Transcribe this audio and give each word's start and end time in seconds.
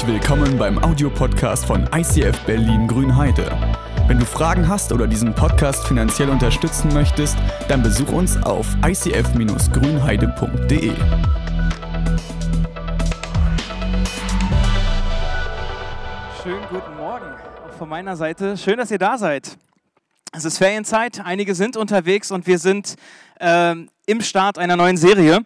Herzlich 0.00 0.22
willkommen 0.22 0.56
beim 0.56 0.82
Audiopodcast 0.82 1.66
von 1.66 1.86
ICF 1.94 2.46
Berlin 2.46 2.88
Grünheide. 2.88 3.52
Wenn 4.06 4.18
du 4.18 4.24
Fragen 4.24 4.66
hast 4.66 4.94
oder 4.94 5.06
diesen 5.06 5.34
Podcast 5.34 5.86
finanziell 5.86 6.30
unterstützen 6.30 6.90
möchtest, 6.94 7.36
dann 7.68 7.82
besuch 7.82 8.10
uns 8.10 8.42
auf 8.42 8.66
icf-grünheide.de. 8.82 10.94
Schönen 16.42 16.64
guten 16.70 16.96
Morgen 16.96 17.26
auch 17.68 17.72
von 17.76 17.90
meiner 17.90 18.16
Seite. 18.16 18.56
Schön, 18.56 18.78
dass 18.78 18.90
ihr 18.90 18.98
da 18.98 19.18
seid. 19.18 19.58
Es 20.32 20.46
ist 20.46 20.56
Ferienzeit, 20.56 21.20
einige 21.22 21.54
sind 21.54 21.76
unterwegs 21.76 22.30
und 22.30 22.46
wir 22.46 22.58
sind 22.58 22.96
ähm, 23.38 23.90
im 24.06 24.22
Start 24.22 24.56
einer 24.56 24.76
neuen 24.76 24.96
Serie. 24.96 25.40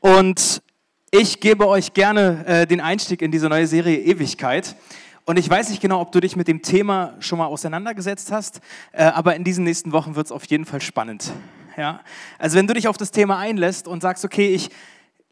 Und 0.00 0.62
ich 1.10 1.40
gebe 1.40 1.66
euch 1.66 1.92
gerne 1.92 2.44
äh, 2.46 2.66
den 2.66 2.80
Einstieg 2.80 3.20
in 3.22 3.32
diese 3.32 3.48
neue 3.48 3.66
Serie 3.66 3.98
Ewigkeit. 3.98 4.76
Und 5.24 5.38
ich 5.38 5.50
weiß 5.50 5.70
nicht 5.70 5.82
genau, 5.82 6.00
ob 6.00 6.12
du 6.12 6.20
dich 6.20 6.36
mit 6.36 6.46
dem 6.48 6.62
Thema 6.62 7.14
schon 7.18 7.38
mal 7.38 7.46
auseinandergesetzt 7.46 8.30
hast, 8.30 8.60
äh, 8.92 9.02
aber 9.02 9.34
in 9.34 9.42
diesen 9.42 9.64
nächsten 9.64 9.92
Wochen 9.92 10.14
wird 10.14 10.26
es 10.26 10.32
auf 10.32 10.44
jeden 10.44 10.64
Fall 10.64 10.80
spannend. 10.80 11.32
Ja? 11.76 12.00
Also 12.38 12.56
wenn 12.56 12.66
du 12.66 12.74
dich 12.74 12.86
auf 12.86 12.96
das 12.96 13.10
Thema 13.10 13.38
einlässt 13.38 13.88
und 13.88 14.02
sagst, 14.02 14.24
okay, 14.24 14.54
ich 14.54 14.70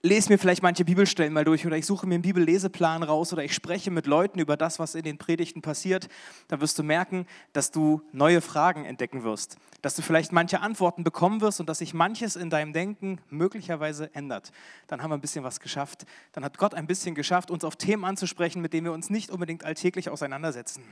lese 0.02 0.30
mir 0.30 0.38
vielleicht 0.38 0.62
manche 0.62 0.84
Bibelstellen 0.84 1.32
mal 1.32 1.44
durch 1.44 1.66
oder 1.66 1.76
ich 1.76 1.86
suche 1.86 2.06
mir 2.06 2.14
einen 2.14 2.22
Bibelleseplan 2.22 3.02
raus 3.02 3.32
oder 3.32 3.42
ich 3.42 3.54
spreche 3.54 3.90
mit 3.90 4.06
Leuten 4.06 4.38
über 4.38 4.56
das, 4.56 4.78
was 4.78 4.94
in 4.94 5.02
den 5.02 5.18
Predigten 5.18 5.60
passiert, 5.60 6.08
dann 6.46 6.60
wirst 6.60 6.78
du 6.78 6.82
merken, 6.82 7.26
dass 7.52 7.70
du 7.70 8.02
neue 8.12 8.40
Fragen 8.40 8.84
entdecken 8.84 9.24
wirst, 9.24 9.56
dass 9.82 9.96
du 9.96 10.02
vielleicht 10.02 10.32
manche 10.32 10.60
Antworten 10.60 11.02
bekommen 11.02 11.40
wirst 11.40 11.58
und 11.58 11.68
dass 11.68 11.78
sich 11.78 11.94
manches 11.94 12.36
in 12.36 12.48
deinem 12.48 12.72
Denken 12.72 13.20
möglicherweise 13.28 14.14
ändert. 14.14 14.52
Dann 14.86 15.02
haben 15.02 15.10
wir 15.10 15.16
ein 15.16 15.20
bisschen 15.20 15.44
was 15.44 15.58
geschafft. 15.58 16.06
Dann 16.32 16.44
hat 16.44 16.58
Gott 16.58 16.74
ein 16.74 16.86
bisschen 16.86 17.14
geschafft, 17.14 17.50
uns 17.50 17.64
auf 17.64 17.76
Themen 17.76 18.04
anzusprechen, 18.04 18.62
mit 18.62 18.72
denen 18.72 18.86
wir 18.86 18.92
uns 18.92 19.10
nicht 19.10 19.30
unbedingt 19.30 19.64
alltäglich 19.64 20.10
auseinandersetzen. 20.10 20.84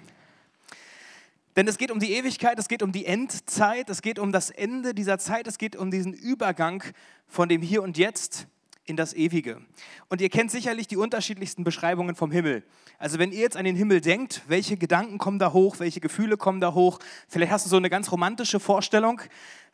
Denn 1.54 1.66
es 1.68 1.78
geht 1.78 1.90
um 1.90 2.00
die 2.00 2.12
Ewigkeit, 2.12 2.58
es 2.58 2.68
geht 2.68 2.82
um 2.82 2.92
die 2.92 3.06
Endzeit, 3.06 3.88
es 3.88 4.02
geht 4.02 4.18
um 4.18 4.30
das 4.30 4.50
Ende 4.50 4.92
dieser 4.92 5.18
Zeit, 5.18 5.46
es 5.46 5.56
geht 5.56 5.74
um 5.74 5.90
diesen 5.90 6.12
Übergang 6.12 6.82
von 7.28 7.48
dem 7.48 7.62
Hier 7.62 7.82
und 7.82 7.96
Jetzt 7.96 8.46
in 8.86 8.96
das 8.96 9.12
Ewige. 9.14 9.60
Und 10.08 10.20
ihr 10.20 10.30
kennt 10.30 10.50
sicherlich 10.50 10.86
die 10.86 10.96
unterschiedlichsten 10.96 11.64
Beschreibungen 11.64 12.14
vom 12.14 12.30
Himmel. 12.30 12.62
Also 12.98 13.18
wenn 13.18 13.32
ihr 13.32 13.40
jetzt 13.40 13.56
an 13.56 13.64
den 13.64 13.76
Himmel 13.76 14.00
denkt, 14.00 14.42
welche 14.46 14.76
Gedanken 14.76 15.18
kommen 15.18 15.38
da 15.38 15.52
hoch, 15.52 15.80
welche 15.80 16.00
Gefühle 16.00 16.36
kommen 16.36 16.60
da 16.60 16.72
hoch? 16.72 17.00
Vielleicht 17.28 17.52
hast 17.52 17.66
du 17.66 17.70
so 17.70 17.76
eine 17.76 17.90
ganz 17.90 18.10
romantische 18.10 18.60
Vorstellung, 18.60 19.20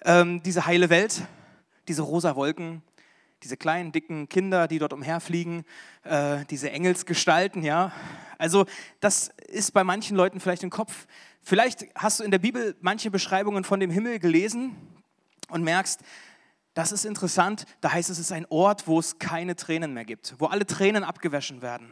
ähm, 0.05 0.43
diese 0.43 0.67
heile 0.67 0.91
Welt, 0.91 1.23
diese 1.89 2.03
rosa 2.03 2.35
Wolken, 2.37 2.83
diese 3.43 3.57
kleinen, 3.57 3.93
dicken 3.93 4.29
Kinder, 4.29 4.67
die 4.67 4.79
dort 4.79 4.93
umherfliegen, 4.93 5.65
äh, 6.05 6.45
diese 6.51 6.71
Engelsgestalten, 6.71 7.63
ja. 7.63 7.93
Also 8.39 8.67
das 9.01 9.31
ist 9.49 9.73
bei 9.73 9.85
manchen 9.85 10.17
Leuten 10.17 10.41
vielleicht 10.41 10.63
im 10.63 10.71
Kopf. 10.71 11.07
Vielleicht 11.43 11.87
hast 11.95 12.21
du 12.21 12.25
in 12.25 12.31
der 12.31 12.39
Bibel 12.39 12.77
manche 12.81 13.11
Beschreibungen 13.11 13.65
von 13.65 13.81
dem 13.81 13.91
Himmel 13.91 14.21
gelesen 14.21 14.77
und 15.49 15.65
merkst, 15.65 16.01
das 16.75 16.93
ist 16.93 17.05
interessant. 17.05 17.67
Da 17.81 17.93
heißt 17.93 18.11
es, 18.11 18.19
es 18.19 18.27
ist 18.27 18.33
ein 18.33 18.47
Ort, 18.49 18.87
wo 18.87 18.99
es 18.99 19.19
keine 19.19 19.57
Tränen 19.57 19.95
mehr 19.95 20.05
gibt, 20.05 20.35
wo 20.39 20.47
alle 20.47 20.67
Tränen 20.67 21.05
abgewaschen 21.05 21.63
werden, 21.63 21.89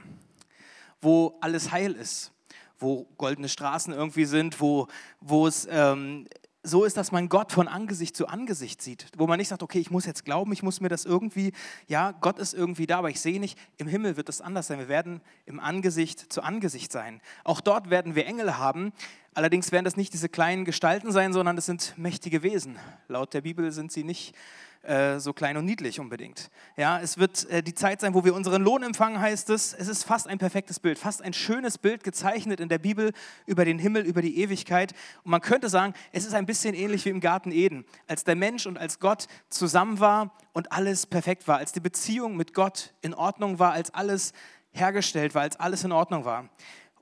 wo 1.01 1.39
alles 1.41 1.71
heil 1.71 1.93
ist, 1.93 2.33
wo 2.79 3.07
goldene 3.19 3.49
Straßen 3.49 3.93
irgendwie 3.93 4.25
sind, 4.25 4.61
wo, 4.61 4.89
wo 5.21 5.47
es 5.47 5.69
ähm, 5.71 6.27
so 6.63 6.85
ist, 6.85 6.97
dass 6.97 7.11
man 7.11 7.29
Gott 7.29 7.53
von 7.53 7.69
Angesicht 7.69 8.17
zu 8.17 8.27
Angesicht 8.27 8.83
sieht, 8.83 9.07
wo 9.17 9.27
man 9.27 9.39
nicht 9.39 9.49
sagt, 9.49 9.63
okay, 9.63 9.79
ich 9.79 9.91
muss 9.91 10.05
jetzt 10.05 10.25
glauben, 10.25 10.53
ich 10.53 10.63
muss 10.63 10.81
mir 10.81 10.89
das 10.89 11.05
irgendwie, 11.07 11.53
ja, 11.87 12.13
Gott 12.13 12.39
ist 12.39 12.53
irgendwie 12.53 12.87
da, 12.87 12.99
aber 12.99 13.09
ich 13.09 13.21
sehe 13.21 13.41
nicht, 13.41 13.59
im 13.79 13.87
Himmel 13.87 14.17
wird 14.17 14.29
es 14.29 14.41
anders 14.41 14.67
sein. 14.67 14.79
Wir 14.79 14.89
werden 14.89 15.23
im 15.47 15.59
Angesicht 15.59 16.33
zu 16.33 16.43
Angesicht 16.43 16.93
sein. 16.93 17.23
Auch 17.45 17.61
dort 17.61 17.89
werden 17.89 18.15
wir 18.15 18.27
Engel 18.27 18.59
haben, 18.59 18.93
allerdings 19.33 19.73
werden 19.73 19.85
das 19.85 19.97
nicht 19.97 20.13
diese 20.13 20.29
kleinen 20.29 20.65
Gestalten 20.65 21.13
sein, 21.13 21.33
sondern 21.33 21.57
es 21.57 21.67
sind 21.67 21.95
mächtige 21.97 22.43
Wesen. 22.43 22.79
Laut 23.09 23.33
der 23.33 23.41
Bibel 23.41 23.73
sind 23.73 23.91
sie 23.91 24.05
nicht 24.05 24.35
äh, 24.83 25.19
so 25.19 25.35
klein 25.35 25.59
und 25.59 25.67
niedlich 25.67 26.01
unbedingt. 26.01 26.51
Ja, 26.77 26.99
es 27.01 27.19
wird 27.19 27.49
äh, 27.51 27.63
die 27.63 27.75
Zeit 27.75 28.01
sein, 28.01 28.15
wo 28.15 28.25
wir 28.25 28.35
unseren 28.35 28.63
Lohn 28.63 28.83
empfangen, 28.83 29.21
heißt 29.21 29.51
es. 29.51 29.75
Es 29.75 29.89
ist 29.89 30.05
fast 30.05 30.27
ein 30.27 30.39
perfektes 30.39 30.81
Bild, 30.81 30.99
fast 30.99 31.21
ein 31.21 31.35
schönes 31.35 31.77
Bild 31.77 32.03
gezeichnet 32.03 32.61
in 32.61 32.71
der 32.71 32.79
Bibel 32.79 33.13
über 33.45 33.67
den 33.67 33.79
Himmel, 33.79 34.07
über 34.07 34.23
die 34.23 34.39
Ewigkeit. 34.39 34.95
Und 35.23 35.33
man 35.33 35.43
könnte 35.43 35.69
sagen, 35.69 35.93
es 36.13 36.25
ist 36.25 36.33
ein 36.33 36.47
bisschen 36.47 36.75
ähnlich 36.75 37.05
wie 37.05 37.11
im 37.11 37.21
Garten 37.21 37.53
Eden, 37.53 37.85
als 38.07 38.25
der 38.25 38.37
Mensch 38.37 38.67
und 38.67 38.79
als 38.79 39.01
Gott 39.01 39.27
zusammen 39.51 40.01
war 40.01 40.35
und 40.55 40.73
alles 40.73 41.07
perfekt 41.07 41.47
war, 41.47 41.59
als 41.59 41.73
die 41.73 41.81
Beziehung 41.81 42.37
mit 42.37 42.55
Gott 42.55 42.95
in 43.03 43.13
Ordnung 43.13 43.59
war, 43.59 43.73
als 43.73 43.93
alles 43.93 44.33
hergestellt 44.73 45.35
war, 45.35 45.43
als 45.43 45.61
alles 45.61 45.85
in 45.85 45.93
Ordnung 45.93 46.25
war. 46.25 46.49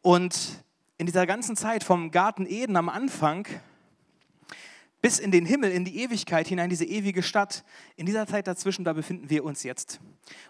Und 0.02 0.64
in 0.96 1.06
dieser 1.06 1.26
ganzen 1.26 1.56
Zeit 1.56 1.84
vom 1.84 2.10
Garten 2.10 2.44
Eden 2.44 2.76
am 2.76 2.88
Anfang 2.88 3.46
bis 5.00 5.18
in 5.18 5.30
den 5.30 5.46
Himmel, 5.46 5.70
in 5.70 5.84
die 5.84 6.00
Ewigkeit 6.02 6.48
hinein, 6.48 6.70
diese 6.70 6.84
ewige 6.84 7.22
Stadt. 7.22 7.64
In 7.96 8.06
dieser 8.06 8.26
Zeit 8.26 8.46
dazwischen, 8.46 8.84
da 8.84 8.92
befinden 8.92 9.30
wir 9.30 9.44
uns 9.44 9.62
jetzt. 9.62 10.00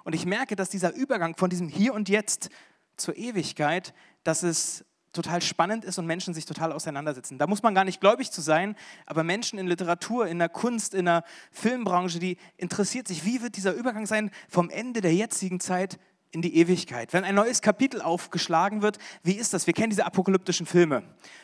Und 0.04 0.14
ich 0.14 0.26
merke, 0.26 0.56
dass 0.56 0.70
dieser 0.70 0.94
Übergang 0.94 1.36
von 1.36 1.50
diesem 1.50 1.68
Hier 1.68 1.94
und 1.94 2.08
Jetzt 2.08 2.48
zur 2.96 3.16
Ewigkeit, 3.16 3.94
dass 4.24 4.42
es 4.42 4.84
total 5.12 5.42
spannend 5.42 5.84
ist 5.84 5.98
und 5.98 6.06
Menschen 6.06 6.34
sich 6.34 6.44
total 6.44 6.72
auseinandersetzen. 6.72 7.38
Da 7.38 7.46
muss 7.46 7.62
man 7.62 7.74
gar 7.74 7.84
nicht 7.84 8.00
gläubig 8.00 8.30
zu 8.30 8.40
sein, 8.40 8.76
aber 9.06 9.24
Menschen 9.24 9.58
in 9.58 9.66
Literatur, 9.66 10.26
in 10.26 10.38
der 10.38 10.48
Kunst, 10.48 10.94
in 10.94 11.06
der 11.06 11.24
Filmbranche, 11.50 12.18
die 12.18 12.36
interessiert 12.56 13.08
sich, 13.08 13.24
wie 13.24 13.42
wird 13.42 13.56
dieser 13.56 13.72
Übergang 13.72 14.06
sein 14.06 14.30
vom 14.48 14.70
Ende 14.70 15.00
der 15.00 15.14
jetzigen 15.14 15.60
Zeit 15.60 15.98
in 16.30 16.42
die 16.42 16.56
Ewigkeit. 16.56 17.12
Wenn 17.12 17.24
ein 17.24 17.34
neues 17.34 17.62
Kapitel 17.62 18.02
aufgeschlagen 18.02 18.82
wird, 18.82 18.98
wie 19.22 19.32
ist 19.32 19.54
das? 19.54 19.66
Wir 19.66 19.74
kennen 19.74 19.90
diese 19.90 20.04
apokalyptischen 20.04 20.66
Filme, 20.66 21.02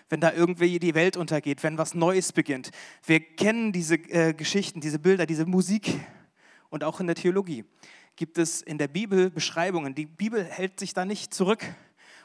wenn 0.08 0.20
da 0.20 0.32
irgendwie 0.32 0.78
die 0.78 0.94
Welt 0.94 1.16
untergeht, 1.16 1.62
wenn 1.62 1.78
was 1.78 1.94
Neues 1.94 2.32
beginnt. 2.32 2.70
Wir 3.06 3.20
kennen 3.20 3.72
diese 3.72 3.94
äh, 3.94 4.34
Geschichten, 4.34 4.80
diese 4.80 4.98
Bilder, 4.98 5.26
diese 5.26 5.46
Musik 5.46 5.98
und 6.68 6.84
auch 6.84 7.00
in 7.00 7.06
der 7.06 7.16
Theologie 7.16 7.64
gibt 8.16 8.38
es 8.38 8.62
in 8.62 8.78
der 8.78 8.88
Bibel 8.88 9.30
Beschreibungen. 9.30 9.94
Die 9.94 10.06
Bibel 10.06 10.44
hält 10.44 10.78
sich 10.78 10.94
da 10.94 11.04
nicht 11.04 11.34
zurück. 11.34 11.64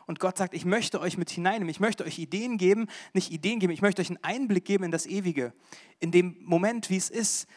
Und 0.05 0.19
Gott 0.19 0.37
sagt, 0.37 0.55
ich 0.55 0.65
möchte 0.65 0.99
euch 1.01 1.17
mit 1.17 1.29
hineinnehmen, 1.29 1.69
ich 1.69 1.79
möchte 1.79 2.03
euch 2.03 2.17
Ideen 2.17 2.57
geben, 2.57 2.87
nicht 3.13 3.31
Ideen 3.31 3.59
geben, 3.59 3.71
ich 3.71 3.83
möchte 3.83 4.01
euch 4.01 4.09
einen 4.09 4.23
Einblick 4.23 4.65
geben 4.65 4.85
in 4.85 4.91
das 4.91 5.05
Ewige, 5.05 5.53
in 5.99 6.11
dem 6.11 6.35
Moment, 6.41 6.89
wie 6.89 6.97
es 6.97 7.11
ist, 7.11 7.47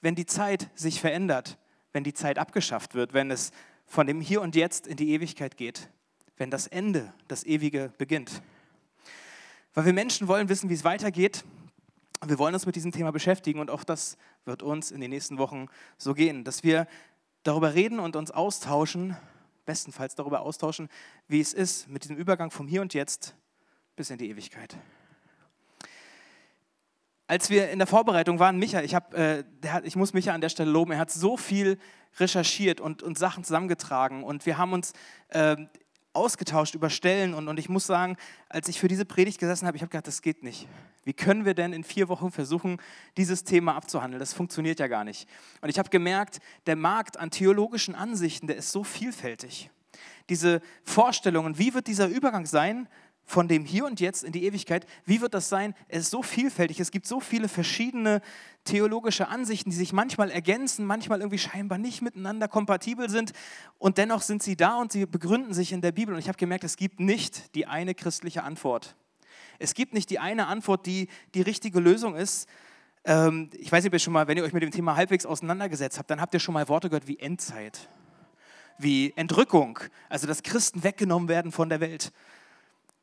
wenn 0.00 0.16
die 0.16 0.26
Zeit 0.26 0.70
sich 0.74 1.00
verändert, 1.00 1.56
wenn 1.92 2.02
die 2.02 2.12
Zeit 2.12 2.38
abgeschafft 2.38 2.94
wird, 2.94 3.12
wenn 3.12 3.30
es 3.30 3.52
von 3.90 4.06
dem 4.06 4.20
Hier 4.20 4.40
und 4.40 4.54
Jetzt 4.54 4.86
in 4.86 4.96
die 4.96 5.10
Ewigkeit 5.10 5.56
geht, 5.56 5.90
wenn 6.36 6.48
das 6.48 6.68
Ende, 6.68 7.12
das 7.26 7.42
Ewige 7.44 7.92
beginnt. 7.98 8.40
Weil 9.74 9.84
wir 9.84 9.92
Menschen 9.92 10.28
wollen 10.28 10.48
wissen, 10.48 10.70
wie 10.70 10.74
es 10.74 10.84
weitergeht. 10.84 11.44
Wir 12.24 12.38
wollen 12.38 12.54
uns 12.54 12.66
mit 12.66 12.76
diesem 12.76 12.92
Thema 12.92 13.10
beschäftigen 13.10 13.58
und 13.58 13.68
auch 13.68 13.82
das 13.82 14.16
wird 14.44 14.62
uns 14.62 14.92
in 14.92 15.00
den 15.00 15.10
nächsten 15.10 15.38
Wochen 15.38 15.66
so 15.98 16.14
gehen, 16.14 16.44
dass 16.44 16.62
wir 16.62 16.86
darüber 17.42 17.74
reden 17.74 17.98
und 17.98 18.14
uns 18.14 18.30
austauschen, 18.30 19.16
bestenfalls 19.66 20.14
darüber 20.14 20.42
austauschen, 20.42 20.88
wie 21.26 21.40
es 21.40 21.52
ist 21.52 21.88
mit 21.88 22.04
diesem 22.04 22.16
Übergang 22.16 22.52
vom 22.52 22.68
Hier 22.68 22.82
und 22.82 22.94
Jetzt 22.94 23.34
bis 23.96 24.10
in 24.10 24.18
die 24.18 24.30
Ewigkeit. 24.30 24.76
Als 27.30 27.48
wir 27.48 27.70
in 27.70 27.78
der 27.78 27.86
Vorbereitung 27.86 28.40
waren, 28.40 28.58
Micha, 28.58 28.82
ich, 28.82 28.92
hab, 28.92 29.14
äh, 29.14 29.44
hat, 29.68 29.86
ich 29.86 29.94
muss 29.94 30.14
Micha 30.14 30.34
an 30.34 30.40
der 30.40 30.48
Stelle 30.48 30.68
loben, 30.68 30.90
er 30.90 30.98
hat 30.98 31.12
so 31.12 31.36
viel 31.36 31.78
recherchiert 32.18 32.80
und, 32.80 33.04
und 33.04 33.16
Sachen 33.18 33.44
zusammengetragen 33.44 34.24
und 34.24 34.46
wir 34.46 34.58
haben 34.58 34.72
uns 34.72 34.92
äh, 35.28 35.54
ausgetauscht 36.12 36.74
über 36.74 36.90
Stellen 36.90 37.34
und, 37.34 37.46
und 37.46 37.56
ich 37.60 37.68
muss 37.68 37.86
sagen, 37.86 38.16
als 38.48 38.66
ich 38.66 38.80
für 38.80 38.88
diese 38.88 39.04
Predigt 39.04 39.38
gesessen 39.38 39.68
habe, 39.68 39.76
ich 39.76 39.82
habe 39.84 39.90
gedacht, 39.90 40.08
das 40.08 40.22
geht 40.22 40.42
nicht. 40.42 40.66
Wie 41.04 41.12
können 41.12 41.44
wir 41.44 41.54
denn 41.54 41.72
in 41.72 41.84
vier 41.84 42.08
Wochen 42.08 42.32
versuchen, 42.32 42.78
dieses 43.16 43.44
Thema 43.44 43.76
abzuhandeln? 43.76 44.18
Das 44.18 44.32
funktioniert 44.32 44.80
ja 44.80 44.88
gar 44.88 45.04
nicht. 45.04 45.28
Und 45.60 45.68
ich 45.68 45.78
habe 45.78 45.88
gemerkt, 45.88 46.40
der 46.66 46.74
Markt 46.74 47.16
an 47.16 47.30
theologischen 47.30 47.94
Ansichten, 47.94 48.48
der 48.48 48.56
ist 48.56 48.72
so 48.72 48.82
vielfältig. 48.82 49.70
Diese 50.30 50.60
Vorstellungen, 50.82 51.58
wie 51.58 51.74
wird 51.74 51.86
dieser 51.86 52.08
Übergang 52.08 52.46
sein 52.46 52.88
von 53.30 53.46
dem 53.46 53.64
Hier 53.64 53.84
und 53.84 54.00
Jetzt 54.00 54.24
in 54.24 54.32
die 54.32 54.44
Ewigkeit. 54.44 54.86
Wie 55.04 55.20
wird 55.20 55.34
das 55.34 55.48
sein? 55.48 55.74
Es 55.86 56.02
ist 56.02 56.10
so 56.10 56.20
vielfältig, 56.20 56.80
es 56.80 56.90
gibt 56.90 57.06
so 57.06 57.20
viele 57.20 57.48
verschiedene 57.48 58.22
theologische 58.64 59.28
Ansichten, 59.28 59.70
die 59.70 59.76
sich 59.76 59.92
manchmal 59.92 60.32
ergänzen, 60.32 60.84
manchmal 60.84 61.20
irgendwie 61.20 61.38
scheinbar 61.38 61.78
nicht 61.78 62.02
miteinander 62.02 62.48
kompatibel 62.48 63.08
sind 63.08 63.32
und 63.78 63.98
dennoch 63.98 64.22
sind 64.22 64.42
sie 64.42 64.56
da 64.56 64.78
und 64.78 64.90
sie 64.90 65.06
begründen 65.06 65.54
sich 65.54 65.70
in 65.70 65.80
der 65.80 65.92
Bibel. 65.92 66.12
Und 66.12 66.18
ich 66.18 66.26
habe 66.26 66.38
gemerkt, 66.38 66.64
es 66.64 66.76
gibt 66.76 66.98
nicht 66.98 67.54
die 67.54 67.66
eine 67.66 67.94
christliche 67.94 68.42
Antwort. 68.42 68.96
Es 69.60 69.74
gibt 69.74 69.94
nicht 69.94 70.10
die 70.10 70.18
eine 70.18 70.48
Antwort, 70.48 70.84
die 70.84 71.06
die 71.36 71.42
richtige 71.42 71.78
Lösung 71.78 72.16
ist. 72.16 72.48
Ähm, 73.04 73.50
ich 73.56 73.70
weiß 73.70 73.84
nicht, 73.84 73.90
ob 73.90 73.94
ihr 73.94 74.00
schon 74.00 74.12
mal, 74.12 74.26
wenn 74.26 74.38
ihr 74.38 74.42
euch 74.42 74.52
mit 74.52 74.64
dem 74.64 74.72
Thema 74.72 74.96
halbwegs 74.96 75.24
auseinandergesetzt 75.24 76.00
habt, 76.00 76.10
dann 76.10 76.20
habt 76.20 76.34
ihr 76.34 76.40
schon 76.40 76.54
mal 76.54 76.68
Worte 76.68 76.88
gehört 76.88 77.06
wie 77.06 77.20
Endzeit, 77.20 77.88
wie 78.76 79.12
Entrückung, 79.14 79.78
also 80.08 80.26
dass 80.26 80.42
Christen 80.42 80.82
weggenommen 80.82 81.28
werden 81.28 81.52
von 81.52 81.68
der 81.68 81.78
Welt 81.78 82.12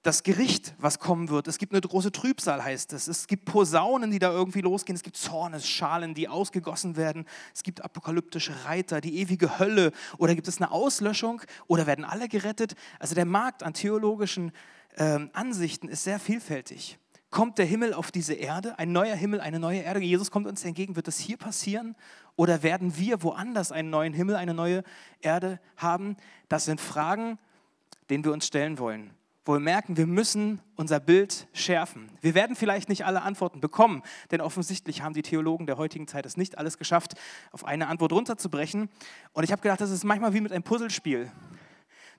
das 0.03 0.23
Gericht, 0.23 0.73
was 0.77 0.99
kommen 0.99 1.29
wird. 1.29 1.47
Es 1.47 1.57
gibt 1.57 1.73
eine 1.73 1.81
große 1.81 2.11
Trübsal, 2.11 2.63
heißt 2.63 2.93
es. 2.93 3.07
Es 3.07 3.27
gibt 3.27 3.45
Posaunen, 3.45 4.11
die 4.11 4.19
da 4.19 4.31
irgendwie 4.31 4.61
losgehen. 4.61 4.95
Es 4.95 5.03
gibt 5.03 5.17
Zornesschalen, 5.17 6.13
die 6.13 6.29
ausgegossen 6.29 6.95
werden. 6.95 7.25
Es 7.53 7.63
gibt 7.63 7.83
apokalyptische 7.83 8.53
Reiter, 8.65 9.01
die 9.01 9.19
ewige 9.19 9.59
Hölle. 9.59 9.91
Oder 10.17 10.35
gibt 10.35 10.47
es 10.47 10.61
eine 10.61 10.71
Auslöschung? 10.71 11.41
Oder 11.67 11.87
werden 11.87 12.05
alle 12.05 12.29
gerettet? 12.29 12.75
Also 12.99 13.15
der 13.15 13.25
Markt 13.25 13.63
an 13.63 13.73
theologischen 13.73 14.51
ähm, 14.97 15.29
Ansichten 15.33 15.89
ist 15.89 16.03
sehr 16.03 16.19
vielfältig. 16.19 16.99
Kommt 17.29 17.57
der 17.57 17.65
Himmel 17.65 17.93
auf 17.93 18.09
diese 18.09 18.33
Erde, 18.33 18.79
ein 18.79 18.93
neuer 18.93 19.15
Himmel, 19.15 19.41
eine 19.41 19.59
neue 19.59 19.81
Erde? 19.81 19.99
Jesus 19.99 20.31
kommt 20.31 20.47
uns 20.47 20.63
entgegen. 20.63 20.95
Wird 20.95 21.09
das 21.09 21.17
hier 21.17 21.35
passieren? 21.35 21.95
Oder 22.37 22.63
werden 22.63 22.97
wir 22.97 23.23
woanders 23.23 23.73
einen 23.73 23.89
neuen 23.89 24.13
Himmel, 24.13 24.37
eine 24.37 24.53
neue 24.53 24.83
Erde 25.19 25.59
haben? 25.75 26.15
Das 26.47 26.63
sind 26.63 26.79
Fragen, 26.79 27.39
denen 28.09 28.23
wir 28.23 28.31
uns 28.31 28.47
stellen 28.47 28.79
wollen 28.79 29.16
wo 29.47 29.53
wir 29.53 29.59
merken, 29.59 29.95
wir 29.95 30.07
müssen 30.07 30.59
unser 30.75 30.99
Bild 30.99 31.47
schärfen. 31.53 32.11
Wir 32.21 32.35
werden 32.35 32.55
vielleicht 32.55 32.89
nicht 32.89 33.05
alle 33.05 33.21
Antworten 33.21 33.61
bekommen, 33.61 34.03
denn 34.31 34.41
offensichtlich 34.41 35.01
haben 35.01 35.13
die 35.13 35.21
Theologen 35.21 35.65
der 35.65 35.77
heutigen 35.77 36.07
Zeit 36.07 36.25
es 36.25 36.35
nicht 36.35 36.57
alles 36.57 36.77
geschafft, 36.77 37.13
auf 37.51 37.63
eine 37.63 37.87
Antwort 37.87 38.11
runterzubrechen. 38.11 38.89
Und 39.31 39.43
ich 39.43 39.51
habe 39.51 39.61
gedacht, 39.61 39.79
das 39.79 39.89
ist 39.89 40.03
manchmal 40.03 40.33
wie 40.33 40.41
mit 40.41 40.51
einem 40.51 40.63
Puzzlespiel. 40.63 41.31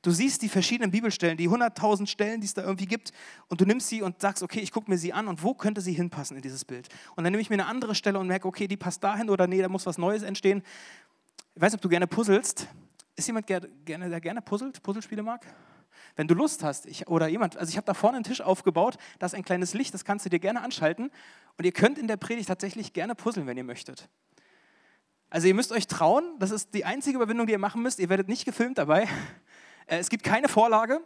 Du 0.00 0.10
siehst 0.12 0.42
die 0.42 0.48
verschiedenen 0.48 0.90
Bibelstellen, 0.90 1.36
die 1.36 1.48
100.000 1.48 2.06
Stellen, 2.06 2.40
die 2.40 2.46
es 2.46 2.54
da 2.54 2.62
irgendwie 2.62 2.86
gibt, 2.86 3.12
und 3.48 3.60
du 3.60 3.66
nimmst 3.66 3.88
sie 3.88 4.00
und 4.00 4.20
sagst, 4.20 4.42
okay, 4.42 4.60
ich 4.60 4.72
gucke 4.72 4.90
mir 4.90 4.96
sie 4.96 5.12
an 5.12 5.28
und 5.28 5.42
wo 5.42 5.54
könnte 5.54 5.80
sie 5.80 5.92
hinpassen 5.92 6.36
in 6.36 6.42
dieses 6.42 6.64
Bild? 6.64 6.88
Und 7.16 7.24
dann 7.24 7.32
nehme 7.32 7.42
ich 7.42 7.50
mir 7.50 7.56
eine 7.56 7.66
andere 7.66 7.94
Stelle 7.94 8.18
und 8.18 8.28
merke, 8.28 8.46
okay, 8.46 8.68
die 8.68 8.76
passt 8.76 9.02
dahin 9.02 9.28
oder 9.28 9.46
nee, 9.46 9.60
da 9.60 9.68
muss 9.68 9.86
was 9.86 9.98
Neues 9.98 10.22
entstehen. 10.22 10.62
Ich 11.54 11.60
weiß 11.60 11.72
nicht, 11.72 11.78
ob 11.78 11.82
du 11.82 11.88
gerne 11.88 12.06
puzzelst. 12.06 12.68
Ist 13.16 13.26
jemand, 13.26 13.48
der 13.48 13.60
gerne 13.84 14.40
puzzelt, 14.40 14.80
Puzzlespiele 14.82 15.24
mag? 15.24 15.44
Wenn 16.16 16.28
du 16.28 16.34
Lust 16.34 16.64
hast, 16.64 16.86
ich, 16.86 17.08
oder 17.08 17.28
jemand, 17.28 17.56
also 17.56 17.70
ich 17.70 17.76
habe 17.76 17.86
da 17.86 17.94
vorne 17.94 18.16
einen 18.16 18.24
Tisch 18.24 18.40
aufgebaut, 18.40 18.96
da 19.18 19.26
ist 19.26 19.34
ein 19.34 19.44
kleines 19.44 19.74
Licht, 19.74 19.94
das 19.94 20.04
kannst 20.04 20.24
du 20.26 20.30
dir 20.30 20.38
gerne 20.38 20.62
anschalten 20.62 21.10
und 21.56 21.64
ihr 21.64 21.72
könnt 21.72 21.98
in 21.98 22.08
der 22.08 22.16
Predigt 22.16 22.48
tatsächlich 22.48 22.92
gerne 22.92 23.14
puzzeln, 23.14 23.46
wenn 23.46 23.56
ihr 23.56 23.64
möchtet. 23.64 24.08
Also 25.30 25.46
ihr 25.46 25.54
müsst 25.54 25.72
euch 25.72 25.86
trauen, 25.86 26.24
das 26.38 26.50
ist 26.50 26.72
die 26.72 26.84
einzige 26.84 27.16
Überwindung, 27.16 27.46
die 27.46 27.52
ihr 27.52 27.58
machen 27.58 27.82
müsst, 27.82 27.98
ihr 27.98 28.08
werdet 28.08 28.28
nicht 28.28 28.44
gefilmt 28.44 28.78
dabei. 28.78 29.08
Äh, 29.90 30.00
es 30.00 30.10
gibt 30.10 30.22
keine 30.22 30.48
Vorlage, 30.48 31.00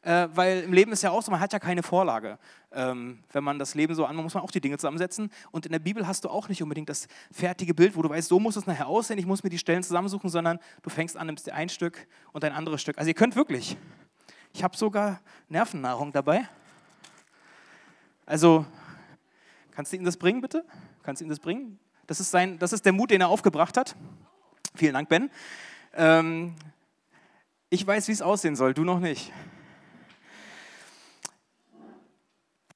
äh, 0.00 0.28
weil 0.32 0.62
im 0.62 0.72
Leben 0.72 0.92
ist 0.92 1.02
ja 1.02 1.10
auch 1.10 1.22
so, 1.22 1.30
man 1.30 1.40
hat 1.40 1.52
ja 1.52 1.58
keine 1.58 1.82
Vorlage. 1.82 2.38
Ähm, 2.72 3.22
wenn 3.32 3.44
man 3.44 3.58
das 3.58 3.74
Leben 3.74 3.94
so 3.94 4.06
an, 4.06 4.16
muss 4.16 4.32
man 4.32 4.42
auch 4.42 4.50
die 4.50 4.62
Dinge 4.62 4.78
zusammensetzen. 4.78 5.30
Und 5.50 5.66
in 5.66 5.72
der 5.72 5.78
Bibel 5.78 6.06
hast 6.06 6.24
du 6.24 6.30
auch 6.30 6.48
nicht 6.48 6.62
unbedingt 6.62 6.88
das 6.88 7.06
fertige 7.30 7.74
Bild, 7.74 7.96
wo 7.96 8.00
du 8.00 8.08
weißt, 8.08 8.28
so 8.28 8.40
muss 8.40 8.56
es 8.56 8.66
nachher 8.66 8.86
aussehen, 8.86 9.18
ich 9.18 9.26
muss 9.26 9.42
mir 9.42 9.50
die 9.50 9.58
Stellen 9.58 9.82
zusammensuchen, 9.82 10.30
sondern 10.30 10.58
du 10.80 10.88
fängst 10.88 11.18
an, 11.18 11.26
nimmst 11.26 11.46
dir 11.46 11.54
ein 11.54 11.68
Stück 11.68 12.06
und 12.32 12.44
ein 12.44 12.52
anderes 12.52 12.80
Stück. 12.80 12.96
Also 12.96 13.08
ihr 13.08 13.14
könnt 13.14 13.36
wirklich 13.36 13.76
ich 14.54 14.62
habe 14.62 14.76
sogar 14.76 15.20
Nervennahrung 15.48 16.12
dabei. 16.12 16.48
Also, 18.24 18.64
kannst 19.72 19.92
du 19.92 19.96
ihm 19.96 20.04
das 20.04 20.16
bringen, 20.16 20.40
bitte? 20.40 20.64
Kannst 21.02 21.20
du 21.20 21.26
ihm 21.26 21.28
das 21.28 21.40
bringen? 21.40 21.78
Das 22.06 22.20
ist, 22.20 22.30
sein, 22.30 22.58
das 22.58 22.72
ist 22.72 22.84
der 22.84 22.92
Mut, 22.92 23.10
den 23.10 23.20
er 23.20 23.28
aufgebracht 23.28 23.76
hat. 23.76 23.96
Vielen 24.76 24.94
Dank, 24.94 25.08
Ben. 25.08 25.30
Ähm, 25.92 26.54
ich 27.68 27.84
weiß, 27.84 28.06
wie 28.08 28.12
es 28.12 28.22
aussehen 28.22 28.54
soll, 28.54 28.74
du 28.74 28.84
noch 28.84 29.00
nicht. 29.00 29.32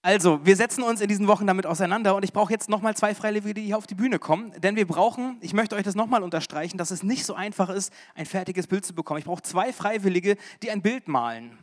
Also, 0.02 0.44
wir 0.44 0.56
setzen 0.56 0.82
uns 0.82 1.00
in 1.00 1.08
diesen 1.08 1.28
Wochen 1.28 1.46
damit 1.46 1.66
auseinander 1.66 2.16
und 2.16 2.25
ich 2.25 2.32
brauche 2.32 2.52
jetzt 2.52 2.69
nochmal 2.69 2.96
zwei 2.96 3.14
Freiwillige, 3.14 3.54
die 3.54 3.66
hier 3.66 3.78
auf 3.78 3.86
die 3.86 3.94
Bühne 3.94 4.19
kommen, 4.19 4.52
denn 4.60 4.75
wir 4.75 4.86
brauchen, 4.86 5.36
ich 5.40 5.52
möchte 5.52 5.76
euch 5.76 5.82
das 5.82 5.94
nochmal 5.94 6.22
unterstreichen, 6.22 6.78
dass 6.78 6.90
es 6.90 7.02
nicht 7.02 7.25
so 7.25 7.34
einfach 7.34 7.69
ist, 7.69 7.92
ein 8.14 8.26
fertiges 8.26 8.66
Bild 8.66 8.84
zu 8.84 8.94
bekommen. 8.94 9.19
Ich 9.19 9.26
brauche 9.26 9.42
zwei 9.42 9.72
Freiwillige, 9.72 10.36
die 10.62 10.70
ein 10.70 10.82
Bild 10.82 11.08
malen 11.08 11.58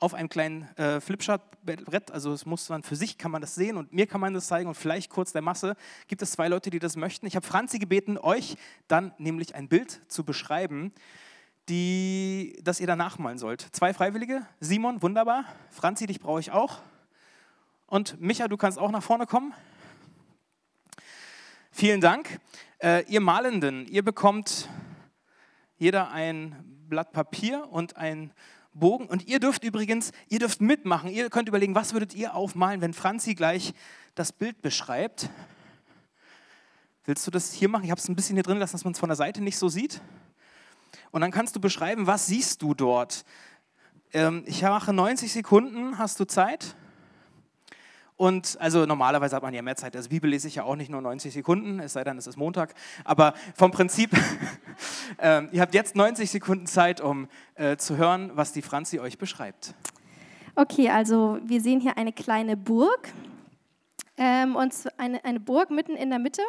auf 0.00 0.14
einem 0.14 0.28
kleinen 0.28 0.62
äh, 0.76 1.00
Flipchart-Brett, 1.00 2.10
also 2.10 2.32
es 2.32 2.46
muss 2.46 2.68
man 2.68 2.82
für 2.82 2.96
sich 2.96 3.18
kann 3.18 3.30
man 3.30 3.40
das 3.40 3.54
sehen 3.54 3.76
und 3.76 3.92
mir 3.92 4.06
kann 4.06 4.20
man 4.20 4.32
das 4.32 4.46
zeigen 4.46 4.68
und 4.68 4.76
vielleicht 4.76 5.10
kurz 5.10 5.32
der 5.32 5.42
Masse, 5.42 5.76
gibt 6.06 6.22
es 6.22 6.32
zwei 6.32 6.48
Leute, 6.48 6.70
die 6.70 6.78
das 6.78 6.96
möchten. 6.96 7.26
Ich 7.26 7.34
habe 7.34 7.46
Franzi 7.46 7.78
gebeten, 7.78 8.16
euch 8.16 8.56
dann 8.86 9.12
nämlich 9.18 9.54
ein 9.54 9.68
Bild 9.68 10.00
zu 10.08 10.24
beschreiben, 10.24 10.92
die, 11.68 12.58
das 12.62 12.80
ihr 12.80 12.86
dann 12.86 12.98
nachmalen 12.98 13.38
sollt. 13.38 13.60
Zwei 13.72 13.92
Freiwillige, 13.92 14.46
Simon, 14.60 15.02
wunderbar, 15.02 15.44
Franzi, 15.70 16.06
dich 16.06 16.20
brauche 16.20 16.40
ich 16.40 16.52
auch 16.52 16.78
und 17.86 18.20
Micha, 18.20 18.48
du 18.48 18.56
kannst 18.56 18.78
auch 18.78 18.90
nach 18.90 19.02
vorne 19.02 19.26
kommen. 19.26 19.52
Vielen 21.72 22.00
Dank. 22.00 22.40
Äh, 22.78 23.04
ihr 23.08 23.20
Malenden, 23.20 23.86
ihr 23.86 24.04
bekommt 24.04 24.68
jeder 25.76 26.10
ein 26.10 26.56
Blatt 26.88 27.12
Papier 27.12 27.68
und 27.70 27.96
ein 27.96 28.32
Bogen. 28.78 29.06
Und 29.06 29.26
ihr 29.28 29.40
dürft 29.40 29.64
übrigens, 29.64 30.12
ihr 30.28 30.38
dürft 30.38 30.60
mitmachen. 30.60 31.10
Ihr 31.10 31.30
könnt 31.30 31.48
überlegen, 31.48 31.74
was 31.74 31.92
würdet 31.92 32.14
ihr 32.14 32.34
aufmalen, 32.34 32.80
wenn 32.80 32.94
Franzi 32.94 33.34
gleich 33.34 33.74
das 34.14 34.32
Bild 34.32 34.62
beschreibt. 34.62 35.30
Willst 37.04 37.26
du 37.26 37.30
das 37.30 37.52
hier 37.52 37.68
machen? 37.68 37.84
Ich 37.84 37.90
habe 37.90 38.00
es 38.00 38.08
ein 38.08 38.16
bisschen 38.16 38.36
hier 38.36 38.42
drin 38.42 38.58
lassen, 38.58 38.72
dass 38.72 38.84
man 38.84 38.92
es 38.92 38.98
von 38.98 39.08
der 39.08 39.16
Seite 39.16 39.40
nicht 39.40 39.58
so 39.58 39.68
sieht. 39.68 40.02
Und 41.10 41.20
dann 41.20 41.30
kannst 41.30 41.56
du 41.56 41.60
beschreiben, 41.60 42.06
was 42.06 42.26
siehst 42.26 42.62
du 42.62 42.74
dort. 42.74 43.24
Ähm, 44.12 44.44
ich 44.46 44.62
mache 44.62 44.92
90 44.92 45.32
Sekunden. 45.32 45.98
Hast 45.98 46.20
du 46.20 46.24
Zeit? 46.24 46.76
Und 48.18 48.58
also 48.60 48.84
normalerweise 48.84 49.36
hat 49.36 49.44
man 49.44 49.54
ja 49.54 49.62
mehr 49.62 49.76
Zeit. 49.76 49.94
Also 49.94 50.08
Bibel 50.08 50.28
lese 50.28 50.48
ich 50.48 50.56
ja 50.56 50.64
auch 50.64 50.74
nicht 50.74 50.90
nur 50.90 51.00
90 51.00 51.32
Sekunden, 51.32 51.78
es 51.78 51.92
sei 51.92 52.02
denn, 52.02 52.18
es 52.18 52.26
ist 52.26 52.36
Montag. 52.36 52.74
Aber 53.04 53.32
vom 53.54 53.70
Prinzip, 53.70 54.10
äh, 55.18 55.46
ihr 55.52 55.60
habt 55.60 55.72
jetzt 55.72 55.94
90 55.94 56.28
Sekunden 56.28 56.66
Zeit, 56.66 57.00
um 57.00 57.28
äh, 57.54 57.76
zu 57.76 57.96
hören, 57.96 58.32
was 58.34 58.52
die 58.52 58.60
Franzi 58.60 58.98
euch 58.98 59.18
beschreibt. 59.18 59.72
Okay, 60.56 60.90
also 60.90 61.38
wir 61.44 61.60
sehen 61.60 61.80
hier 61.80 61.96
eine 61.96 62.12
kleine 62.12 62.56
Burg. 62.56 63.12
Ähm, 64.16 64.56
und 64.56 64.74
eine, 64.96 65.24
eine 65.24 65.38
Burg 65.38 65.70
mitten 65.70 65.94
in 65.94 66.10
der 66.10 66.18
Mitte. 66.18 66.42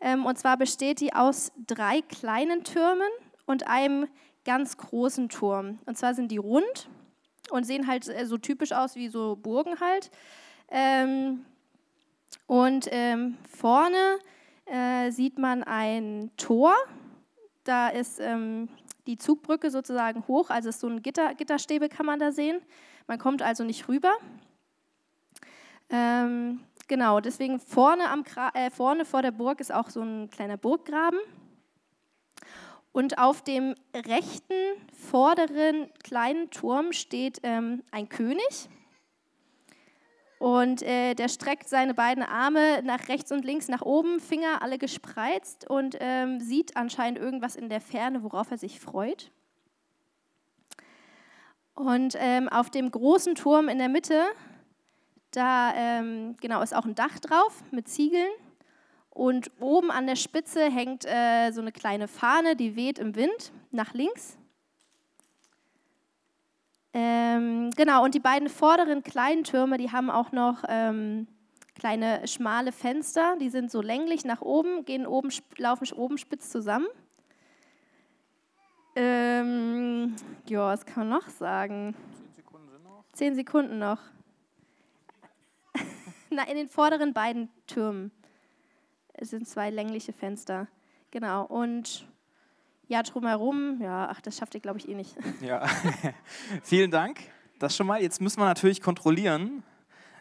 Ähm, 0.00 0.24
und 0.24 0.38
zwar 0.38 0.56
besteht 0.56 1.00
die 1.00 1.12
aus 1.12 1.52
drei 1.66 2.00
kleinen 2.00 2.64
Türmen 2.64 3.10
und 3.44 3.66
einem 3.66 4.08
ganz 4.46 4.78
großen 4.78 5.28
Turm. 5.28 5.80
Und 5.84 5.98
zwar 5.98 6.14
sind 6.14 6.32
die 6.32 6.38
rund 6.38 6.88
und 7.50 7.64
sehen 7.64 7.86
halt 7.86 8.08
äh, 8.08 8.24
so 8.24 8.38
typisch 8.38 8.72
aus 8.72 8.96
wie 8.96 9.08
so 9.08 9.36
Burgen 9.36 9.80
halt. 9.80 10.10
Ähm, 10.68 11.44
und 12.46 12.88
ähm, 12.90 13.36
vorne 13.48 14.18
äh, 14.66 15.10
sieht 15.10 15.38
man 15.38 15.62
ein 15.62 16.30
Tor. 16.36 16.74
Da 17.64 17.88
ist 17.88 18.20
ähm, 18.20 18.68
die 19.06 19.18
Zugbrücke 19.18 19.70
sozusagen 19.70 20.26
hoch, 20.28 20.50
also 20.50 20.70
so 20.70 20.86
ein 20.86 21.02
Gitter, 21.02 21.34
Gitterstäbe 21.34 21.88
kann 21.88 22.06
man 22.06 22.18
da 22.18 22.32
sehen. 22.32 22.60
Man 23.06 23.18
kommt 23.18 23.42
also 23.42 23.64
nicht 23.64 23.88
rüber. 23.88 24.12
Ähm, 25.90 26.60
genau, 26.88 27.20
deswegen 27.20 27.60
vorne, 27.60 28.08
am, 28.08 28.24
äh, 28.54 28.70
vorne 28.70 29.04
vor 29.04 29.22
der 29.22 29.30
Burg 29.30 29.60
ist 29.60 29.72
auch 29.72 29.90
so 29.90 30.00
ein 30.00 30.30
kleiner 30.30 30.56
Burggraben. 30.56 31.18
Und 32.92 33.18
auf 33.18 33.42
dem 33.42 33.74
rechten 33.94 34.54
vorderen 34.92 35.90
kleinen 36.02 36.50
Turm 36.50 36.92
steht 36.92 37.40
ähm, 37.42 37.82
ein 37.90 38.08
König. 38.08 38.68
Und 40.38 40.82
äh, 40.82 41.14
der 41.14 41.28
streckt 41.28 41.68
seine 41.68 41.94
beiden 41.94 42.22
Arme 42.22 42.82
nach 42.82 43.08
rechts 43.08 43.32
und 43.32 43.44
links, 43.44 43.68
nach 43.68 43.82
oben, 43.82 44.20
Finger 44.20 44.62
alle 44.62 44.78
gespreizt 44.78 45.68
und 45.70 45.96
ähm, 46.00 46.40
sieht 46.40 46.76
anscheinend 46.76 47.18
irgendwas 47.18 47.56
in 47.56 47.68
der 47.68 47.80
Ferne, 47.80 48.22
worauf 48.22 48.50
er 48.50 48.58
sich 48.58 48.80
freut. 48.80 49.30
Und 51.74 52.16
ähm, 52.18 52.48
auf 52.48 52.70
dem 52.70 52.90
großen 52.90 53.34
Turm 53.34 53.68
in 53.68 53.78
der 53.78 53.88
Mitte, 53.88 54.22
da 55.30 55.72
ähm, 55.74 56.36
genau 56.40 56.62
ist 56.62 56.74
auch 56.74 56.84
ein 56.84 56.94
Dach 56.94 57.18
drauf 57.18 57.62
mit 57.70 57.88
Ziegeln. 57.88 58.30
Und 59.10 59.50
oben 59.60 59.90
an 59.90 60.06
der 60.06 60.16
Spitze 60.16 60.70
hängt 60.70 61.04
äh, 61.04 61.52
so 61.52 61.60
eine 61.60 61.72
kleine 61.72 62.08
Fahne, 62.08 62.56
die 62.56 62.74
weht 62.74 62.98
im 62.98 63.14
Wind 63.14 63.52
nach 63.70 63.94
links. 63.94 64.36
Ähm, 66.94 67.70
genau, 67.76 68.04
und 68.04 68.14
die 68.14 68.20
beiden 68.20 68.48
vorderen 68.48 69.02
kleinen 69.02 69.44
Türme, 69.44 69.78
die 69.78 69.90
haben 69.90 70.10
auch 70.10 70.32
noch 70.32 70.62
ähm, 70.68 71.26
kleine 71.74 72.26
schmale 72.26 72.72
Fenster, 72.72 73.36
die 73.40 73.50
sind 73.50 73.70
so 73.70 73.82
länglich 73.82 74.24
nach 74.24 74.40
oben, 74.40 74.84
gehen 74.84 75.06
oben, 75.06 75.30
laufen 75.56 75.92
oben 75.92 76.18
spitz 76.18 76.50
zusammen. 76.50 76.86
Ähm, 78.96 80.14
ja, 80.48 80.68
was 80.68 80.86
kann 80.86 81.08
man 81.08 81.18
noch 81.18 81.28
sagen? 81.28 81.96
Zehn 82.14 82.34
Sekunden 82.34 82.68
sind 82.70 82.84
noch. 82.84 83.04
Zehn 83.12 83.34
Sekunden 83.34 83.78
noch. 83.78 83.98
Na, 86.30 86.48
in 86.48 86.56
den 86.56 86.68
vorderen 86.68 87.12
beiden 87.12 87.48
Türmen 87.66 88.12
es 89.14 89.30
sind 89.30 89.48
zwei 89.48 89.70
längliche 89.70 90.12
Fenster. 90.12 90.66
Genau, 91.10 91.44
und 91.46 92.06
ja, 92.88 93.02
drumherum, 93.02 93.80
ja, 93.80 94.08
ach, 94.10 94.20
das 94.20 94.36
schafft 94.36 94.54
ihr, 94.54 94.60
glaube 94.60 94.78
ich, 94.78 94.88
eh 94.88 94.94
nicht. 94.94 95.16
Ja, 95.40 95.66
vielen 96.62 96.90
Dank. 96.90 97.20
Das 97.58 97.76
schon 97.76 97.86
mal. 97.86 98.02
Jetzt 98.02 98.20
müssen 98.20 98.40
wir 98.40 98.46
natürlich 98.46 98.80
kontrollieren, 98.80 99.62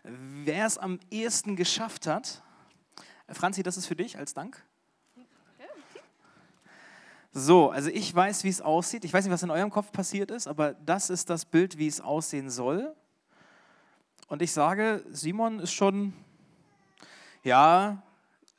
wer 0.04 0.66
es 0.66 0.78
am 0.78 1.00
ehesten 1.10 1.56
geschafft 1.56 2.08
hat. 2.08 2.44
Franzi, 3.30 3.64
das 3.64 3.78
ist 3.78 3.88
für 3.88 3.96
dich 3.96 4.18
als 4.18 4.34
Dank. 4.34 4.64
So, 7.36 7.72
also 7.72 7.90
ich 7.90 8.14
weiß, 8.14 8.44
wie 8.44 8.50
es 8.50 8.62
aussieht. 8.62 9.04
Ich 9.06 9.12
weiß 9.12 9.26
nicht, 9.26 9.34
was 9.34 9.42
in 9.42 9.50
eurem 9.50 9.72
Kopf 9.72 9.92
passiert 9.92 10.30
ist, 10.30 10.48
aber 10.48 10.74
das 10.74 11.10
ist 11.10 11.32
das 11.32 11.46
Bild, 11.46 11.80
wie 11.80 11.88
es 11.88 12.00
aussehen 12.00 12.52
soll. 12.52 12.96
Und 14.28 14.44
ich 14.44 14.52
sage, 14.52 15.04
Simon 15.10 15.60
ist 15.60 15.74
schon, 15.74 16.14
ja, 17.44 18.04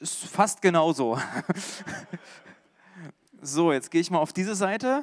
ist 0.00 0.24
fast 0.24 0.60
genauso. 0.60 1.18
so, 3.46 3.72
jetzt 3.72 3.90
gehe 3.90 4.00
ich 4.00 4.10
mal 4.10 4.18
auf 4.18 4.32
diese 4.32 4.54
Seite 4.54 5.02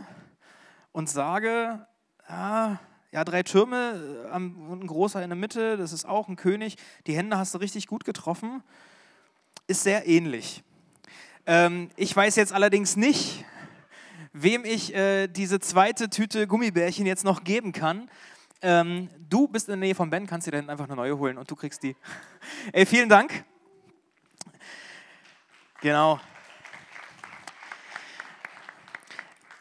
und 0.91 1.09
sage, 1.09 1.85
ja, 2.27 2.79
ja, 3.11 3.23
drei 3.23 3.43
Türme, 3.43 4.25
äh, 4.29 4.33
ein 4.33 4.87
großer 4.87 5.21
in 5.21 5.29
der 5.29 5.37
Mitte, 5.37 5.77
das 5.77 5.91
ist 5.91 6.05
auch 6.05 6.27
ein 6.27 6.37
König. 6.37 6.77
Die 7.07 7.15
Hände 7.15 7.37
hast 7.37 7.53
du 7.53 7.59
richtig 7.59 7.87
gut 7.87 8.05
getroffen. 8.05 8.63
Ist 9.67 9.83
sehr 9.83 10.07
ähnlich. 10.07 10.63
Ähm, 11.45 11.89
ich 11.97 12.15
weiß 12.15 12.35
jetzt 12.37 12.53
allerdings 12.53 12.95
nicht, 12.95 13.45
wem 14.33 14.65
ich 14.65 14.95
äh, 14.95 15.27
diese 15.27 15.59
zweite 15.59 16.09
Tüte 16.09 16.47
Gummibärchen 16.47 17.05
jetzt 17.05 17.25
noch 17.25 17.43
geben 17.43 17.73
kann. 17.73 18.09
Ähm, 18.61 19.09
du 19.29 19.47
bist 19.47 19.67
in 19.67 19.73
der 19.73 19.87
Nähe 19.87 19.95
von 19.95 20.09
Ben, 20.09 20.25
kannst 20.25 20.47
dir 20.47 20.51
dann 20.51 20.69
einfach 20.69 20.85
eine 20.85 20.95
neue 20.95 21.17
holen 21.17 21.37
und 21.37 21.49
du 21.51 21.55
kriegst 21.55 21.83
die. 21.83 21.95
Ey, 22.71 22.85
vielen 22.85 23.09
Dank. 23.09 23.43
Genau. 25.81 26.19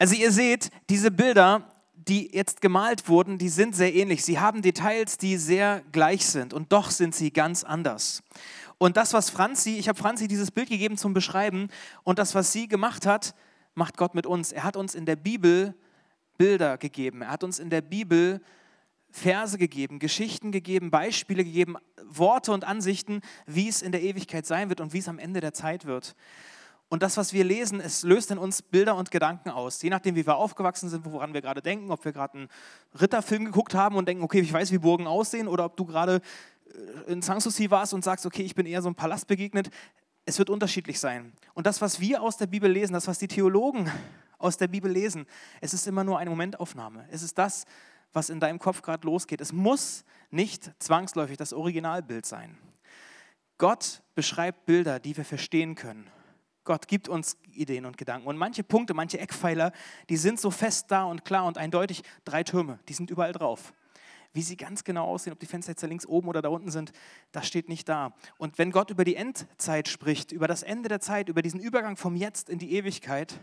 Also 0.01 0.15
ihr 0.15 0.31
seht, 0.31 0.71
diese 0.89 1.11
Bilder, 1.11 1.71
die 1.93 2.31
jetzt 2.33 2.59
gemalt 2.59 3.07
wurden, 3.07 3.37
die 3.37 3.49
sind 3.49 3.75
sehr 3.75 3.93
ähnlich. 3.93 4.25
Sie 4.25 4.39
haben 4.39 4.63
Details, 4.63 5.19
die 5.19 5.37
sehr 5.37 5.83
gleich 5.91 6.25
sind 6.25 6.55
und 6.55 6.71
doch 6.71 6.89
sind 6.89 7.13
sie 7.13 7.29
ganz 7.29 7.63
anders. 7.63 8.23
Und 8.79 8.97
das, 8.97 9.13
was 9.13 9.29
Franzi, 9.29 9.77
ich 9.77 9.87
habe 9.87 9.99
Franzi 9.99 10.27
dieses 10.27 10.49
Bild 10.49 10.69
gegeben 10.69 10.97
zum 10.97 11.13
Beschreiben 11.13 11.67
und 12.01 12.17
das, 12.17 12.33
was 12.33 12.51
sie 12.51 12.67
gemacht 12.67 13.05
hat, 13.05 13.35
macht 13.75 13.95
Gott 13.95 14.15
mit 14.15 14.25
uns. 14.25 14.51
Er 14.51 14.63
hat 14.63 14.75
uns 14.75 14.95
in 14.95 15.05
der 15.05 15.17
Bibel 15.17 15.75
Bilder 16.35 16.79
gegeben. 16.79 17.21
Er 17.21 17.29
hat 17.29 17.43
uns 17.43 17.59
in 17.59 17.69
der 17.69 17.81
Bibel 17.81 18.41
Verse 19.11 19.59
gegeben, 19.59 19.99
Geschichten 19.99 20.51
gegeben, 20.51 20.89
Beispiele 20.89 21.43
gegeben, 21.43 21.75
Worte 22.03 22.53
und 22.53 22.63
Ansichten, 22.63 23.21
wie 23.45 23.69
es 23.69 23.83
in 23.83 23.91
der 23.91 24.01
Ewigkeit 24.01 24.47
sein 24.47 24.69
wird 24.69 24.81
und 24.81 24.93
wie 24.93 24.97
es 24.97 25.07
am 25.07 25.19
Ende 25.19 25.41
der 25.41 25.53
Zeit 25.53 25.85
wird. 25.85 26.15
Und 26.91 27.01
das, 27.03 27.15
was 27.15 27.31
wir 27.31 27.45
lesen, 27.45 27.79
es 27.79 28.03
löst 28.03 28.31
in 28.31 28.37
uns 28.37 28.61
Bilder 28.61 28.97
und 28.97 29.11
Gedanken 29.11 29.49
aus. 29.49 29.81
Je 29.81 29.89
nachdem, 29.89 30.15
wie 30.15 30.27
wir 30.27 30.35
aufgewachsen 30.35 30.89
sind, 30.89 31.05
woran 31.05 31.33
wir 31.33 31.41
gerade 31.41 31.61
denken, 31.61 31.89
ob 31.89 32.03
wir 32.03 32.11
gerade 32.11 32.37
einen 32.37 32.49
Ritterfilm 32.99 33.45
geguckt 33.45 33.73
haben 33.73 33.95
und 33.95 34.09
denken, 34.09 34.21
okay, 34.21 34.41
ich 34.41 34.51
weiß, 34.51 34.73
wie 34.73 34.77
Burgen 34.77 35.07
aussehen, 35.07 35.47
oder 35.47 35.63
ob 35.63 35.77
du 35.77 35.85
gerade 35.85 36.19
äh, 36.65 37.13
in 37.13 37.21
Sanssouci 37.21 37.71
warst 37.71 37.93
und 37.93 38.03
sagst, 38.03 38.25
okay, 38.25 38.41
ich 38.41 38.55
bin 38.55 38.65
eher 38.65 38.81
so 38.81 38.89
ein 38.89 38.95
Palast 38.95 39.27
begegnet. 39.27 39.69
Es 40.25 40.37
wird 40.37 40.49
unterschiedlich 40.49 40.99
sein. 40.99 41.31
Und 41.53 41.65
das, 41.65 41.79
was 41.79 42.01
wir 42.01 42.21
aus 42.21 42.35
der 42.35 42.47
Bibel 42.47 42.69
lesen, 42.69 42.91
das, 42.91 43.07
was 43.07 43.19
die 43.19 43.29
Theologen 43.29 43.89
aus 44.37 44.57
der 44.57 44.67
Bibel 44.67 44.91
lesen, 44.91 45.25
es 45.61 45.73
ist 45.73 45.87
immer 45.87 46.03
nur 46.03 46.19
eine 46.19 46.29
Momentaufnahme. 46.29 47.07
Es 47.09 47.23
ist 47.23 47.37
das, 47.37 47.63
was 48.11 48.29
in 48.29 48.41
deinem 48.41 48.59
Kopf 48.59 48.81
gerade 48.81 49.07
losgeht. 49.07 49.39
Es 49.39 49.53
muss 49.53 50.03
nicht 50.29 50.69
zwangsläufig 50.77 51.37
das 51.37 51.53
Originalbild 51.53 52.25
sein. 52.25 52.57
Gott 53.57 54.01
beschreibt 54.13 54.65
Bilder, 54.65 54.99
die 54.99 55.15
wir 55.15 55.23
verstehen 55.23 55.75
können. 55.75 56.11
Gott 56.63 56.87
gibt 56.87 57.09
uns 57.09 57.37
Ideen 57.53 57.85
und 57.85 57.97
Gedanken. 57.97 58.27
Und 58.27 58.37
manche 58.37 58.63
Punkte, 58.63 58.93
manche 58.93 59.19
Eckpfeiler, 59.19 59.71
die 60.09 60.17
sind 60.17 60.39
so 60.39 60.51
fest 60.51 60.85
da 60.89 61.05
und 61.05 61.25
klar 61.25 61.45
und 61.45 61.57
eindeutig. 61.57 62.03
Drei 62.23 62.43
Türme, 62.43 62.79
die 62.87 62.93
sind 62.93 63.09
überall 63.09 63.33
drauf. 63.33 63.73
Wie 64.33 64.41
sie 64.41 64.55
ganz 64.55 64.83
genau 64.83 65.07
aussehen, 65.07 65.33
ob 65.33 65.39
die 65.39 65.45
Fenster 65.45 65.71
jetzt 65.71 65.83
da 65.83 65.87
links 65.87 66.05
oben 66.05 66.29
oder 66.29 66.41
da 66.41 66.49
unten 66.49 66.71
sind, 66.71 66.93
das 67.31 67.47
steht 67.47 67.67
nicht 67.67 67.89
da. 67.89 68.13
Und 68.37 68.57
wenn 68.57 68.71
Gott 68.71 68.89
über 68.89 69.03
die 69.03 69.15
Endzeit 69.15 69.89
spricht, 69.89 70.31
über 70.31 70.47
das 70.47 70.63
Ende 70.63 70.87
der 70.87 71.01
Zeit, 71.01 71.27
über 71.27 71.41
diesen 71.41 71.59
Übergang 71.59 71.97
vom 71.97 72.15
Jetzt 72.15 72.49
in 72.49 72.57
die 72.57 72.73
Ewigkeit, 72.73 73.39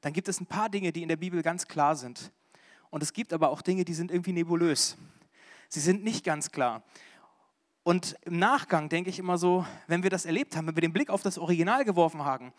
dann 0.00 0.12
gibt 0.12 0.28
es 0.28 0.40
ein 0.40 0.46
paar 0.46 0.70
Dinge, 0.70 0.92
die 0.92 1.02
in 1.02 1.08
der 1.08 1.16
Bibel 1.16 1.42
ganz 1.42 1.66
klar 1.66 1.96
sind. 1.96 2.32
Und 2.90 3.02
es 3.02 3.12
gibt 3.12 3.32
aber 3.32 3.50
auch 3.50 3.60
Dinge, 3.60 3.84
die 3.84 3.94
sind 3.94 4.10
irgendwie 4.10 4.32
nebulös. 4.32 4.96
Sie 5.68 5.80
sind 5.80 6.04
nicht 6.04 6.24
ganz 6.24 6.52
klar. 6.52 6.82
Und 7.84 8.16
im 8.22 8.38
Nachgang 8.38 8.88
denke 8.88 9.10
ich 9.10 9.18
immer 9.18 9.36
so, 9.36 9.66
wenn 9.86 10.02
wir 10.02 10.10
das 10.10 10.24
erlebt 10.24 10.56
haben, 10.56 10.66
wenn 10.66 10.74
wir 10.74 10.80
den 10.80 10.94
Blick 10.94 11.10
auf 11.10 11.22
das 11.22 11.38
Original 11.38 11.84
geworfen 11.84 12.24
haben, 12.24 12.52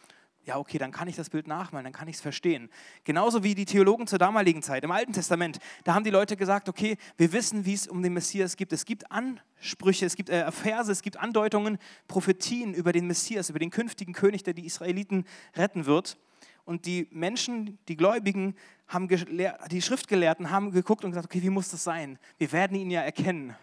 ja, 0.45 0.59
okay, 0.59 0.77
dann 0.77 0.91
kann 0.91 1.07
ich 1.07 1.15
das 1.15 1.31
Bild 1.31 1.47
nachmalen, 1.47 1.83
dann 1.85 1.93
kann 1.93 2.07
ich 2.07 2.17
es 2.17 2.21
verstehen. 2.21 2.69
Genauso 3.03 3.43
wie 3.43 3.55
die 3.55 3.65
Theologen 3.65 4.05
zur 4.05 4.19
damaligen 4.19 4.61
Zeit, 4.61 4.83
im 4.83 4.91
Alten 4.91 5.11
Testament, 5.11 5.57
da 5.83 5.95
haben 5.95 6.03
die 6.03 6.11
Leute 6.11 6.37
gesagt, 6.37 6.69
okay, 6.69 6.97
wir 7.17 7.33
wissen, 7.33 7.65
wie 7.65 7.73
es 7.73 7.87
um 7.87 8.03
den 8.03 8.13
Messias 8.13 8.55
gibt. 8.55 8.71
Es 8.71 8.85
gibt 8.85 9.11
Ansprüche, 9.11 10.05
es 10.05 10.15
gibt 10.15 10.29
äh, 10.29 10.51
Verse, 10.51 10.91
es 10.91 11.01
gibt 11.01 11.17
Andeutungen, 11.17 11.79
Prophetien 12.07 12.75
über 12.75 12.91
den 12.91 13.07
Messias, 13.07 13.49
über 13.49 13.57
den 13.57 13.71
künftigen 13.71 14.13
König, 14.13 14.43
der 14.43 14.53
die 14.53 14.67
Israeliten 14.67 15.25
retten 15.55 15.87
wird. 15.87 16.19
Und 16.65 16.85
die 16.85 17.07
Menschen, 17.09 17.79
die 17.87 17.97
Gläubigen, 17.97 18.55
haben 18.87 19.07
die 19.07 19.81
Schriftgelehrten 19.81 20.51
haben 20.51 20.69
geguckt 20.69 21.03
und 21.03 21.09
gesagt, 21.09 21.25
okay, 21.25 21.41
wie 21.41 21.49
muss 21.49 21.69
das 21.69 21.83
sein? 21.83 22.19
Wir 22.37 22.51
werden 22.51 22.77
ihn 22.77 22.91
ja 22.91 23.01
erkennen. 23.01 23.55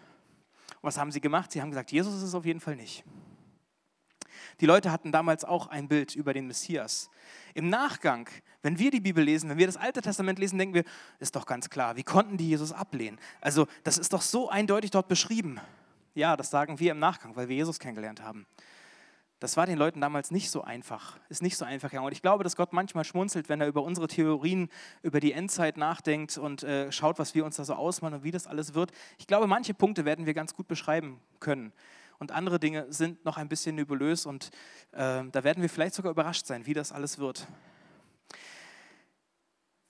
Was 0.83 0.97
haben 0.97 1.11
sie 1.11 1.21
gemacht? 1.21 1.51
Sie 1.51 1.61
haben 1.61 1.69
gesagt, 1.71 1.91
Jesus 1.91 2.13
ist 2.13 2.23
es 2.23 2.35
auf 2.35 2.45
jeden 2.45 2.59
Fall 2.59 2.75
nicht. 2.75 3.03
Die 4.59 4.65
Leute 4.65 4.91
hatten 4.91 5.11
damals 5.11 5.45
auch 5.45 5.67
ein 5.67 5.87
Bild 5.87 6.13
über 6.13 6.33
den 6.33 6.45
Messias. 6.45 7.09
Im 7.53 7.69
Nachgang, 7.69 8.29
wenn 8.61 8.77
wir 8.77 8.91
die 8.91 8.99
Bibel 8.99 9.23
lesen, 9.23 9.49
wenn 9.49 9.57
wir 9.57 9.65
das 9.65 9.77
Alte 9.77 10.01
Testament 10.01 10.39
lesen, 10.39 10.59
denken 10.59 10.75
wir, 10.75 10.83
ist 11.19 11.35
doch 11.35 11.45
ganz 11.45 11.69
klar, 11.69 11.95
wie 11.95 12.03
konnten 12.03 12.37
die 12.37 12.49
Jesus 12.49 12.73
ablehnen? 12.73 13.17
Also 13.39 13.65
das 13.83 13.97
ist 13.97 14.11
doch 14.11 14.21
so 14.21 14.49
eindeutig 14.49 14.91
dort 14.91 15.07
beschrieben. 15.07 15.59
Ja, 16.15 16.35
das 16.35 16.49
sagen 16.49 16.79
wir 16.79 16.91
im 16.91 16.99
Nachgang, 16.99 17.35
weil 17.35 17.47
wir 17.47 17.55
Jesus 17.55 17.79
kennengelernt 17.79 18.21
haben. 18.21 18.45
Das 19.43 19.57
war 19.57 19.65
den 19.65 19.77
Leuten 19.77 19.99
damals 19.99 20.31
nicht 20.31 20.49
so 20.49 20.61
einfach, 20.61 21.19
ist 21.27 21.41
nicht 21.41 21.57
so 21.57 21.65
einfach. 21.65 21.91
Und 21.91 22.13
ich 22.13 22.21
glaube, 22.21 22.45
dass 22.45 22.55
Gott 22.55 22.71
manchmal 22.71 23.03
schmunzelt, 23.03 23.49
wenn 23.49 23.59
er 23.59 23.67
über 23.67 23.83
unsere 23.83 24.07
Theorien, 24.07 24.69
über 25.01 25.19
die 25.19 25.33
Endzeit 25.33 25.75
nachdenkt 25.75 26.37
und 26.37 26.63
äh, 26.63 26.89
schaut, 26.93 27.19
was 27.19 27.35
wir 27.35 27.43
uns 27.43 27.57
da 27.57 27.65
so 27.65 27.73
ausmalen 27.73 28.19
und 28.19 28.23
wie 28.23 28.31
das 28.31 28.47
alles 28.47 28.73
wird. 28.73 28.93
Ich 29.17 29.27
glaube, 29.27 29.47
manche 29.47 29.73
Punkte 29.73 30.05
werden 30.05 30.25
wir 30.25 30.33
ganz 30.33 30.53
gut 30.53 30.69
beschreiben 30.69 31.19
können. 31.41 31.73
Und 32.19 32.31
andere 32.31 32.57
Dinge 32.57 32.85
sind 32.87 33.25
noch 33.25 33.35
ein 33.35 33.49
bisschen 33.49 33.75
nebulös 33.75 34.25
und 34.25 34.49
äh, 34.93 35.25
da 35.29 35.43
werden 35.43 35.61
wir 35.61 35.67
vielleicht 35.67 35.95
sogar 35.95 36.13
überrascht 36.13 36.45
sein, 36.45 36.65
wie 36.65 36.73
das 36.73 36.93
alles 36.93 37.17
wird. 37.17 37.45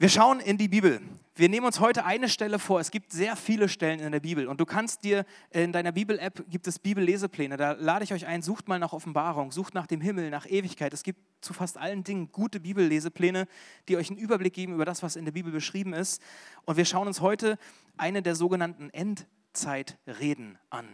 Wir 0.03 0.09
schauen 0.09 0.41
in 0.41 0.57
die 0.57 0.67
Bibel. 0.67 0.99
Wir 1.33 1.47
nehmen 1.47 1.65
uns 1.65 1.79
heute 1.79 2.03
eine 2.03 2.27
Stelle 2.27 2.59
vor. 2.59 2.81
Es 2.81 2.91
gibt 2.91 3.13
sehr 3.13 3.37
viele 3.37 3.69
Stellen 3.69 4.01
in 4.01 4.11
der 4.11 4.19
Bibel 4.19 4.49
und 4.49 4.59
du 4.59 4.65
kannst 4.65 5.05
dir 5.05 5.23
in 5.49 5.71
deiner 5.71 5.93
Bibel-App 5.93 6.43
gibt 6.49 6.67
es 6.67 6.77
Bibellesepläne. 6.77 7.55
Da 7.55 7.71
lade 7.71 8.03
ich 8.03 8.11
euch 8.11 8.25
ein, 8.25 8.41
sucht 8.41 8.67
mal 8.67 8.79
nach 8.79 8.91
Offenbarung, 8.91 9.53
sucht 9.53 9.73
nach 9.73 9.87
dem 9.87 10.01
Himmel, 10.01 10.29
nach 10.29 10.45
Ewigkeit. 10.45 10.93
Es 10.93 11.03
gibt 11.03 11.21
zu 11.39 11.53
fast 11.53 11.77
allen 11.77 12.03
Dingen 12.03 12.33
gute 12.33 12.59
Bibellesepläne, 12.59 13.47
die 13.87 13.95
euch 13.95 14.09
einen 14.09 14.19
Überblick 14.19 14.53
geben 14.53 14.73
über 14.73 14.83
das, 14.83 15.03
was 15.03 15.15
in 15.15 15.23
der 15.23 15.31
Bibel 15.31 15.53
beschrieben 15.53 15.93
ist. 15.93 16.21
Und 16.65 16.75
wir 16.75 16.83
schauen 16.83 17.07
uns 17.07 17.21
heute 17.21 17.57
eine 17.95 18.21
der 18.21 18.35
sogenannten 18.35 18.89
Endzeitreden 18.89 20.57
an. 20.69 20.85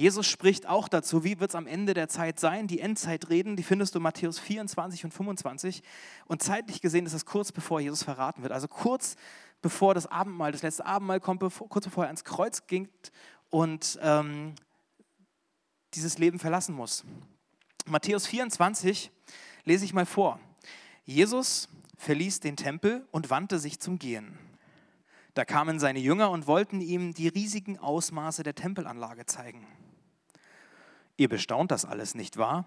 Jesus 0.00 0.28
spricht 0.28 0.68
auch 0.68 0.86
dazu, 0.86 1.24
wie 1.24 1.40
wird 1.40 1.50
es 1.50 1.56
am 1.56 1.66
Ende 1.66 1.92
der 1.92 2.08
Zeit 2.08 2.38
sein. 2.38 2.68
Die 2.68 2.78
Endzeitreden, 2.78 3.56
die 3.56 3.64
findest 3.64 3.96
du 3.96 3.98
in 3.98 4.04
Matthäus 4.04 4.38
24 4.38 5.04
und 5.04 5.12
25. 5.12 5.82
Und 6.26 6.40
zeitlich 6.40 6.80
gesehen 6.80 7.04
ist 7.04 7.14
es 7.14 7.26
kurz 7.26 7.50
bevor 7.50 7.80
Jesus 7.80 8.04
verraten 8.04 8.42
wird. 8.42 8.52
Also 8.52 8.68
kurz 8.68 9.16
bevor 9.60 9.94
das 9.94 10.06
Abendmahl, 10.06 10.52
das 10.52 10.62
letzte 10.62 10.86
Abendmahl 10.86 11.18
kommt, 11.18 11.40
bevor, 11.40 11.68
kurz 11.68 11.84
bevor 11.84 12.04
er 12.04 12.10
ans 12.10 12.22
Kreuz 12.22 12.68
ging 12.68 12.88
und 13.50 13.98
ähm, 14.00 14.54
dieses 15.94 16.16
Leben 16.16 16.38
verlassen 16.38 16.76
muss. 16.76 17.04
Matthäus 17.84 18.28
24 18.28 19.10
lese 19.64 19.84
ich 19.84 19.94
mal 19.94 20.06
vor. 20.06 20.38
Jesus 21.06 21.68
verließ 21.96 22.38
den 22.38 22.56
Tempel 22.56 23.04
und 23.10 23.30
wandte 23.30 23.58
sich 23.58 23.80
zum 23.80 23.98
Gehen. 23.98 24.38
Da 25.34 25.44
kamen 25.44 25.80
seine 25.80 25.98
Jünger 25.98 26.30
und 26.30 26.46
wollten 26.46 26.80
ihm 26.80 27.14
die 27.14 27.26
riesigen 27.26 27.78
Ausmaße 27.78 28.44
der 28.44 28.54
Tempelanlage 28.54 29.26
zeigen. 29.26 29.66
Ihr 31.18 31.28
bestaunt 31.28 31.70
das 31.70 31.84
alles, 31.84 32.14
nicht 32.14 32.38
wahr? 32.38 32.64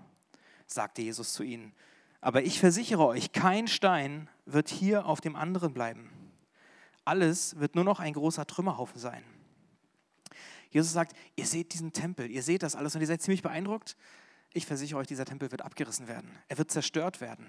sagte 0.67 1.01
Jesus 1.01 1.34
zu 1.34 1.41
ihnen. 1.41 1.74
Aber 2.20 2.43
ich 2.43 2.60
versichere 2.60 3.05
euch, 3.08 3.31
kein 3.31 3.67
Stein 3.67 4.29
wird 4.46 4.70
hier 4.70 5.05
auf 5.05 5.22
dem 5.22 5.36
anderen 5.36 5.74
bleiben. 5.74 6.12
Alles 7.03 7.60
wird 7.60 7.75
nur 7.75 7.84
noch 7.84 8.00
ein 8.00 8.13
großer 8.13 8.46
Trümmerhaufen 8.46 9.00
sein. 9.00 9.24
Jesus 10.70 10.91
sagt, 10.93 11.15
ihr 11.36 11.46
seht 11.46 11.74
diesen 11.74 11.91
Tempel, 11.93 12.29
ihr 12.29 12.43
seht 12.43 12.63
das 12.63 12.75
alles 12.75 12.93
und 12.93 13.01
ihr 13.01 13.08
seid 13.08 13.22
ziemlich 13.22 13.41
beeindruckt. 13.41 13.98
Ich 14.53 14.65
versichere 14.65 15.00
euch, 15.00 15.08
dieser 15.08 15.25
Tempel 15.25 15.51
wird 15.51 15.63
abgerissen 15.63 16.08
werden. 16.08 16.29
Er 16.48 16.58
wird 16.58 16.72
zerstört 16.72 17.22
werden. 17.22 17.48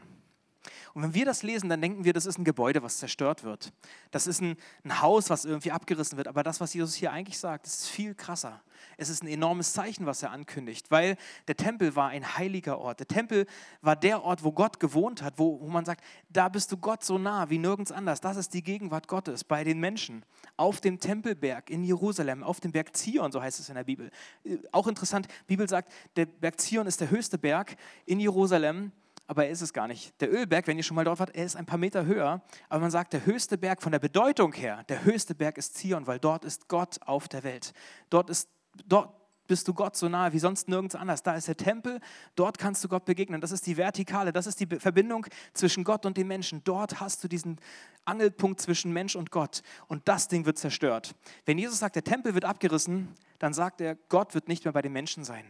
Und 0.94 1.02
wenn 1.02 1.14
wir 1.14 1.24
das 1.24 1.42
lesen, 1.42 1.68
dann 1.68 1.80
denken 1.80 2.04
wir, 2.04 2.12
das 2.12 2.26
ist 2.26 2.38
ein 2.38 2.44
Gebäude, 2.44 2.82
was 2.82 2.98
zerstört 2.98 3.44
wird. 3.44 3.72
Das 4.10 4.26
ist 4.26 4.40
ein, 4.40 4.56
ein, 4.84 5.00
Haus, 5.00 5.30
was 5.30 5.44
irgendwie 5.44 5.72
abgerissen 5.72 6.16
wird. 6.16 6.28
Aber 6.28 6.42
das, 6.42 6.60
was 6.60 6.74
Jesus 6.74 6.94
hier 6.94 7.12
eigentlich 7.12 7.38
sagt, 7.38 7.66
ist 7.66 7.88
viel 7.88 8.14
krasser. 8.14 8.62
Es 8.96 9.08
ist 9.08 9.22
ein 9.22 9.28
enormes 9.28 9.72
Zeichen, 9.72 10.06
was 10.06 10.22
er 10.22 10.30
ankündigt, 10.30 10.90
weil 10.90 11.16
der 11.48 11.56
Tempel 11.56 11.94
war 11.96 12.08
ein 12.08 12.36
heiliger 12.36 12.78
Ort. 12.78 13.00
Der 13.00 13.08
Tempel 13.08 13.46
war 13.80 13.96
der 13.96 14.22
Ort, 14.22 14.44
wo 14.44 14.52
Gott 14.52 14.80
gewohnt 14.80 15.22
hat, 15.22 15.38
wo, 15.38 15.60
wo 15.60 15.68
man 15.68 15.84
sagt, 15.84 16.02
da 16.28 16.48
bist 16.48 16.70
du 16.72 16.76
Gott 16.76 17.04
so 17.04 17.18
nah 17.18 17.48
wie 17.48 17.58
nirgends 17.58 17.92
anders. 17.92 18.20
Das 18.20 18.36
ist 18.36 18.54
die 18.54 18.62
Gegenwart 18.62 19.08
Gottes 19.08 19.44
bei 19.44 19.64
den 19.64 19.78
Menschen. 19.78 20.24
Auf 20.56 20.80
dem 20.80 20.98
Tempelberg 20.98 21.70
in 21.70 21.84
Jerusalem, 21.84 22.42
auf 22.42 22.60
dem 22.60 22.72
Berg 22.72 22.96
Zion, 22.96 23.32
so 23.32 23.40
heißt 23.40 23.60
es 23.60 23.68
in 23.68 23.76
der 23.76 23.84
Bibel. 23.84 24.10
Äh, 24.44 24.58
auch 24.72 24.86
interessant, 24.86 25.28
die 25.48 25.54
Bibel 25.54 25.68
sagt, 25.68 25.92
der 26.16 26.26
Berg 26.26 26.60
Zion 26.60 26.86
ist 26.86 27.00
der 27.00 27.10
höchste 27.10 27.38
Berg 27.38 27.76
in 28.04 28.20
Jerusalem 28.20 28.92
aber 29.26 29.46
er 29.46 29.50
ist 29.50 29.62
es 29.62 29.72
gar 29.72 29.88
nicht. 29.88 30.20
Der 30.20 30.32
Ölberg, 30.32 30.66
wenn 30.66 30.76
ihr 30.76 30.82
schon 30.82 30.94
mal 30.94 31.04
dort 31.04 31.18
wart, 31.18 31.34
er 31.34 31.44
ist 31.44 31.56
ein 31.56 31.66
paar 31.66 31.78
Meter 31.78 32.04
höher, 32.06 32.42
aber 32.68 32.80
man 32.80 32.90
sagt, 32.90 33.12
der 33.12 33.24
höchste 33.24 33.56
Berg 33.56 33.82
von 33.82 33.92
der 33.92 33.98
Bedeutung 33.98 34.52
her, 34.52 34.84
der 34.88 35.04
höchste 35.04 35.34
Berg 35.34 35.58
ist 35.58 35.74
Zion, 35.76 36.06
weil 36.06 36.18
dort 36.18 36.44
ist 36.44 36.68
Gott 36.68 36.98
auf 37.02 37.28
der 37.28 37.42
Welt. 37.42 37.72
Dort 38.10 38.30
ist, 38.30 38.48
dort, 38.86 39.10
bist 39.46 39.66
du 39.68 39.74
Gott 39.74 39.96
so 39.96 40.08
nahe 40.08 40.32
wie 40.32 40.38
sonst 40.38 40.68
nirgends 40.68 40.94
anders. 40.94 41.22
Da 41.22 41.34
ist 41.34 41.48
der 41.48 41.56
Tempel, 41.56 42.00
dort 42.36 42.58
kannst 42.58 42.82
du 42.84 42.88
Gott 42.88 43.04
begegnen. 43.04 43.40
Das 43.40 43.52
ist 43.52 43.66
die 43.66 43.76
Vertikale, 43.76 44.32
das 44.32 44.46
ist 44.46 44.58
die 44.60 44.66
Verbindung 44.66 45.26
zwischen 45.52 45.84
Gott 45.84 46.06
und 46.06 46.16
dem 46.16 46.28
Menschen. 46.28 46.62
Dort 46.64 47.00
hast 47.00 47.22
du 47.22 47.28
diesen 47.28 47.58
Angelpunkt 48.04 48.60
zwischen 48.60 48.92
Mensch 48.92 49.16
und 49.16 49.30
Gott. 49.30 49.62
Und 49.88 50.08
das 50.08 50.28
Ding 50.28 50.46
wird 50.46 50.58
zerstört. 50.58 51.14
Wenn 51.44 51.58
Jesus 51.58 51.80
sagt, 51.80 51.96
der 51.96 52.04
Tempel 52.04 52.34
wird 52.34 52.44
abgerissen, 52.44 53.08
dann 53.38 53.52
sagt 53.52 53.80
er, 53.80 53.96
Gott 54.08 54.34
wird 54.34 54.48
nicht 54.48 54.64
mehr 54.64 54.72
bei 54.72 54.82
den 54.82 54.92
Menschen 54.92 55.24
sein. 55.24 55.44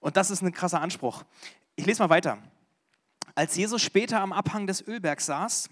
Und 0.00 0.16
das 0.16 0.30
ist 0.30 0.42
ein 0.42 0.52
krasser 0.52 0.82
Anspruch. 0.82 1.24
Ich 1.76 1.86
lese 1.86 2.02
mal 2.02 2.10
weiter. 2.10 2.38
Als 3.34 3.56
Jesus 3.56 3.82
später 3.82 4.20
am 4.20 4.32
Abhang 4.32 4.68
des 4.68 4.86
Ölbergs 4.86 5.26
saß 5.26 5.70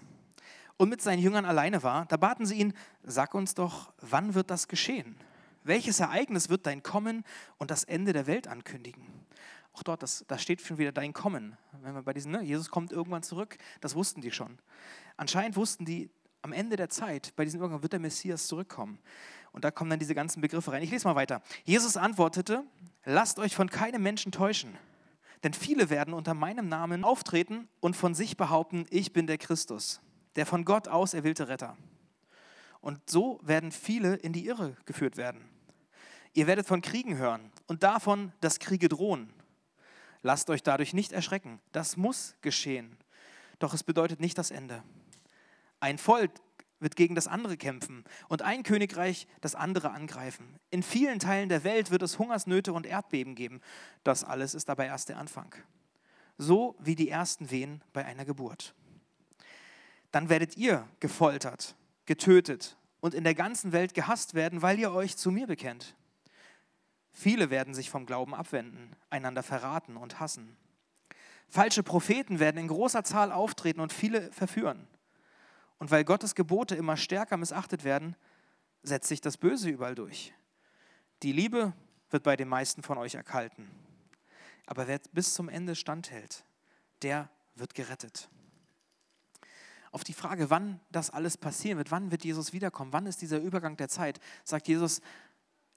und 0.75 0.89
mit 0.89 1.01
seinen 1.01 1.19
Jüngern 1.21 1.45
alleine 1.45 1.81
war, 1.81 2.05
da 2.07 2.17
baten 2.17 2.45
sie 2.45 2.55
ihn, 2.55 2.73
sag 3.03 3.33
uns 3.33 3.53
doch, 3.53 3.93
wann 4.01 4.33
wird 4.33 4.49
das 4.51 4.67
geschehen? 4.67 5.15
Welches 5.63 6.01
Ereignis 6.01 6.49
wird 6.49 6.65
dein 6.65 6.83
Kommen 6.83 7.23
und 7.57 7.71
das 7.71 7.85
Ende 7.85 8.11
der 8.11 8.27
Welt 8.27 8.49
ankündigen? 8.49 9.05
Auch 9.71 9.81
dort, 9.81 10.03
das, 10.03 10.25
da 10.27 10.37
steht 10.37 10.61
schon 10.61 10.77
wieder 10.77 10.91
dein 10.91 11.13
Kommen. 11.13 11.57
Wenn 11.81 11.95
wir 11.95 12.03
bei 12.03 12.13
diesen, 12.13 12.33
ne, 12.33 12.41
Jesus 12.43 12.69
kommt 12.69 12.91
irgendwann 12.91 13.23
zurück, 13.23 13.57
das 13.79 13.95
wussten 13.95 14.19
die 14.19 14.31
schon. 14.31 14.59
Anscheinend 15.15 15.55
wussten 15.55 15.85
die, 15.85 16.09
am 16.41 16.51
Ende 16.51 16.75
der 16.75 16.89
Zeit, 16.89 17.33
bei 17.37 17.45
diesem 17.45 17.61
Irgendwann 17.61 17.81
wird 17.81 17.93
der 17.93 18.01
Messias 18.01 18.47
zurückkommen. 18.47 18.99
Und 19.53 19.63
da 19.63 19.71
kommen 19.71 19.89
dann 19.89 19.99
diese 19.99 20.15
ganzen 20.15 20.41
Begriffe 20.41 20.73
rein. 20.73 20.83
Ich 20.83 20.91
lese 20.91 21.07
mal 21.07 21.15
weiter. 21.15 21.41
Jesus 21.63 21.95
antwortete, 21.95 22.65
lasst 23.05 23.39
euch 23.39 23.55
von 23.55 23.69
keinem 23.69 24.03
Menschen 24.03 24.33
täuschen. 24.33 24.77
Denn 25.43 25.53
viele 25.53 25.89
werden 25.89 26.13
unter 26.13 26.33
meinem 26.33 26.69
Namen 26.69 27.03
auftreten 27.03 27.67
und 27.81 27.95
von 27.95 28.15
sich 28.15 28.37
behaupten, 28.37 28.85
ich 28.89 29.11
bin 29.11 29.27
der 29.27 29.37
Christus, 29.37 30.01
der 30.37 30.45
von 30.45 30.63
Gott 30.63 30.87
auserwählte 30.87 31.49
Retter. 31.49 31.77
Und 32.79 33.09
so 33.09 33.39
werden 33.43 33.71
viele 33.71 34.15
in 34.15 34.33
die 34.33 34.45
Irre 34.45 34.75
geführt 34.85 35.17
werden. 35.17 35.49
Ihr 36.33 36.47
werdet 36.47 36.65
von 36.65 36.81
Kriegen 36.81 37.17
hören 37.17 37.51
und 37.67 37.83
davon, 37.83 38.31
dass 38.39 38.59
Kriege 38.59 38.89
drohen. 38.89 39.31
Lasst 40.21 40.49
euch 40.49 40.63
dadurch 40.63 40.93
nicht 40.93 41.11
erschrecken. 41.11 41.59
Das 41.73 41.97
muss 41.97 42.35
geschehen. 42.41 42.97
Doch 43.59 43.73
es 43.73 43.83
bedeutet 43.83 44.19
nicht 44.19 44.37
das 44.37 44.49
Ende. 44.49 44.81
Ein 45.79 45.97
Volk 45.97 46.31
wird 46.83 46.95
gegen 46.95 47.15
das 47.15 47.27
andere 47.27 47.57
kämpfen 47.57 48.03
und 48.27 48.41
ein 48.41 48.63
Königreich 48.63 49.27
das 49.41 49.55
andere 49.55 49.91
angreifen. 49.91 50.59
In 50.69 50.83
vielen 50.83 51.19
Teilen 51.19 51.49
der 51.49 51.63
Welt 51.63 51.89
wird 51.89 52.03
es 52.03 52.19
Hungersnöte 52.19 52.73
und 52.73 52.85
Erdbeben 52.85 53.35
geben. 53.35 53.61
Das 54.03 54.23
alles 54.23 54.53
ist 54.53 54.69
aber 54.69 54.85
erst 54.85 55.09
der 55.09 55.17
Anfang. 55.17 55.55
So 56.37 56.75
wie 56.79 56.95
die 56.95 57.09
ersten 57.09 57.49
Wehen 57.49 57.81
bei 57.93 58.05
einer 58.05 58.25
Geburt. 58.25 58.75
Dann 60.11 60.29
werdet 60.29 60.57
ihr 60.57 60.87
gefoltert, 60.99 61.75
getötet 62.05 62.77
und 62.99 63.15
in 63.15 63.23
der 63.23 63.35
ganzen 63.35 63.71
Welt 63.71 63.93
gehasst 63.93 64.33
werden, 64.35 64.61
weil 64.61 64.77
ihr 64.77 64.91
euch 64.93 65.17
zu 65.17 65.31
mir 65.31 65.47
bekennt. 65.47 65.95
Viele 67.11 67.49
werden 67.49 67.73
sich 67.73 67.89
vom 67.89 68.05
Glauben 68.05 68.33
abwenden, 68.33 68.95
einander 69.09 69.43
verraten 69.43 69.97
und 69.97 70.19
hassen. 70.19 70.57
Falsche 71.47 71.83
Propheten 71.83 72.39
werden 72.39 72.57
in 72.57 72.67
großer 72.67 73.03
Zahl 73.03 73.31
auftreten 73.31 73.79
und 73.79 73.93
viele 73.93 74.31
verführen. 74.31 74.87
Und 75.83 75.91
weil 75.91 76.05
Gottes 76.05 76.33
Gebote 76.33 76.75
immer 76.75 76.95
stärker 76.95 77.35
missachtet 77.35 77.83
werden, 77.83 78.15
setzt 78.83 79.09
sich 79.09 79.19
das 79.19 79.35
Böse 79.35 79.69
überall 79.69 79.95
durch. 79.95 80.33
Die 81.23 81.33
Liebe 81.33 81.73
wird 82.09 82.23
bei 82.23 82.37
den 82.37 82.47
meisten 82.47 82.83
von 82.83 82.97
euch 82.97 83.15
erkalten. 83.15 83.69
Aber 84.65 84.87
wer 84.87 85.01
bis 85.11 85.33
zum 85.33 85.49
Ende 85.49 85.75
standhält, 85.75 86.45
der 87.01 87.29
wird 87.55 87.75
gerettet. 87.75 88.29
Auf 89.91 90.05
die 90.05 90.13
Frage, 90.13 90.49
wann 90.49 90.79
das 90.89 91.09
alles 91.09 91.35
passieren 91.35 91.77
wird, 91.77 91.91
wann 91.91 92.11
wird 92.11 92.23
Jesus 92.23 92.53
wiederkommen, 92.53 92.93
wann 92.93 93.05
ist 93.05 93.21
dieser 93.21 93.41
Übergang 93.41 93.75
der 93.75 93.89
Zeit, 93.89 94.21
sagt 94.45 94.69
Jesus, 94.69 95.01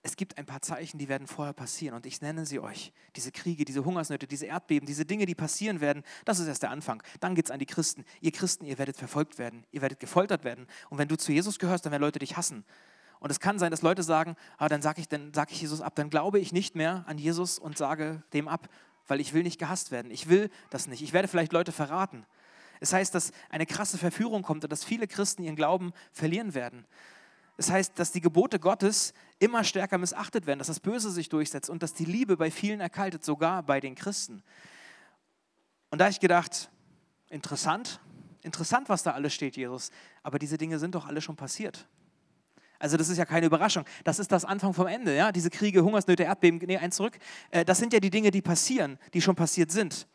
es 0.06 0.16
gibt 0.16 0.38
ein 0.38 0.46
paar 0.46 0.62
Zeichen, 0.62 0.98
die 0.98 1.08
werden 1.08 1.26
vorher 1.26 1.52
passieren 1.52 1.96
und 1.96 2.06
ich 2.06 2.20
nenne 2.20 2.46
sie 2.46 2.60
euch. 2.60 2.92
Diese 3.16 3.32
Kriege, 3.32 3.64
diese 3.64 3.84
Hungersnöte, 3.84 4.28
diese 4.28 4.46
Erdbeben, 4.46 4.86
diese 4.86 5.04
Dinge, 5.04 5.26
die 5.26 5.34
passieren 5.34 5.80
werden, 5.80 6.04
das 6.24 6.38
ist 6.38 6.46
erst 6.46 6.62
der 6.62 6.70
Anfang. 6.70 7.02
Dann 7.18 7.34
geht 7.34 7.46
es 7.46 7.50
an 7.50 7.58
die 7.58 7.66
Christen. 7.66 8.04
Ihr 8.20 8.30
Christen, 8.30 8.66
ihr 8.66 8.78
werdet 8.78 8.96
verfolgt 8.96 9.36
werden, 9.36 9.66
ihr 9.72 9.82
werdet 9.82 9.98
gefoltert 9.98 10.44
werden. 10.44 10.68
Und 10.90 10.98
wenn 10.98 11.08
du 11.08 11.16
zu 11.16 11.32
Jesus 11.32 11.58
gehörst, 11.58 11.84
dann 11.84 11.90
werden 11.90 12.02
Leute 12.02 12.20
dich 12.20 12.36
hassen. 12.36 12.64
Und 13.18 13.30
es 13.30 13.40
kann 13.40 13.58
sein, 13.58 13.72
dass 13.72 13.82
Leute 13.82 14.04
sagen, 14.04 14.36
ah, 14.58 14.68
dann 14.68 14.80
sage 14.80 15.00
ich, 15.00 15.08
sag 15.34 15.50
ich 15.50 15.60
Jesus 15.60 15.80
ab, 15.80 15.96
dann 15.96 16.08
glaube 16.08 16.38
ich 16.38 16.52
nicht 16.52 16.76
mehr 16.76 17.02
an 17.08 17.18
Jesus 17.18 17.58
und 17.58 17.76
sage 17.76 18.22
dem 18.32 18.46
ab, 18.46 18.68
weil 19.08 19.20
ich 19.20 19.32
will 19.34 19.42
nicht 19.42 19.58
gehasst 19.58 19.90
werden. 19.90 20.12
Ich 20.12 20.28
will 20.28 20.50
das 20.70 20.86
nicht. 20.86 21.02
Ich 21.02 21.14
werde 21.14 21.26
vielleicht 21.26 21.52
Leute 21.52 21.72
verraten. 21.72 22.24
Es 22.78 22.92
heißt, 22.92 23.12
dass 23.12 23.32
eine 23.50 23.66
krasse 23.66 23.98
Verführung 23.98 24.42
kommt 24.42 24.62
und 24.62 24.70
dass 24.70 24.84
viele 24.84 25.08
Christen 25.08 25.42
ihren 25.42 25.56
Glauben 25.56 25.92
verlieren 26.12 26.54
werden. 26.54 26.86
Es 27.56 27.70
heißt, 27.70 27.98
dass 27.98 28.12
die 28.12 28.20
Gebote 28.20 28.58
Gottes 28.58 29.14
immer 29.38 29.64
stärker 29.64 29.98
missachtet 29.98 30.46
werden, 30.46 30.58
dass 30.58 30.68
das 30.68 30.80
Böse 30.80 31.10
sich 31.10 31.28
durchsetzt 31.28 31.70
und 31.70 31.82
dass 31.82 31.94
die 31.94 32.04
Liebe 32.04 32.36
bei 32.36 32.50
vielen 32.50 32.80
erkaltet, 32.80 33.24
sogar 33.24 33.62
bei 33.62 33.80
den 33.80 33.94
Christen. 33.94 34.42
Und 35.90 35.98
da 35.98 36.06
habe 36.06 36.12
ich 36.12 36.20
gedacht, 36.20 36.70
interessant, 37.30 38.00
interessant, 38.42 38.88
was 38.88 39.02
da 39.02 39.12
alles 39.12 39.32
steht, 39.32 39.56
Jesus, 39.56 39.90
aber 40.22 40.38
diese 40.38 40.58
Dinge 40.58 40.78
sind 40.78 40.94
doch 40.94 41.06
alle 41.06 41.20
schon 41.20 41.36
passiert. 41.36 41.88
Also 42.78 42.98
das 42.98 43.08
ist 43.08 43.16
ja 43.16 43.24
keine 43.24 43.46
Überraschung. 43.46 43.84
Das 44.04 44.18
ist 44.18 44.30
das 44.30 44.44
Anfang 44.44 44.74
vom 44.74 44.86
Ende. 44.86 45.16
Ja? 45.16 45.32
Diese 45.32 45.48
Kriege, 45.48 45.82
Hungersnöte, 45.82 46.24
Erdbeben, 46.24 46.60
nee, 46.66 46.76
eins 46.76 46.96
zurück. 46.96 47.18
Äh, 47.50 47.64
das 47.64 47.78
sind 47.78 47.94
ja 47.94 48.00
die 48.00 48.10
Dinge, 48.10 48.30
die 48.30 48.42
passieren, 48.42 48.98
die 49.14 49.22
schon 49.22 49.34
passiert 49.34 49.70
sind 49.70 50.06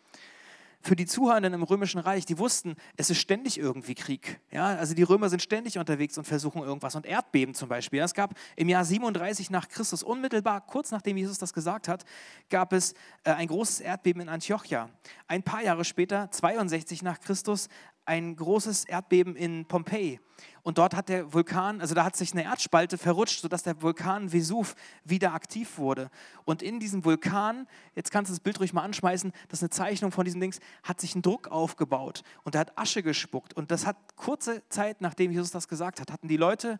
für 0.81 0.95
die 0.95 1.05
Zuhörenden 1.05 1.53
im 1.53 1.63
Römischen 1.63 1.99
Reich, 1.99 2.25
die 2.25 2.37
wussten, 2.37 2.75
es 2.97 3.09
ist 3.09 3.19
ständig 3.19 3.57
irgendwie 3.57 3.95
Krieg. 3.95 4.39
Ja, 4.51 4.67
also 4.67 4.93
die 4.93 5.03
Römer 5.03 5.29
sind 5.29 5.41
ständig 5.41 5.77
unterwegs 5.77 6.17
und 6.17 6.25
versuchen 6.25 6.63
irgendwas. 6.63 6.95
Und 6.95 7.05
Erdbeben 7.05 7.53
zum 7.53 7.69
Beispiel. 7.69 8.01
Es 8.01 8.13
gab 8.13 8.33
im 8.55 8.69
Jahr 8.69 8.83
37 8.83 9.49
nach 9.49 9.69
Christus, 9.69 10.03
unmittelbar 10.03 10.61
kurz 10.61 10.91
nachdem 10.91 11.17
Jesus 11.17 11.37
das 11.37 11.53
gesagt 11.53 11.87
hat, 11.87 12.03
gab 12.49 12.73
es 12.73 12.93
äh, 13.23 13.31
ein 13.31 13.47
großes 13.47 13.81
Erdbeben 13.81 14.21
in 14.21 14.29
Antiochia. 14.29 14.89
Ein 15.27 15.43
paar 15.43 15.63
Jahre 15.63 15.85
später, 15.85 16.29
62 16.31 17.03
nach 17.03 17.19
Christus, 17.19 17.69
ein 18.11 18.35
großes 18.35 18.83
Erdbeben 18.83 19.37
in 19.37 19.65
Pompeji. 19.65 20.19
Und 20.63 20.77
dort 20.77 20.95
hat 20.95 21.07
der 21.07 21.31
Vulkan, 21.31 21.79
also 21.79 21.95
da 21.95 22.03
hat 22.03 22.17
sich 22.17 22.33
eine 22.33 22.43
Erdspalte 22.43 22.97
verrutscht, 22.97 23.39
sodass 23.39 23.63
der 23.63 23.81
Vulkan 23.81 24.33
Vesuv 24.33 24.75
wieder 25.05 25.33
aktiv 25.33 25.77
wurde. 25.77 26.09
Und 26.43 26.61
in 26.61 26.81
diesem 26.81 27.05
Vulkan, 27.05 27.67
jetzt 27.95 28.11
kannst 28.11 28.29
du 28.29 28.33
das 28.33 28.41
Bild 28.41 28.59
ruhig 28.59 28.73
mal 28.73 28.83
anschmeißen, 28.83 29.31
das 29.47 29.59
ist 29.59 29.63
eine 29.63 29.69
Zeichnung 29.69 30.11
von 30.11 30.25
diesem 30.25 30.41
Dings, 30.41 30.59
hat 30.83 30.99
sich 30.99 31.15
ein 31.15 31.21
Druck 31.21 31.47
aufgebaut 31.47 32.23
und 32.43 32.53
der 32.53 32.61
hat 32.61 32.77
Asche 32.77 33.01
gespuckt. 33.01 33.53
Und 33.53 33.71
das 33.71 33.85
hat 33.85 33.95
kurze 34.17 34.61
Zeit, 34.67 34.99
nachdem 34.99 35.31
Jesus 35.31 35.51
das 35.51 35.69
gesagt 35.69 36.01
hat, 36.01 36.11
hatten 36.11 36.27
die 36.27 36.37
Leute 36.37 36.79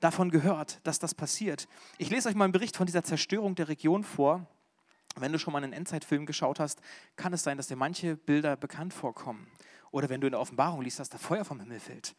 davon 0.00 0.30
gehört, 0.30 0.80
dass 0.84 0.98
das 0.98 1.14
passiert. 1.14 1.68
Ich 1.98 2.08
lese 2.08 2.30
euch 2.30 2.34
mal 2.34 2.44
einen 2.44 2.52
Bericht 2.52 2.78
von 2.78 2.86
dieser 2.86 3.04
Zerstörung 3.04 3.56
der 3.56 3.68
Region 3.68 4.04
vor. 4.04 4.46
Wenn 5.16 5.32
du 5.32 5.38
schon 5.38 5.52
mal 5.52 5.62
einen 5.62 5.74
Endzeitfilm 5.74 6.24
geschaut 6.24 6.60
hast, 6.60 6.80
kann 7.16 7.34
es 7.34 7.42
sein, 7.42 7.58
dass 7.58 7.68
dir 7.68 7.76
manche 7.76 8.16
Bilder 8.16 8.56
bekannt 8.56 8.94
vorkommen. 8.94 9.46
Oder 9.96 10.10
wenn 10.10 10.20
du 10.20 10.26
in 10.26 10.32
der 10.32 10.40
Offenbarung 10.40 10.82
liest, 10.82 11.00
dass 11.00 11.08
da 11.08 11.16
Feuer 11.16 11.46
vom 11.46 11.58
Himmel 11.58 11.80
fällt. 11.80 12.14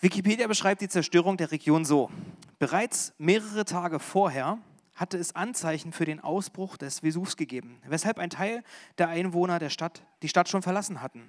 Wikipedia 0.00 0.46
beschreibt 0.46 0.82
die 0.82 0.88
Zerstörung 0.88 1.38
der 1.38 1.50
Region 1.50 1.86
so. 1.86 2.10
Bereits 2.58 3.14
mehrere 3.16 3.64
Tage 3.64 3.98
vorher 3.98 4.58
hatte 4.94 5.16
es 5.16 5.34
Anzeichen 5.34 5.94
für 5.94 6.04
den 6.04 6.20
Ausbruch 6.20 6.76
des 6.76 7.00
Vesuvs 7.00 7.38
gegeben, 7.38 7.80
weshalb 7.86 8.18
ein 8.18 8.28
Teil 8.28 8.62
der 8.98 9.08
Einwohner 9.08 9.58
der 9.58 9.70
Stadt 9.70 10.02
die 10.20 10.28
Stadt 10.28 10.50
schon 10.50 10.60
verlassen 10.60 11.00
hatten. 11.00 11.26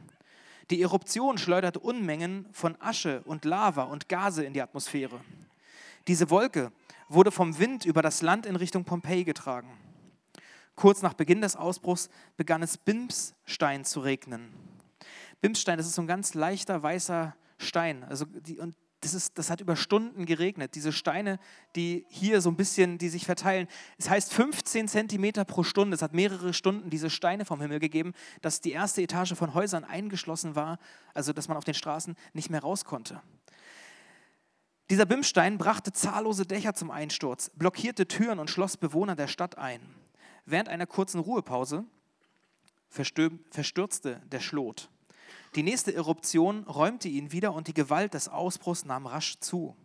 Die 0.69 0.81
Eruption 0.81 1.38
schleuderte 1.38 1.79
Unmengen 1.79 2.45
von 2.51 2.75
Asche 2.81 3.21
und 3.23 3.45
Lava 3.45 3.83
und 3.83 4.09
Gase 4.09 4.43
in 4.43 4.51
die 4.51 4.62
Atmosphäre. 4.62 5.21
Diese 6.09 6.29
Wolke 6.29 6.73
wurde 7.07 7.31
vom 7.31 7.59
Wind 7.59 7.86
über 7.86 8.01
das 8.01 8.21
Land 8.21 8.45
in 8.45 8.57
Richtung 8.57 8.83
Pompeji 8.83 9.23
getragen. 9.23 9.69
Kurz 10.75 11.01
nach 11.01 11.13
Beginn 11.13 11.39
des 11.39 11.55
Ausbruchs 11.55 12.09
begann 12.36 12.62
es 12.62 12.77
Bimsstein 12.77 13.86
zu 13.86 14.01
regnen. 14.01 14.62
Bimsstein, 15.43 15.77
das 15.77 15.88
ist 15.88 15.95
so 15.95 16.01
ein 16.01 16.08
ganz 16.08 16.36
leichter 16.36 16.82
weißer 16.82 17.36
Stein. 17.58 18.06
Also 18.06 18.23
die, 18.23 18.60
und 18.60 18.77
das, 19.01 19.13
ist, 19.13 19.38
das 19.38 19.49
hat 19.49 19.60
über 19.60 19.75
Stunden 19.75 20.25
geregnet. 20.25 20.73
Diese 20.73 20.93
Steine, 20.93 21.38
die 21.75 22.06
hier 22.08 22.39
so 22.39 22.49
ein 22.49 22.56
bisschen, 22.56 22.97
die 22.97 23.10
sich 23.10 23.25
verteilen. 23.25 23.67
Es 23.97 24.10
heißt 24.10 24.34
15 24.34 24.88
Zentimeter 24.88 25.43
pro 25.43 25.63
Stunde. 25.63 25.95
Es 25.95 26.01
hat 26.01 26.13
mehrere 26.13 26.53
Stunden 26.53 26.89
diese 26.89 27.10
Steine 27.10 27.43
vom 27.43 27.60
Himmel 27.60 27.79
gegeben, 27.79 28.13
dass 28.41 28.62
die 28.62 28.71
erste 28.71 29.01
Etage 29.01 29.34
von 29.34 29.53
Häusern 29.53 29.84
eingeschlossen 29.84 30.56
war, 30.56 30.79
also 31.13 31.34
dass 31.34 31.49
man 31.49 31.58
auf 31.58 31.65
den 31.65 31.73
Straßen 31.73 32.15
nicht 32.32 32.49
mehr 32.49 32.62
raus 32.62 32.86
konnte. 32.86 33.21
Dieser 34.89 35.06
Bimstein 35.06 35.58
brachte 35.58 35.91
zahllose 35.91 36.45
Dächer 36.45 36.73
zum 36.73 36.89
Einsturz, 36.89 37.49
blockierte 37.49 38.08
Türen 38.08 38.39
und 38.39 38.49
schloss 38.49 38.77
Bewohner 38.77 39.17
der 39.17 39.27
Stadt 39.27 39.58
ein. 39.58 39.82
Während 40.45 40.69
einer 40.69 40.88
kurzen 40.88 41.19
Ruhepause 41.19 41.84
verstürzte 42.88 44.21
der 44.25 44.39
Schlot. 44.39 44.89
Die 45.56 45.63
nächste 45.63 45.94
Eruption 45.94 46.63
räumte 46.63 47.08
ihn 47.08 47.32
wieder 47.32 47.54
und 47.54 47.68
die 47.68 47.76
Gewalt 47.76 48.16
des 48.16 48.28
Ausbruchs 48.28 48.86
nahm 48.86 49.06
rasch 49.06 49.38
zu. 49.39 49.76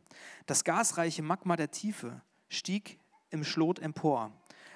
Das 0.47 0.65
gasreiche 0.65 1.23
Magma 1.23 1.57
der 1.57 1.71
Tiefe 1.71 2.23
stieg 2.49 2.99
im 3.29 3.45
Schlot 3.45 3.79
empor, 3.79 4.33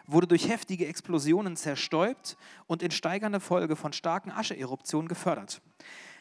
wurde 0.07 0.27
durch 0.27 0.49
heftige 0.49 0.87
Explosionen 0.87 1.57
zerstäubt 1.57 2.37
und 2.67 2.83
in 2.83 2.91
steigender 2.91 3.41
Folge 3.41 3.75
von 3.75 3.95
starken 3.95 4.31
Ascheeruptionen 4.31 5.09
gefördert. 5.09 5.63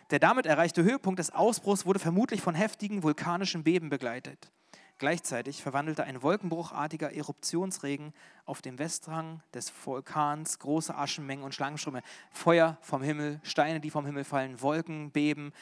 Der 0.10 0.20
damit 0.20 0.46
erreichte 0.46 0.84
Höhepunkt 0.84 1.20
des 1.20 1.32
Ausbruchs 1.32 1.86
wurde 1.86 2.00
vermutlich 2.00 2.42
von 2.42 2.56
heftigen 2.56 3.04
vulkanischen 3.04 3.64
Beben 3.64 3.90
begleitet. 3.90 4.52
Gleichzeitig 5.02 5.64
verwandelte 5.64 6.04
ein 6.04 6.22
wolkenbruchartiger 6.22 7.12
Eruptionsregen 7.12 8.14
auf 8.46 8.62
dem 8.62 8.78
Westhang 8.78 9.42
des 9.52 9.74
Vulkans 9.84 10.60
große 10.60 10.96
Aschenmengen 10.96 11.44
und 11.44 11.56
Schlangenströme, 11.56 12.04
Feuer 12.30 12.78
vom 12.82 13.02
Himmel, 13.02 13.40
Steine, 13.42 13.80
die 13.80 13.90
vom 13.90 14.06
Himmel 14.06 14.24
fallen, 14.24 14.62
Wolken, 14.62 15.10
Beben. 15.10 15.54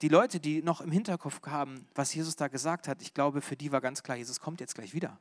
Die 0.00 0.08
Leute, 0.08 0.40
die 0.40 0.62
noch 0.62 0.80
im 0.80 0.90
Hinterkopf 0.90 1.46
haben, 1.46 1.86
was 1.94 2.14
Jesus 2.14 2.36
da 2.36 2.48
gesagt 2.48 2.88
hat, 2.88 3.02
ich 3.02 3.12
glaube, 3.12 3.42
für 3.42 3.54
die 3.54 3.70
war 3.70 3.82
ganz 3.82 4.02
klar, 4.02 4.16
Jesus 4.16 4.40
kommt 4.40 4.60
jetzt 4.60 4.74
gleich 4.74 4.94
wieder. 4.94 5.18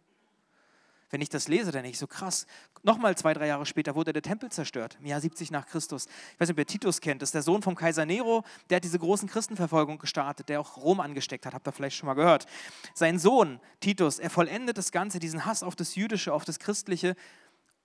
Wenn 1.13 1.21
ich 1.21 1.29
das 1.29 1.47
lese, 1.47 1.65
dann 1.65 1.83
denke 1.83 1.93
ich 1.93 1.99
so 1.99 2.07
krass. 2.07 2.47
Nochmal 2.81 3.15
zwei, 3.15 3.35
drei 3.35 3.45
Jahre 3.45 3.67
später 3.67 3.93
wurde 3.93 4.13
der 4.13 4.23
Tempel 4.23 4.49
zerstört, 4.49 4.97
im 4.99 5.05
Jahr 5.05 5.21
70 5.21 5.51
nach 5.51 5.67
Christus. 5.67 6.07
Ich 6.07 6.39
weiß 6.39 6.47
nicht, 6.47 6.55
ob 6.55 6.57
ihr 6.57 6.65
Titus 6.65 7.01
kennt, 7.01 7.21
das 7.21 7.27
ist 7.27 7.35
der 7.35 7.43
Sohn 7.43 7.61
vom 7.61 7.75
Kaiser 7.75 8.07
Nero, 8.07 8.43
der 8.71 8.77
hat 8.77 8.83
diese 8.83 8.97
großen 8.97 9.29
Christenverfolgung 9.29 9.99
gestartet, 9.99 10.49
der 10.49 10.59
auch 10.59 10.75
Rom 10.75 10.99
angesteckt 10.99 11.45
hat, 11.45 11.53
habt 11.53 11.67
ihr 11.67 11.71
vielleicht 11.71 11.97
schon 11.97 12.07
mal 12.07 12.15
gehört. 12.15 12.47
Sein 12.95 13.19
Sohn 13.19 13.59
Titus, 13.79 14.17
er 14.17 14.31
vollendet 14.31 14.79
das 14.79 14.91
Ganze, 14.91 15.19
diesen 15.19 15.45
Hass 15.45 15.61
auf 15.61 15.75
das 15.75 15.93
Jüdische, 15.93 16.33
auf 16.33 16.45
das 16.45 16.57
Christliche 16.57 17.15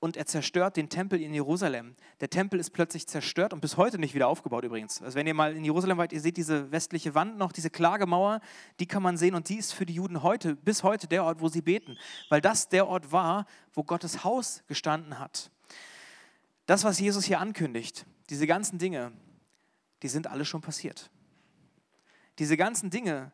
und 0.00 0.16
er 0.16 0.26
zerstört 0.26 0.76
den 0.76 0.88
Tempel 0.88 1.20
in 1.20 1.34
Jerusalem. 1.34 1.96
Der 2.20 2.30
Tempel 2.30 2.60
ist 2.60 2.70
plötzlich 2.70 3.06
zerstört 3.08 3.52
und 3.52 3.60
bis 3.60 3.76
heute 3.76 3.98
nicht 3.98 4.14
wieder 4.14 4.28
aufgebaut 4.28 4.64
übrigens. 4.64 5.02
Also 5.02 5.16
wenn 5.16 5.26
ihr 5.26 5.34
mal 5.34 5.56
in 5.56 5.64
Jerusalem 5.64 5.98
wart, 5.98 6.12
ihr 6.12 6.20
seht 6.20 6.36
diese 6.36 6.70
westliche 6.70 7.14
Wand 7.14 7.36
noch, 7.36 7.52
diese 7.52 7.70
Klagemauer, 7.70 8.40
die 8.78 8.86
kann 8.86 9.02
man 9.02 9.16
sehen 9.16 9.34
und 9.34 9.48
die 9.48 9.56
ist 9.56 9.72
für 9.72 9.86
die 9.86 9.94
Juden 9.94 10.22
heute, 10.22 10.54
bis 10.54 10.82
heute 10.82 11.08
der 11.08 11.24
Ort, 11.24 11.40
wo 11.40 11.48
sie 11.48 11.62
beten, 11.62 11.98
weil 12.28 12.40
das 12.40 12.68
der 12.68 12.86
Ort 12.86 13.10
war, 13.10 13.46
wo 13.72 13.82
Gottes 13.82 14.24
Haus 14.24 14.62
gestanden 14.68 15.18
hat. 15.18 15.50
Das, 16.66 16.84
was 16.84 17.00
Jesus 17.00 17.24
hier 17.24 17.40
ankündigt, 17.40 18.06
diese 18.30 18.46
ganzen 18.46 18.78
Dinge, 18.78 19.12
die 20.02 20.08
sind 20.08 20.28
alle 20.28 20.44
schon 20.44 20.60
passiert. 20.60 21.10
Diese 22.38 22.56
ganzen 22.56 22.90
Dinge 22.90 23.32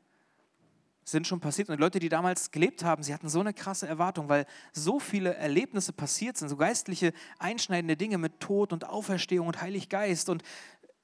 sind 1.04 1.26
schon 1.26 1.40
passiert. 1.40 1.68
Und 1.68 1.76
die 1.76 1.80
Leute, 1.80 1.98
die 1.98 2.08
damals 2.08 2.50
gelebt 2.50 2.82
haben, 2.82 3.02
sie 3.02 3.12
hatten 3.12 3.28
so 3.28 3.40
eine 3.40 3.52
krasse 3.52 3.86
Erwartung, 3.86 4.28
weil 4.28 4.46
so 4.72 4.98
viele 4.98 5.34
Erlebnisse 5.34 5.92
passiert 5.92 6.36
sind, 6.36 6.48
so 6.48 6.56
geistliche, 6.56 7.12
einschneidende 7.38 7.96
Dinge 7.96 8.18
mit 8.18 8.40
Tod 8.40 8.72
und 8.72 8.88
Auferstehung 8.88 9.46
und 9.46 9.60
Heiliggeist 9.60 10.28
und 10.28 10.42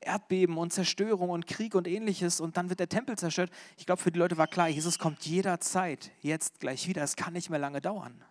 Erdbeben 0.00 0.56
und 0.56 0.72
Zerstörung 0.72 1.28
und 1.28 1.46
Krieg 1.46 1.74
und 1.74 1.86
ähnliches 1.86 2.40
und 2.40 2.56
dann 2.56 2.70
wird 2.70 2.80
der 2.80 2.88
Tempel 2.88 3.18
zerstört. 3.18 3.50
Ich 3.76 3.84
glaube, 3.84 4.00
für 4.00 4.10
die 4.10 4.18
Leute 4.18 4.38
war 4.38 4.46
klar, 4.46 4.68
Jesus 4.68 4.98
kommt 4.98 5.26
jederzeit, 5.26 6.10
jetzt 6.22 6.60
gleich 6.60 6.88
wieder. 6.88 7.02
Es 7.02 7.16
kann 7.16 7.34
nicht 7.34 7.50
mehr 7.50 7.58
lange 7.58 7.82
dauern. 7.82 8.24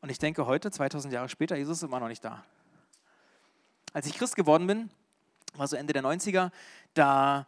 Und 0.00 0.10
ich 0.10 0.18
denke, 0.18 0.46
heute, 0.46 0.70
2000 0.70 1.12
Jahre 1.12 1.28
später, 1.28 1.56
Jesus 1.56 1.78
ist 1.78 1.82
immer 1.84 2.00
noch 2.00 2.08
nicht 2.08 2.24
da. 2.24 2.44
Als 3.92 4.06
ich 4.06 4.14
Christ 4.14 4.34
geworden 4.34 4.66
bin, 4.66 4.90
war 5.54 5.68
so 5.68 5.76
Ende 5.76 5.92
der 5.92 6.02
90er, 6.02 6.50
da 6.94 7.46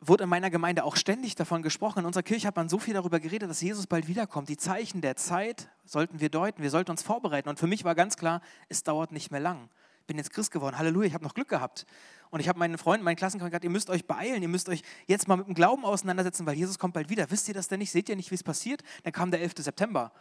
wurde 0.00 0.24
in 0.24 0.30
meiner 0.30 0.50
Gemeinde 0.50 0.84
auch 0.84 0.96
ständig 0.96 1.34
davon 1.34 1.62
gesprochen. 1.62 2.00
In 2.00 2.06
unserer 2.06 2.22
Kirche 2.22 2.46
hat 2.46 2.56
man 2.56 2.68
so 2.68 2.78
viel 2.78 2.94
darüber 2.94 3.20
geredet, 3.20 3.50
dass 3.50 3.60
Jesus 3.60 3.86
bald 3.86 4.06
wiederkommt. 4.08 4.48
Die 4.48 4.56
Zeichen 4.56 5.00
der 5.00 5.16
Zeit 5.16 5.68
sollten 5.84 6.20
wir 6.20 6.28
deuten, 6.28 6.62
wir 6.62 6.70
sollten 6.70 6.90
uns 6.90 7.02
vorbereiten. 7.02 7.48
Und 7.48 7.58
für 7.58 7.66
mich 7.66 7.84
war 7.84 7.94
ganz 7.94 8.16
klar, 8.16 8.40
es 8.68 8.84
dauert 8.84 9.12
nicht 9.12 9.30
mehr 9.30 9.40
lang. 9.40 9.68
Ich 10.00 10.06
bin 10.06 10.16
jetzt 10.16 10.32
Christ 10.32 10.52
geworden, 10.52 10.78
Halleluja, 10.78 11.08
ich 11.08 11.14
habe 11.14 11.24
noch 11.24 11.34
Glück 11.34 11.48
gehabt. 11.48 11.84
Und 12.30 12.40
ich 12.40 12.48
habe 12.48 12.58
meinen 12.58 12.78
Freunden, 12.78 13.04
meinen 13.04 13.16
Klassenkameraden 13.16 13.52
gesagt, 13.52 13.64
ihr 13.64 13.70
müsst 13.70 13.90
euch 13.90 14.06
beeilen, 14.06 14.42
ihr 14.42 14.48
müsst 14.48 14.68
euch 14.68 14.82
jetzt 15.06 15.28
mal 15.28 15.36
mit 15.36 15.46
dem 15.46 15.54
Glauben 15.54 15.84
auseinandersetzen, 15.84 16.46
weil 16.46 16.56
Jesus 16.56 16.78
kommt 16.78 16.94
bald 16.94 17.10
wieder. 17.10 17.30
Wisst 17.30 17.48
ihr 17.48 17.54
das 17.54 17.68
denn 17.68 17.78
nicht? 17.78 17.90
Seht 17.90 18.08
ihr 18.08 18.16
nicht, 18.16 18.30
wie 18.30 18.34
es 18.34 18.42
passiert? 18.42 18.82
Dann 19.02 19.12
kam 19.12 19.30
der 19.30 19.40
11. 19.40 19.54
September. 19.58 20.12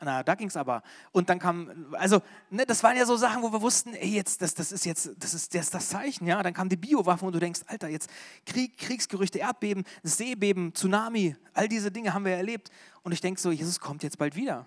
Na, 0.00 0.22
da 0.22 0.34
ging 0.34 0.48
es 0.48 0.56
aber. 0.56 0.82
Und 1.10 1.30
dann 1.30 1.38
kam, 1.38 1.86
also, 1.92 2.20
ne, 2.50 2.66
das 2.66 2.82
waren 2.82 2.96
ja 2.96 3.06
so 3.06 3.16
Sachen, 3.16 3.42
wo 3.42 3.50
wir 3.50 3.62
wussten, 3.62 3.94
ey, 3.94 4.10
jetzt, 4.10 4.42
das, 4.42 4.54
das 4.54 4.70
ist 4.70 4.84
jetzt, 4.84 5.10
das 5.18 5.32
ist, 5.32 5.54
das 5.54 5.62
ist 5.62 5.74
das 5.74 5.88
Zeichen, 5.88 6.26
ja. 6.26 6.42
Dann 6.42 6.52
kam 6.52 6.68
die 6.68 6.76
Biowaffe 6.76 7.24
und 7.24 7.32
du 7.32 7.38
denkst, 7.38 7.60
Alter, 7.66 7.88
jetzt 7.88 8.10
Krieg, 8.44 8.76
Kriegsgerüchte, 8.76 9.38
Erdbeben, 9.38 9.84
Seebeben, 10.02 10.74
Tsunami, 10.74 11.34
all 11.54 11.68
diese 11.68 11.90
Dinge 11.90 12.12
haben 12.12 12.26
wir 12.26 12.32
erlebt. 12.32 12.70
Und 13.02 13.12
ich 13.12 13.22
denke 13.22 13.40
so, 13.40 13.50
Jesus 13.50 13.80
kommt 13.80 14.02
jetzt 14.02 14.18
bald 14.18 14.36
wieder. 14.36 14.66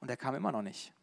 Und 0.00 0.08
er 0.08 0.16
kam 0.16 0.34
immer 0.34 0.50
noch 0.50 0.62
nicht. 0.62 0.94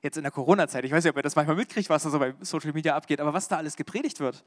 Jetzt 0.00 0.16
in 0.16 0.22
der 0.22 0.32
Corona-Zeit, 0.32 0.84
ich 0.84 0.92
weiß 0.92 1.02
nicht, 1.02 1.10
ob 1.10 1.16
ihr 1.16 1.22
das 1.22 1.34
manchmal 1.34 1.56
mitkriegt, 1.56 1.90
was 1.90 2.04
da 2.04 2.10
so 2.10 2.18
bei 2.18 2.34
Social 2.42 2.72
Media 2.72 2.94
abgeht, 2.94 3.20
aber 3.20 3.32
was 3.32 3.48
da 3.48 3.56
alles 3.56 3.74
gepredigt 3.74 4.20
wird. 4.20 4.44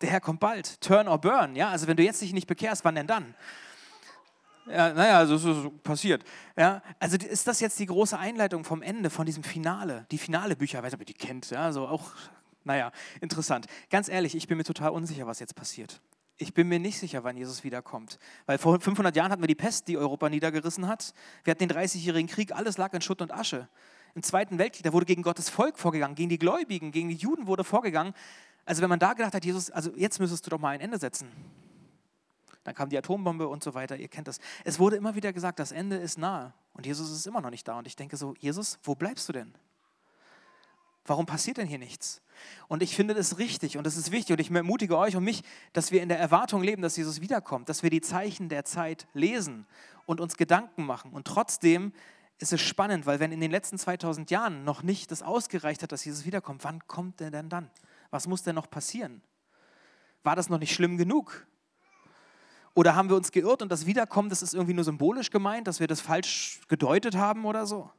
Der 0.00 0.10
Herr 0.10 0.20
kommt 0.20 0.40
bald. 0.40 0.80
Turn 0.80 1.06
or 1.06 1.20
burn, 1.20 1.54
ja. 1.54 1.68
Also 1.70 1.86
wenn 1.86 1.96
du 1.96 2.02
jetzt 2.02 2.20
dich 2.20 2.32
nicht 2.32 2.46
bekehrst, 2.46 2.84
wann 2.84 2.96
denn 2.96 3.06
dann? 3.06 3.34
Ja, 4.68 4.92
naja, 4.92 5.18
also 5.18 5.36
es 5.36 5.44
ist 5.44 5.82
passiert. 5.82 6.24
Ja, 6.56 6.82
also 6.98 7.16
ist 7.16 7.46
das 7.46 7.60
jetzt 7.60 7.78
die 7.78 7.86
große 7.86 8.18
Einleitung 8.18 8.64
vom 8.64 8.82
Ende, 8.82 9.10
von 9.10 9.24
diesem 9.24 9.44
Finale? 9.44 10.06
Die 10.10 10.18
Finale-Bücher, 10.18 10.82
weiß 10.82 10.92
nicht, 10.92 10.94
ob 10.94 11.00
ihr 11.00 11.06
die 11.06 11.14
kennt, 11.14 11.50
ja, 11.50 11.72
so 11.72 11.86
auch, 11.86 12.10
naja, 12.64 12.90
interessant. 13.20 13.66
Ganz 13.90 14.08
ehrlich, 14.08 14.34
ich 14.34 14.48
bin 14.48 14.58
mir 14.58 14.64
total 14.64 14.90
unsicher, 14.90 15.26
was 15.26 15.38
jetzt 15.38 15.54
passiert. 15.54 16.00
Ich 16.36 16.52
bin 16.52 16.68
mir 16.68 16.80
nicht 16.80 16.98
sicher, 16.98 17.24
wann 17.24 17.36
Jesus 17.36 17.64
wiederkommt. 17.64 18.18
Weil 18.44 18.58
vor 18.58 18.78
500 18.78 19.14
Jahren 19.14 19.30
hatten 19.30 19.42
wir 19.42 19.46
die 19.46 19.54
Pest, 19.54 19.88
die 19.88 19.96
Europa 19.96 20.28
niedergerissen 20.28 20.86
hat. 20.86 21.14
Wir 21.44 21.52
hatten 21.52 21.66
den 21.66 21.70
30-jährigen 21.70 22.28
Krieg, 22.28 22.52
alles 22.52 22.76
lag 22.76 22.92
in 22.92 23.00
Schutt 23.00 23.22
und 23.22 23.32
Asche. 23.32 23.68
Im 24.14 24.22
Zweiten 24.22 24.58
Weltkrieg, 24.58 24.82
da 24.82 24.92
wurde 24.92 25.06
gegen 25.06 25.22
Gottes 25.22 25.48
Volk 25.48 25.78
vorgegangen, 25.78 26.14
gegen 26.14 26.28
die 26.28 26.38
Gläubigen, 26.38 26.90
gegen 26.90 27.08
die 27.08 27.14
Juden 27.14 27.46
wurde 27.46 27.64
vorgegangen. 27.64 28.12
Also 28.64 28.82
wenn 28.82 28.88
man 28.88 28.98
da 28.98 29.12
gedacht 29.12 29.34
hat, 29.34 29.44
Jesus, 29.44 29.70
also 29.70 29.92
jetzt 29.94 30.18
müsstest 30.18 30.44
du 30.44 30.50
doch 30.50 30.58
mal 30.58 30.70
ein 30.70 30.80
Ende 30.80 30.98
setzen 30.98 31.28
dann 32.66 32.74
kam 32.74 32.88
die 32.88 32.98
Atombombe 32.98 33.46
und 33.46 33.62
so 33.62 33.74
weiter, 33.74 33.96
ihr 33.96 34.08
kennt 34.08 34.26
das. 34.26 34.40
Es 34.64 34.80
wurde 34.80 34.96
immer 34.96 35.14
wieder 35.14 35.32
gesagt, 35.32 35.60
das 35.60 35.70
Ende 35.70 35.96
ist 35.96 36.18
nahe 36.18 36.52
und 36.74 36.84
Jesus 36.84 37.10
ist 37.12 37.26
immer 37.26 37.40
noch 37.40 37.50
nicht 37.50 37.66
da. 37.68 37.78
Und 37.78 37.86
ich 37.86 37.94
denke 37.94 38.16
so, 38.16 38.34
Jesus, 38.40 38.80
wo 38.82 38.96
bleibst 38.96 39.28
du 39.28 39.32
denn? 39.32 39.54
Warum 41.04 41.26
passiert 41.26 41.58
denn 41.58 41.68
hier 41.68 41.78
nichts? 41.78 42.22
Und 42.66 42.82
ich 42.82 42.96
finde 42.96 43.14
das 43.14 43.38
richtig 43.38 43.78
und 43.78 43.86
das 43.86 43.96
ist 43.96 44.10
wichtig 44.10 44.32
und 44.32 44.40
ich 44.40 44.50
ermutige 44.50 44.98
euch 44.98 45.14
und 45.14 45.22
mich, 45.22 45.44
dass 45.72 45.92
wir 45.92 46.02
in 46.02 46.08
der 46.08 46.18
Erwartung 46.18 46.60
leben, 46.60 46.82
dass 46.82 46.96
Jesus 46.96 47.20
wiederkommt, 47.20 47.68
dass 47.68 47.84
wir 47.84 47.90
die 47.90 48.00
Zeichen 48.00 48.48
der 48.48 48.64
Zeit 48.64 49.06
lesen 49.14 49.64
und 50.06 50.20
uns 50.20 50.36
Gedanken 50.36 50.84
machen. 50.84 51.12
Und 51.12 51.28
trotzdem 51.28 51.92
ist 52.38 52.52
es 52.52 52.60
spannend, 52.60 53.06
weil 53.06 53.20
wenn 53.20 53.30
in 53.30 53.40
den 53.40 53.52
letzten 53.52 53.78
2000 53.78 54.28
Jahren 54.32 54.64
noch 54.64 54.82
nicht 54.82 55.12
das 55.12 55.22
ausgereicht 55.22 55.84
hat, 55.84 55.92
dass 55.92 56.04
Jesus 56.04 56.26
wiederkommt, 56.26 56.64
wann 56.64 56.84
kommt 56.88 57.20
er 57.20 57.30
denn 57.30 57.48
dann? 57.48 57.70
Was 58.10 58.26
muss 58.26 58.42
denn 58.42 58.56
noch 58.56 58.68
passieren? 58.68 59.22
War 60.24 60.34
das 60.34 60.48
noch 60.48 60.58
nicht 60.58 60.74
schlimm 60.74 60.96
genug? 60.96 61.46
Oder 62.76 62.94
haben 62.94 63.08
wir 63.08 63.16
uns 63.16 63.32
geirrt 63.32 63.62
und 63.62 63.72
das 63.72 63.86
Wiederkommen, 63.86 64.28
das 64.28 64.42
ist 64.42 64.52
irgendwie 64.52 64.74
nur 64.74 64.84
symbolisch 64.84 65.30
gemeint, 65.30 65.66
dass 65.66 65.80
wir 65.80 65.86
das 65.86 66.02
falsch 66.02 66.60
gedeutet 66.68 67.16
haben 67.16 67.46
oder 67.46 67.64
so? 67.64 67.90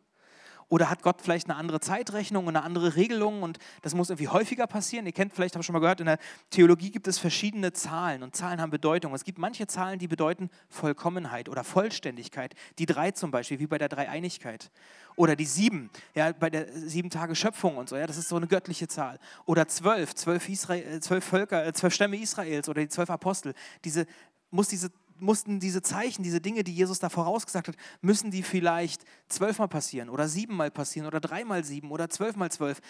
Oder 0.69 0.91
hat 0.91 1.01
Gott 1.01 1.19
vielleicht 1.19 1.49
eine 1.49 1.57
andere 1.57 1.79
Zeitrechnung 1.79 2.45
und 2.45 2.55
eine 2.55 2.63
andere 2.63 2.95
Regelung 2.95 3.41
und 3.41 3.57
das 3.81 3.95
muss 3.95 4.11
irgendwie 4.11 4.27
häufiger 4.27 4.67
passieren? 4.67 5.07
Ihr 5.07 5.13
kennt 5.13 5.33
vielleicht, 5.33 5.55
ich 5.55 5.65
schon 5.65 5.73
mal 5.73 5.79
gehört, 5.79 6.01
in 6.01 6.05
der 6.05 6.19
Theologie 6.51 6.91
gibt 6.91 7.07
es 7.07 7.17
verschiedene 7.17 7.73
Zahlen 7.73 8.21
und 8.21 8.35
Zahlen 8.35 8.61
haben 8.61 8.69
Bedeutung. 8.69 9.15
Es 9.15 9.23
gibt 9.23 9.39
manche 9.39 9.65
Zahlen, 9.65 9.97
die 9.97 10.07
bedeuten 10.07 10.51
Vollkommenheit 10.69 11.49
oder 11.49 11.63
Vollständigkeit. 11.63 12.53
Die 12.77 12.85
drei 12.85 13.09
zum 13.09 13.31
Beispiel, 13.31 13.57
wie 13.57 13.67
bei 13.67 13.79
der 13.79 13.89
Dreieinigkeit. 13.89 14.69
Oder 15.15 15.35
die 15.35 15.45
sieben, 15.45 15.89
ja, 16.13 16.33
bei 16.33 16.51
der 16.51 16.71
sieben 16.71 17.09
Tage 17.09 17.33
Schöpfung 17.33 17.77
und 17.77 17.89
so, 17.89 17.95
ja, 17.95 18.05
das 18.05 18.17
ist 18.17 18.29
so 18.29 18.35
eine 18.35 18.45
göttliche 18.45 18.87
Zahl. 18.87 19.17
Oder 19.45 19.67
zwölf, 19.67 20.13
zwölf, 20.13 20.47
Israel, 20.47 20.99
zwölf 20.99 21.25
Völker, 21.25 21.65
äh, 21.65 21.73
zwölf 21.73 21.95
Stämme 21.95 22.17
Israels 22.17 22.69
oder 22.69 22.81
die 22.81 22.89
zwölf 22.89 23.09
Apostel. 23.09 23.55
Diese 23.83 24.05
muss 24.49 24.67
diese, 24.67 24.91
mussten 25.19 25.59
diese 25.59 25.81
Zeichen, 25.81 26.23
diese 26.23 26.41
Dinge, 26.41 26.63
die 26.63 26.73
Jesus 26.73 26.99
da 26.99 27.09
vorausgesagt 27.09 27.67
hat, 27.67 27.75
müssen 28.01 28.31
die 28.31 28.43
vielleicht 28.43 29.03
zwölfmal 29.29 29.67
passieren 29.67 30.09
oder 30.09 30.27
siebenmal 30.27 30.71
passieren 30.71 31.07
oder 31.07 31.19
dreimal 31.19 31.63
sieben 31.63 31.91
oder 31.91 32.09
zwölfmal 32.09 32.51
zwölf. 32.51 32.81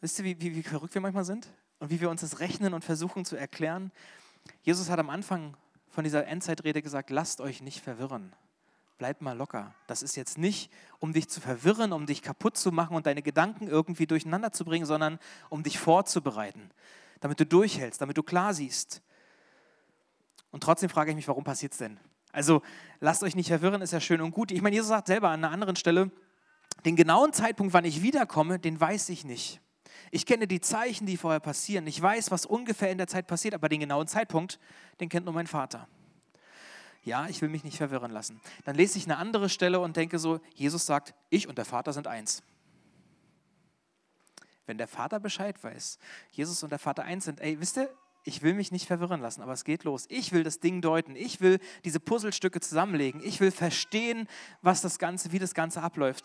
Wisst 0.00 0.18
ihr, 0.18 0.24
wie, 0.24 0.40
wie, 0.40 0.56
wie 0.56 0.62
verrückt 0.62 0.94
wir 0.94 1.00
manchmal 1.00 1.24
sind? 1.24 1.48
Und 1.78 1.90
wie 1.90 2.00
wir 2.00 2.10
uns 2.10 2.20
das 2.20 2.40
rechnen 2.40 2.74
und 2.74 2.84
versuchen 2.84 3.24
zu 3.24 3.36
erklären? 3.36 3.92
Jesus 4.62 4.90
hat 4.90 4.98
am 4.98 5.10
Anfang 5.10 5.56
von 5.88 6.04
dieser 6.04 6.26
Endzeitrede 6.26 6.82
gesagt, 6.82 7.10
lasst 7.10 7.40
euch 7.40 7.62
nicht 7.62 7.80
verwirren. 7.80 8.32
Bleibt 8.98 9.20
mal 9.20 9.36
locker. 9.36 9.74
Das 9.86 10.02
ist 10.02 10.16
jetzt 10.16 10.38
nicht, 10.38 10.70
um 11.00 11.12
dich 11.12 11.28
zu 11.28 11.40
verwirren, 11.40 11.92
um 11.92 12.06
dich 12.06 12.22
kaputt 12.22 12.56
zu 12.56 12.70
machen 12.72 12.96
und 12.96 13.06
deine 13.06 13.22
Gedanken 13.22 13.66
irgendwie 13.66 14.06
durcheinander 14.06 14.52
zu 14.52 14.64
bringen, 14.64 14.86
sondern 14.86 15.18
um 15.50 15.62
dich 15.62 15.78
vorzubereiten, 15.78 16.70
damit 17.20 17.40
du 17.40 17.46
durchhältst, 17.46 18.00
damit 18.00 18.16
du 18.16 18.22
klar 18.22 18.54
siehst. 18.54 19.02
Und 20.52 20.62
trotzdem 20.62 20.88
frage 20.88 21.10
ich 21.10 21.16
mich, 21.16 21.26
warum 21.26 21.42
passiert 21.42 21.72
es 21.72 21.78
denn? 21.78 21.98
Also 22.30 22.62
lasst 23.00 23.22
euch 23.24 23.34
nicht 23.34 23.48
verwirren, 23.48 23.82
ist 23.82 23.92
ja 23.92 24.00
schön 24.00 24.20
und 24.20 24.30
gut. 24.30 24.52
Ich 24.52 24.62
meine, 24.62 24.76
Jesus 24.76 24.90
sagt 24.90 25.08
selber 25.08 25.30
an 25.30 25.44
einer 25.44 25.52
anderen 25.52 25.76
Stelle, 25.76 26.12
den 26.84 26.94
genauen 26.94 27.32
Zeitpunkt, 27.32 27.74
wann 27.74 27.84
ich 27.84 28.02
wiederkomme, 28.02 28.58
den 28.58 28.80
weiß 28.80 29.08
ich 29.08 29.24
nicht. 29.24 29.60
Ich 30.10 30.26
kenne 30.26 30.46
die 30.46 30.60
Zeichen, 30.60 31.06
die 31.06 31.16
vorher 31.16 31.40
passieren. 31.40 31.86
Ich 31.86 32.00
weiß, 32.00 32.30
was 32.30 32.46
ungefähr 32.46 32.90
in 32.90 32.98
der 32.98 33.06
Zeit 33.06 33.26
passiert, 33.26 33.54
aber 33.54 33.68
den 33.68 33.80
genauen 33.80 34.06
Zeitpunkt, 34.06 34.58
den 35.00 35.08
kennt 35.08 35.24
nur 35.24 35.34
mein 35.34 35.46
Vater. 35.46 35.88
Ja, 37.04 37.26
ich 37.28 37.42
will 37.42 37.48
mich 37.48 37.64
nicht 37.64 37.78
verwirren 37.78 38.10
lassen. 38.10 38.40
Dann 38.64 38.76
lese 38.76 38.98
ich 38.98 39.04
eine 39.06 39.16
andere 39.16 39.48
Stelle 39.48 39.80
und 39.80 39.96
denke 39.96 40.18
so, 40.18 40.40
Jesus 40.54 40.86
sagt, 40.86 41.14
ich 41.30 41.48
und 41.48 41.58
der 41.58 41.64
Vater 41.64 41.92
sind 41.92 42.06
eins. 42.06 42.42
Wenn 44.66 44.78
der 44.78 44.86
Vater 44.86 45.18
Bescheid 45.18 45.62
weiß, 45.62 45.98
Jesus 46.30 46.62
und 46.62 46.70
der 46.70 46.78
Vater 46.78 47.02
eins 47.02 47.24
sind, 47.24 47.40
ey, 47.40 47.58
wisst 47.58 47.76
ihr, 47.76 47.92
ich 48.24 48.42
will 48.42 48.54
mich 48.54 48.70
nicht 48.70 48.86
verwirren 48.86 49.20
lassen, 49.20 49.42
aber 49.42 49.52
es 49.52 49.64
geht 49.64 49.84
los. 49.84 50.06
Ich 50.08 50.32
will 50.32 50.44
das 50.44 50.60
Ding 50.60 50.80
deuten. 50.80 51.16
Ich 51.16 51.40
will 51.40 51.58
diese 51.84 51.98
Puzzlestücke 51.98 52.60
zusammenlegen. 52.60 53.20
Ich 53.24 53.40
will 53.40 53.50
verstehen, 53.50 54.28
was 54.60 54.80
das 54.80 54.98
Ganze, 54.98 55.32
wie 55.32 55.38
das 55.38 55.54
Ganze 55.54 55.82
abläuft. 55.82 56.24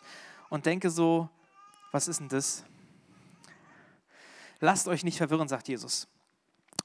Und 0.49 0.65
denke 0.65 0.89
so, 0.89 1.29
was 1.91 2.07
ist 2.07 2.19
denn 2.19 2.29
das? 2.29 2.63
Lasst 4.59 4.87
euch 4.87 5.03
nicht 5.03 5.17
verwirren, 5.17 5.47
sagt 5.47 5.67
Jesus. 5.67 6.07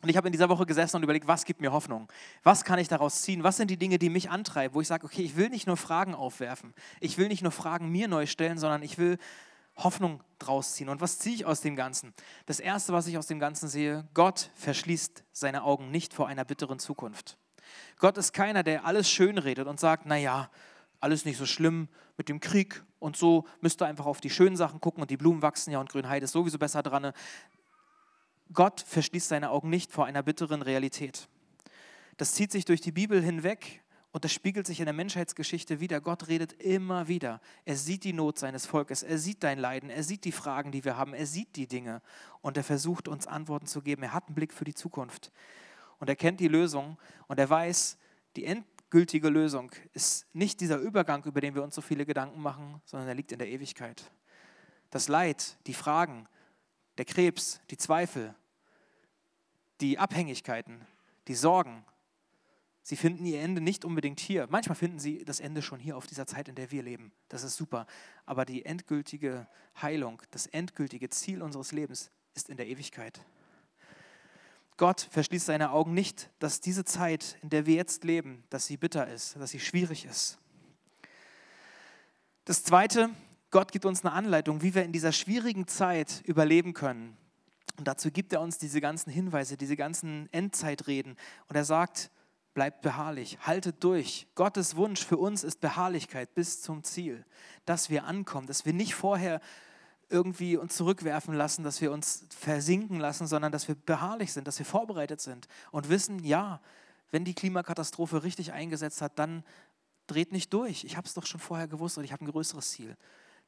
Und 0.01 0.09
ich 0.09 0.16
habe 0.16 0.27
in 0.27 0.33
dieser 0.33 0.48
Woche 0.48 0.66
gesessen 0.66 0.96
und 0.96 1.05
überlegt, 1.05 1.29
was 1.29 1.44
gibt 1.44 1.61
mir 1.61 1.72
Hoffnung? 1.72 2.09
Was 2.42 2.64
kann 2.64 2.79
ich 2.79 2.88
daraus 2.88 3.22
ziehen? 3.22 3.44
Was 3.44 3.57
sind 3.57 3.70
die 3.70 3.77
Dinge, 3.77 3.98
die 3.98 4.11
mich 4.11 4.31
antreiben, 4.31 4.75
wo 4.75 4.81
ich 4.81 4.88
sage, 4.88 5.05
okay, 5.05 5.22
ich 5.22 5.37
will 5.37 5.48
nicht 5.48 5.66
nur 5.66 5.77
Fragen 5.77 6.14
aufwerfen. 6.14 6.75
Ich 7.01 7.18
will 7.18 7.29
nicht 7.29 7.42
nur 7.42 7.53
Fragen 7.53 7.88
mir 7.90 8.09
neu 8.09 8.27
stellen, 8.27 8.59
sondern 8.59 8.83
ich 8.83 8.98
will 8.98 9.18
Hoffnung 9.76 10.22
draus 10.38 10.74
ziehen. 10.74 10.88
Und 10.88 11.00
was 11.00 11.18
ziehe 11.18 11.35
ich 11.35 11.46
aus 11.46 11.61
dem 11.61 11.76
Ganzen? 11.76 12.14
Das 12.46 12.61
Erste, 12.61 12.92
was 12.92 13.06
ich 13.06 13.16
aus 13.18 13.26
dem 13.26 13.38
Ganzen 13.38 13.68
sehe, 13.68 14.06
Gott 14.14 14.50
verschließt 14.54 15.24
seine 15.32 15.62
Augen 15.62 15.90
nicht 15.90 16.14
vor 16.14 16.28
einer 16.28 16.44
bitteren 16.44 16.78
Zukunft. 16.78 17.38
Gott 17.98 18.18
ist 18.18 18.32
keiner, 18.32 18.62
der 18.62 18.85
alles 18.85 19.11
schön 19.11 19.38
redet 19.38 19.66
und 19.66 19.80
sagt, 19.80 20.06
naja, 20.06 20.50
alles 21.00 21.24
nicht 21.24 21.38
so 21.38 21.46
schlimm 21.46 21.88
mit 22.16 22.28
dem 22.28 22.40
Krieg 22.40 22.85
und 22.98 23.16
so, 23.16 23.46
müsst 23.61 23.82
ihr 23.82 23.87
einfach 23.87 24.06
auf 24.06 24.20
die 24.20 24.30
schönen 24.30 24.56
Sachen 24.56 24.80
gucken 24.80 25.02
und 25.02 25.11
die 25.11 25.16
Blumen 25.16 25.42
wachsen 25.42 25.72
ja 25.72 25.80
und 25.80 25.90
Grünheide 25.90 26.24
ist 26.24 26.32
sowieso 26.32 26.58
besser 26.58 26.82
dran. 26.82 27.12
Gott 28.52 28.80
verschließt 28.87 29.28
seine 29.28 29.50
Augen 29.50 29.70
nicht 29.70 29.90
vor 29.90 30.06
einer 30.06 30.22
bitteren 30.22 30.62
Realität. 30.62 31.28
Das 32.18 32.35
zieht 32.35 32.52
sich 32.52 32.64
durch 32.64 32.80
die 32.80 32.92
Bibel 32.92 33.22
hinweg 33.22 33.81
und 34.12 34.25
das 34.25 34.33
spiegelt 34.33 34.66
sich 34.66 34.79
in 34.79 34.85
der 34.85 34.92
Menschheitsgeschichte 34.92 35.81
wieder. 35.81 36.03
Gott 36.03 36.29
redet 36.29 36.53
immer 36.53 37.09
wieder. 37.09 37.40
Er 37.64 37.77
sieht 37.77 38.05
die 38.05 38.12
Not 38.12 38.38
seines 38.38 38.66
Volkes, 38.66 39.03
er 39.03 39.16
sieht 39.18 39.42
dein 39.42 39.59
Leiden, 39.59 39.88
er 39.88 40.03
sieht 40.03 40.25
die 40.27 40.33
Fragen, 40.33 40.70
die 40.70 40.85
wir 40.85 40.98
haben, 40.98 41.14
er 41.14 41.27
sieht 41.27 41.57
die 41.57 41.66
Dinge 41.66 42.03
und 42.42 42.59
er 42.59 42.64
versucht 42.64 43.09
uns 43.09 43.27
Antworten 43.27 43.66
zu 43.66 43.81
geben. 43.81 44.03
Er 44.03 44.12
hat 44.12 44.27
einen 44.27 44.35
Blick 44.35 44.53
für 44.53 44.64
die 44.64 44.75
Zukunft 44.75 45.33
und 45.98 46.09
er 46.09 46.16
kennt 46.16 46.40
die 46.40 46.48
Lösung 46.48 46.98
und 47.27 47.38
er 47.38 47.48
weiß, 47.48 47.96
die 48.37 48.44
endgültige 48.44 49.31
Lösung 49.31 49.72
ist 49.94 50.27
nicht 50.35 50.61
dieser 50.61 50.77
Übergang, 50.77 51.25
über 51.25 51.40
den 51.40 51.55
wir 51.55 51.62
uns 51.62 51.75
so 51.75 51.81
viele 51.81 52.05
Gedanken 52.05 52.42
machen, 52.42 52.83
sondern 52.85 53.09
er 53.09 53.14
liegt 53.14 53.33
in 53.33 53.38
der 53.38 53.48
Ewigkeit. 53.48 54.12
Das 54.90 55.09
Leid, 55.09 55.57
die 55.66 55.75
Fragen, 55.75 56.29
der 56.98 57.07
Krebs, 57.07 57.62
die 57.70 57.79
Zweifel, 57.79 58.35
die 59.81 59.98
Abhängigkeiten, 59.98 60.87
die 61.29 61.35
Sorgen, 61.35 61.83
sie 62.82 62.96
finden 62.96 63.24
ihr 63.24 63.40
Ende 63.40 63.60
nicht 63.60 63.84
unbedingt 63.84 64.20
hier. 64.20 64.46
Manchmal 64.50 64.76
finden 64.76 64.98
sie 64.98 65.24
das 65.24 65.40
Ende 65.40 65.62
schon 65.62 65.80
hier 65.80 65.96
auf 65.96 66.06
dieser 66.06 66.26
Zeit, 66.26 66.48
in 66.48 66.54
der 66.54 66.70
wir 66.70 66.82
leben. 66.82 67.12
Das 67.28 67.42
ist 67.42 67.56
super. 67.56 67.86
Aber 68.26 68.44
die 68.44 68.64
endgültige 68.64 69.46
Heilung, 69.80 70.22
das 70.30 70.46
endgültige 70.46 71.08
Ziel 71.10 71.42
unseres 71.42 71.72
Lebens 71.72 72.10
ist 72.34 72.48
in 72.48 72.56
der 72.56 72.66
Ewigkeit. 72.66 73.20
Gott 74.76 75.06
verschließt 75.10 75.46
seine 75.46 75.70
Augen 75.70 75.94
nicht, 75.94 76.30
dass 76.38 76.60
diese 76.60 76.84
Zeit, 76.84 77.36
in 77.42 77.50
der 77.50 77.66
wir 77.66 77.74
jetzt 77.74 78.04
leben, 78.04 78.42
dass 78.50 78.66
sie 78.66 78.76
bitter 78.76 79.06
ist, 79.06 79.36
dass 79.36 79.50
sie 79.50 79.60
schwierig 79.60 80.06
ist. 80.06 80.38
Das 82.44 82.64
Zweite, 82.64 83.10
Gott 83.50 83.70
gibt 83.70 83.84
uns 83.84 84.04
eine 84.04 84.12
Anleitung, 84.12 84.62
wie 84.62 84.74
wir 84.74 84.82
in 84.82 84.92
dieser 84.92 85.12
schwierigen 85.12 85.68
Zeit 85.68 86.22
überleben 86.24 86.72
können. 86.72 87.16
Und 87.76 87.86
dazu 87.86 88.10
gibt 88.10 88.32
er 88.32 88.40
uns 88.40 88.58
diese 88.58 88.80
ganzen 88.80 89.10
Hinweise, 89.10 89.56
diese 89.56 89.76
ganzen 89.76 90.28
Endzeitreden. 90.32 91.16
Und 91.48 91.56
er 91.56 91.64
sagt, 91.64 92.10
bleibt 92.54 92.82
beharrlich, 92.82 93.38
haltet 93.40 93.82
durch. 93.82 94.26
Gottes 94.34 94.76
Wunsch 94.76 95.04
für 95.04 95.16
uns 95.16 95.44
ist 95.44 95.60
Beharrlichkeit 95.60 96.34
bis 96.34 96.62
zum 96.62 96.84
Ziel, 96.84 97.24
dass 97.64 97.90
wir 97.90 98.04
ankommen, 98.04 98.46
dass 98.46 98.66
wir 98.66 98.72
nicht 98.72 98.94
vorher 98.94 99.40
irgendwie 100.08 100.56
uns 100.56 100.76
zurückwerfen 100.76 101.34
lassen, 101.34 101.64
dass 101.64 101.80
wir 101.80 101.90
uns 101.90 102.26
versinken 102.38 103.00
lassen, 103.00 103.26
sondern 103.26 103.50
dass 103.50 103.68
wir 103.68 103.74
beharrlich 103.74 104.32
sind, 104.32 104.46
dass 104.46 104.58
wir 104.58 104.66
vorbereitet 104.66 105.20
sind 105.20 105.48
und 105.70 105.88
wissen, 105.88 106.22
ja, 106.22 106.60
wenn 107.10 107.24
die 107.24 107.34
Klimakatastrophe 107.34 108.22
richtig 108.22 108.52
eingesetzt 108.52 109.00
hat, 109.00 109.18
dann 109.18 109.42
dreht 110.06 110.32
nicht 110.32 110.52
durch. 110.52 110.84
Ich 110.84 110.96
habe 110.96 111.06
es 111.06 111.14
doch 111.14 111.26
schon 111.26 111.40
vorher 111.40 111.68
gewusst 111.68 111.96
und 111.96 112.04
ich 112.04 112.12
habe 112.12 112.24
ein 112.24 112.30
größeres 112.30 112.70
Ziel. 112.70 112.96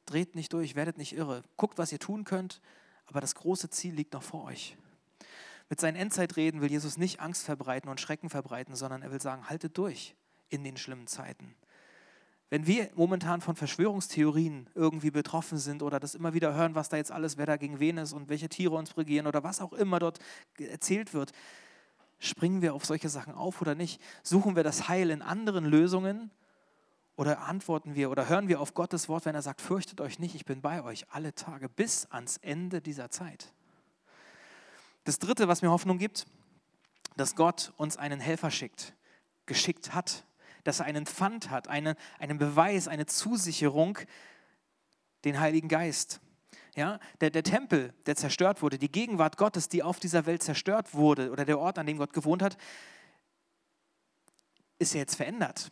Dreht 0.05 0.35
nicht 0.35 0.53
durch, 0.53 0.75
werdet 0.75 0.97
nicht 0.97 1.13
irre. 1.13 1.43
Guckt, 1.57 1.77
was 1.77 1.91
ihr 1.91 1.99
tun 1.99 2.23
könnt, 2.23 2.61
aber 3.05 3.21
das 3.21 3.35
große 3.35 3.69
Ziel 3.69 3.93
liegt 3.93 4.13
noch 4.13 4.23
vor 4.23 4.45
euch. 4.45 4.77
Mit 5.69 5.79
seinen 5.79 5.95
Endzeitreden 5.95 6.61
will 6.61 6.69
Jesus 6.69 6.97
nicht 6.97 7.19
Angst 7.19 7.43
verbreiten 7.43 7.89
und 7.89 7.99
Schrecken 7.99 8.29
verbreiten, 8.29 8.75
sondern 8.75 9.01
er 9.01 9.11
will 9.11 9.21
sagen, 9.21 9.49
haltet 9.49 9.77
durch 9.77 10.15
in 10.49 10.63
den 10.63 10.77
schlimmen 10.77 11.07
Zeiten. 11.07 11.55
Wenn 12.49 12.67
wir 12.67 12.89
momentan 12.93 13.41
von 13.41 13.55
Verschwörungstheorien 13.55 14.69
irgendwie 14.75 15.09
betroffen 15.09 15.57
sind 15.57 15.81
oder 15.81 15.99
das 15.99 16.13
immer 16.13 16.35
wieder 16.35 16.53
hören, 16.53 16.75
was 16.75 16.89
da 16.89 16.97
jetzt 16.97 17.11
alles, 17.11 17.37
wer 17.37 17.47
da 17.47 17.57
gegen 17.57 17.79
wen 17.79 17.97
ist 17.97 18.13
und 18.13 18.29
welche 18.29 18.49
Tiere 18.49 18.75
uns 18.75 18.95
regieren 18.95 19.25
oder 19.25 19.43
was 19.43 19.61
auch 19.61 19.73
immer 19.73 19.97
dort 19.97 20.19
erzählt 20.59 21.15
wird, 21.15 21.31
springen 22.19 22.61
wir 22.61 22.75
auf 22.75 22.85
solche 22.85 23.09
Sachen 23.09 23.33
auf 23.33 23.61
oder 23.61 23.73
nicht? 23.73 23.99
Suchen 24.21 24.55
wir 24.55 24.63
das 24.63 24.87
Heil 24.87 25.09
in 25.09 25.23
anderen 25.23 25.65
Lösungen 25.65 26.29
oder 27.15 27.41
antworten 27.41 27.95
wir 27.95 28.11
oder 28.11 28.29
hören 28.29 28.47
wir 28.47 28.61
auf 28.61 28.75
Gottes 28.75 29.09
Wort, 29.09 29.25
wenn 29.25 29.35
er 29.35 29.41
sagt, 29.41 29.61
fürchtet 29.61 29.99
euch 29.99 30.19
nicht, 30.19 30.35
ich 30.35 30.45
bin 30.45 30.61
bei 30.61 30.83
euch 30.83 31.07
alle 31.09 31.33
Tage 31.33 31.67
bis 31.67 32.05
ans 32.11 32.37
Ende 32.37 32.79
dieser 32.79 33.09
Zeit. 33.09 33.54
Das 35.05 35.19
Dritte, 35.19 35.47
was 35.47 35.61
mir 35.61 35.69
Hoffnung 35.69 35.99
gibt, 35.99 36.25
dass 37.15 37.35
Gott 37.35 37.73
uns 37.77 37.95
einen 37.95 38.19
Helfer 38.19 38.49
schickt, 38.49 38.93
geschickt 39.45 39.93
hat, 39.93 40.25
dass 40.63 40.79
er 40.79 40.87
einen 40.87 41.05
Pfand 41.05 41.51
hat, 41.51 41.67
eine, 41.67 41.95
einen 42.17 42.39
Beweis, 42.39 42.87
eine 42.87 43.05
Zusicherung, 43.05 43.99
den 45.23 45.39
Heiligen 45.39 45.69
Geist. 45.69 46.21
Ja, 46.75 46.99
der, 47.21 47.29
der 47.29 47.43
Tempel, 47.43 47.93
der 48.07 48.15
zerstört 48.15 48.63
wurde, 48.63 48.79
die 48.79 48.91
Gegenwart 48.91 49.37
Gottes, 49.37 49.69
die 49.69 49.83
auf 49.83 49.99
dieser 49.99 50.25
Welt 50.25 50.41
zerstört 50.41 50.93
wurde, 50.95 51.31
oder 51.31 51.45
der 51.45 51.59
Ort, 51.59 51.77
an 51.77 51.85
dem 51.85 51.97
Gott 51.97 52.11
gewohnt 52.11 52.41
hat, 52.41 52.57
ist 54.79 54.93
ja 54.93 54.99
jetzt 54.99 55.15
verändert. 55.15 55.71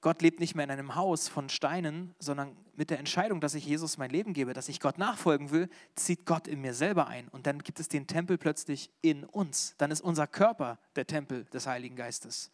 Gott 0.00 0.22
lebt 0.22 0.40
nicht 0.40 0.54
mehr 0.54 0.64
in 0.64 0.70
einem 0.70 0.94
Haus 0.94 1.28
von 1.28 1.48
Steinen, 1.48 2.14
sondern 2.18 2.56
mit 2.74 2.88
der 2.88 2.98
Entscheidung, 2.98 3.40
dass 3.40 3.54
ich 3.54 3.66
Jesus 3.66 3.98
mein 3.98 4.10
Leben 4.10 4.32
gebe, 4.32 4.54
dass 4.54 4.68
ich 4.68 4.80
Gott 4.80 4.96
nachfolgen 4.96 5.50
will, 5.50 5.68
zieht 5.94 6.24
Gott 6.24 6.48
in 6.48 6.62
mir 6.62 6.72
selber 6.72 7.06
ein. 7.06 7.28
Und 7.28 7.46
dann 7.46 7.58
gibt 7.58 7.80
es 7.80 7.88
den 7.88 8.06
Tempel 8.06 8.38
plötzlich 8.38 8.90
in 9.02 9.24
uns. 9.24 9.74
Dann 9.76 9.90
ist 9.90 10.00
unser 10.00 10.26
Körper 10.26 10.78
der 10.96 11.06
Tempel 11.06 11.44
des 11.46 11.66
Heiligen 11.66 11.96
Geistes. 11.96 12.50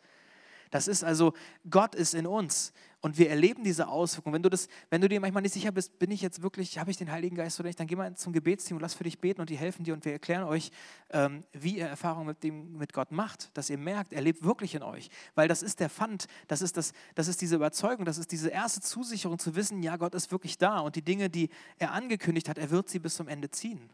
Das 0.71 0.89
ist 0.89 1.05
also, 1.05 1.33
Gott 1.71 1.95
ist 1.95 2.15
in 2.15 2.27
uns 2.27 2.73
und 3.07 3.19
wir 3.19 3.31
erleben 3.31 3.63
diese 3.63 3.87
Auswirkungen. 3.87 4.35
Wenn 4.35 4.43
du, 4.43 4.51
das, 4.51 4.67
wenn 4.91 5.01
du 5.01 5.09
dir 5.09 5.21
manchmal 5.21 5.41
nicht 5.41 5.53
sicher 5.53 5.71
bist, 5.71 5.97
bin 6.01 6.11
ich 6.11 6.23
jetzt 6.23 6.43
wirklich, 6.43 6.81
habe 6.81 6.91
ich 6.91 6.97
den 6.97 7.13
Heiligen 7.13 7.37
Geist 7.37 7.61
oder 7.61 7.69
nicht, 7.69 7.79
dann 7.79 7.87
geh 7.87 7.95
mal 7.95 8.17
zum 8.17 8.33
Gebetsteam 8.33 8.79
und 8.79 8.83
lass 8.83 8.95
für 8.95 9.05
dich 9.05 9.21
beten 9.21 9.41
und 9.41 9.49
die 9.49 9.57
helfen 9.57 9.85
dir 9.85 9.95
und 9.95 10.05
wir 10.05 10.11
erklären 10.11 10.43
euch, 10.43 10.73
ähm, 11.11 11.45
wie 11.53 11.79
ihr 11.79 11.87
Erfahrungen 11.87 12.27
mit, 12.27 12.43
mit 12.53 12.93
Gott 12.93 13.13
macht, 13.13 13.57
dass 13.57 13.71
ihr 13.71 13.79
merkt, 13.79 14.13
er 14.13 14.23
lebt 14.23 14.43
wirklich 14.43 14.75
in 14.75 14.83
euch. 14.83 15.09
Weil 15.37 15.47
das 15.47 15.63
ist 15.63 15.79
der 15.79 15.89
Pfand, 15.89 16.27
das 16.49 16.63
ist, 16.63 16.77
das, 16.77 16.93
das 17.15 17.29
ist 17.29 17.41
diese 17.41 17.55
Überzeugung, 17.55 18.05
das 18.05 18.19
ist 18.19 18.33
diese 18.33 18.49
erste 18.49 18.81
Zusicherung 18.81 19.39
zu 19.39 19.55
wissen, 19.55 19.85
ja, 19.85 19.97
Gott 19.99 20.17
ist 20.17 20.33
wirklich 20.33 20.59
da 20.59 20.81
und 20.81 20.97
die 20.97 21.03
Dinge, 21.03 21.31
die 21.31 21.51
er 21.79 21.93
angekündigt 21.93 22.49
hat, 22.49 22.59
er 22.59 22.73
wird 22.73 22.89
sie 22.89 22.99
bis 22.99 23.15
zum 23.15 23.29
Ende 23.29 23.53
ziehen. 23.53 23.89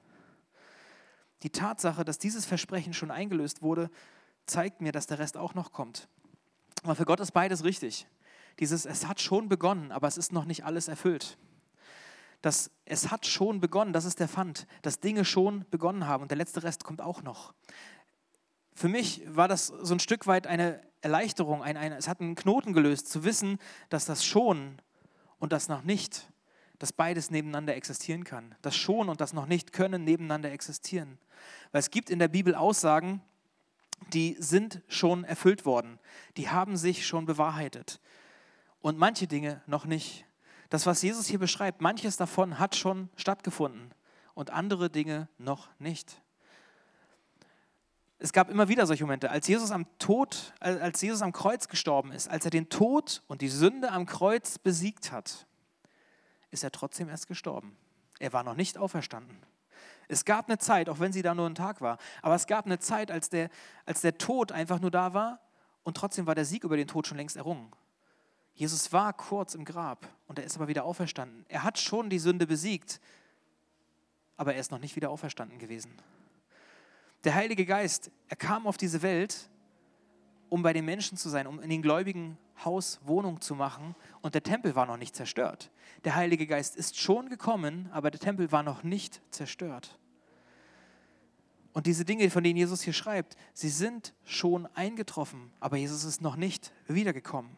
Die 1.43 1.51
Tatsache, 1.51 2.03
dass 2.03 2.17
dieses 2.17 2.47
Versprechen 2.47 2.95
schon 2.95 3.11
eingelöst 3.11 3.61
wurde, 3.61 3.91
zeigt 4.47 4.81
mir, 4.81 4.91
dass 4.91 5.07
der 5.07 5.19
Rest 5.19 5.37
auch 5.37 5.53
noch 5.53 5.71
kommt. 5.71 6.09
Aber 6.83 6.95
für 6.95 7.05
Gott 7.05 7.21
ist 7.21 7.33
beides 7.33 7.63
richtig. 7.63 8.07
Dieses, 8.61 8.87
es 8.87 9.07
hat 9.07 9.21
schon 9.21 9.49
begonnen, 9.49 9.93
aber 9.93 10.09
es 10.09 10.17
ist 10.17 10.33
noch 10.33 10.45
nicht 10.45 10.65
alles 10.65 10.89
erfüllt. 10.89 11.39
Das, 12.43 12.71
es 12.85 13.11
hat 13.11 13.27
schon 13.27 13.61
begonnen, 13.61 13.93
das 13.93 14.05
ist 14.05 14.19
der 14.19 14.29
Pfand, 14.29 14.67
dass 14.83 15.01
Dinge 15.01 15.25
schon 15.25 15.65
begonnen 15.71 16.07
haben 16.07 16.23
und 16.23 16.31
der 16.31 16.39
letzte 16.39 16.63
Rest 16.65 16.85
kommt 16.85 17.01
auch 17.01 17.23
noch. 17.23 17.55
Für 18.75 18.89
mich 18.89 19.23
war 19.27 19.49
das 19.49 19.67
so 19.67 19.95
ein 19.95 20.01
Stück 20.01 20.27
weit 20.27 20.47
eine 20.47 20.81
Erleichterung, 21.03 21.63
ein, 21.63 21.77
ein, 21.77 21.93
es 21.93 22.09
hat 22.09 22.21
einen 22.21 22.35
Knoten 22.35 22.73
gelöst, 22.73 23.09
zu 23.09 23.25
wissen, 23.25 23.59
dass 23.91 24.07
das 24.07 24.25
schon 24.25 24.81
und 25.39 25.53
das 25.53 25.69
noch 25.69 25.83
nicht, 25.83 26.29
dass 26.79 26.93
beides 26.93 27.31
nebeneinander 27.31 27.77
existieren 27.77 28.25
kann. 28.25 28.57
Das 28.63 28.75
schon 28.75 29.09
und 29.09 29.21
das 29.21 29.33
noch 29.33 29.47
nicht 29.47 29.73
können 29.73 30.05
nebeneinander 30.05 30.51
existieren. 30.51 31.19
Weil 31.71 31.81
es 31.81 31.91
gibt 31.91 32.11
in 32.11 32.19
der 32.19 32.29
Bibel 32.29 32.55
Aussagen, 32.55 33.23
die 34.13 34.37
sind 34.39 34.83
schon 34.89 35.25
erfüllt 35.25 35.65
worden. 35.65 35.99
Die 36.37 36.49
haben 36.49 36.77
sich 36.77 37.07
schon 37.07 37.25
bewahrheitet. 37.25 38.01
Und 38.83 38.99
manche 38.99 39.27
Dinge 39.27 39.63
noch 39.67 39.87
nicht. 39.87 40.27
Das, 40.69 40.87
was 40.87 41.03
Jesus 41.03 41.27
hier 41.27 41.39
beschreibt, 41.39 41.81
manches 41.81 42.17
davon 42.17 42.59
hat 42.59 42.77
schon 42.77 43.09
stattgefunden 43.17 43.95
und 44.35 44.51
andere 44.51 44.91
Dinge 44.91 45.29
noch 45.39 45.69
nicht. 45.79 46.21
Es 48.19 48.33
gab 48.33 48.51
immer 48.51 48.69
wieder 48.69 48.87
solche 48.87 49.05
Momente, 49.05 49.31
als 49.31 49.49
Jesus 49.49 49.71
am 49.71 49.87
Tod, 49.99 50.55
als 50.61 51.01
Jesus 51.01 51.23
am 51.23 51.33
Kreuz 51.33 51.69
gestorben 51.69 52.13
ist, 52.13 52.29
als 52.29 52.45
er 52.45 52.51
den 52.51 52.69
Tod 52.69 53.23
und 53.27 53.41
die 53.41 53.49
Sünde 53.49 53.91
am 53.91 54.07
Kreuz 54.07 54.59
besiegt 54.59 55.11
hat, 55.11 55.47
ist 56.51 56.63
er 56.63 56.71
trotzdem 56.71 57.09
erst 57.09 57.27
gestorben. 57.27 57.77
Er 58.19 58.33
war 58.33 58.45
noch 58.45 58.55
nicht 58.55 58.79
auferstanden. 58.79 59.37
Es 60.07 60.25
gab 60.25 60.49
eine 60.49 60.59
Zeit, 60.59 60.89
auch 60.89 61.01
wenn 61.01 61.13
sie 61.13 61.23
da 61.23 61.35
nur 61.35 61.49
ein 61.49 61.55
Tag 61.55 61.81
war, 61.81 61.99
aber 62.23 62.35
es 62.35 62.47
gab 62.47 62.67
eine 62.67 62.79
Zeit, 62.79 63.11
als 63.11 63.29
der, 63.29 63.51
als 63.87 64.03
der 64.03 64.19
Tod 64.19 64.53
einfach 64.53 64.81
nur 64.81 64.91
da 64.91 65.15
war 65.15 65.41
und 65.83 65.97
trotzdem 65.97 66.27
war 66.27 66.35
der 66.35 66.45
Sieg 66.45 66.65
über 66.65 66.77
den 66.77 66.87
Tod 66.87 67.07
schon 67.07 67.17
längst 67.17 67.37
errungen. 67.37 67.73
Jesus 68.55 68.93
war 68.93 69.13
kurz 69.13 69.55
im 69.55 69.65
Grab 69.65 70.07
und 70.27 70.39
er 70.39 70.45
ist 70.45 70.57
aber 70.57 70.69
wieder 70.69 70.85
auferstanden. 70.85 71.45
Er 71.49 71.63
hat 71.63 71.79
schon 71.79 72.11
die 72.11 72.19
Sünde 72.19 72.47
besiegt, 72.47 73.01
aber 74.37 74.55
er 74.55 74.61
ist 74.61 74.71
noch 74.71 74.79
nicht 74.79 74.97
wieder 74.97 75.11
auferstanden 75.11 75.59
gewesen. 75.59 75.93
Der 77.25 77.35
Heilige 77.35 77.65
Geist, 77.65 78.11
er 78.29 78.37
kam 78.37 78.67
auf 78.67 78.77
diese 78.77 79.03
Welt, 79.03 79.49
um 80.49 80.63
bei 80.63 80.73
den 80.73 80.85
Menschen 80.85 81.17
zu 81.17 81.29
sein, 81.29 81.47
um 81.47 81.61
in 81.61 81.71
den 81.71 81.81
Gläubigen 81.81 82.37
Haus 82.65 83.01
Wohnung 83.05 83.41
zu 83.41 83.55
machen 83.55 83.95
und 84.21 84.35
der 84.35 84.43
Tempel 84.43 84.75
war 84.75 84.87
noch 84.87 84.97
nicht 84.97 85.17
zerstört. 85.17 85.71
Der 86.05 86.15
Heilige 86.15 86.47
Geist 86.47 86.77
ist 86.77 86.99
schon 86.99 87.29
gekommen, 87.29 87.89
aber 87.93 88.11
der 88.11 88.21
Tempel 88.21 88.53
war 88.53 88.63
noch 88.63 88.83
nicht 88.83 89.23
zerstört. 89.31 89.99
Und 91.73 91.87
diese 91.87 92.05
Dinge, 92.05 92.29
von 92.29 92.45
denen 92.45 92.59
Jesus 92.59 92.83
hier 92.83 92.93
schreibt, 92.93 93.37
sie 93.55 93.71
sind 93.71 94.15
schon 94.25 94.67
eingetroffen, 94.75 95.53
aber 95.59 95.79
Jesus 95.79 96.05
ist 96.05 96.21
noch 96.21 96.37
nicht 96.37 96.73
wiedergekommen. 96.87 97.57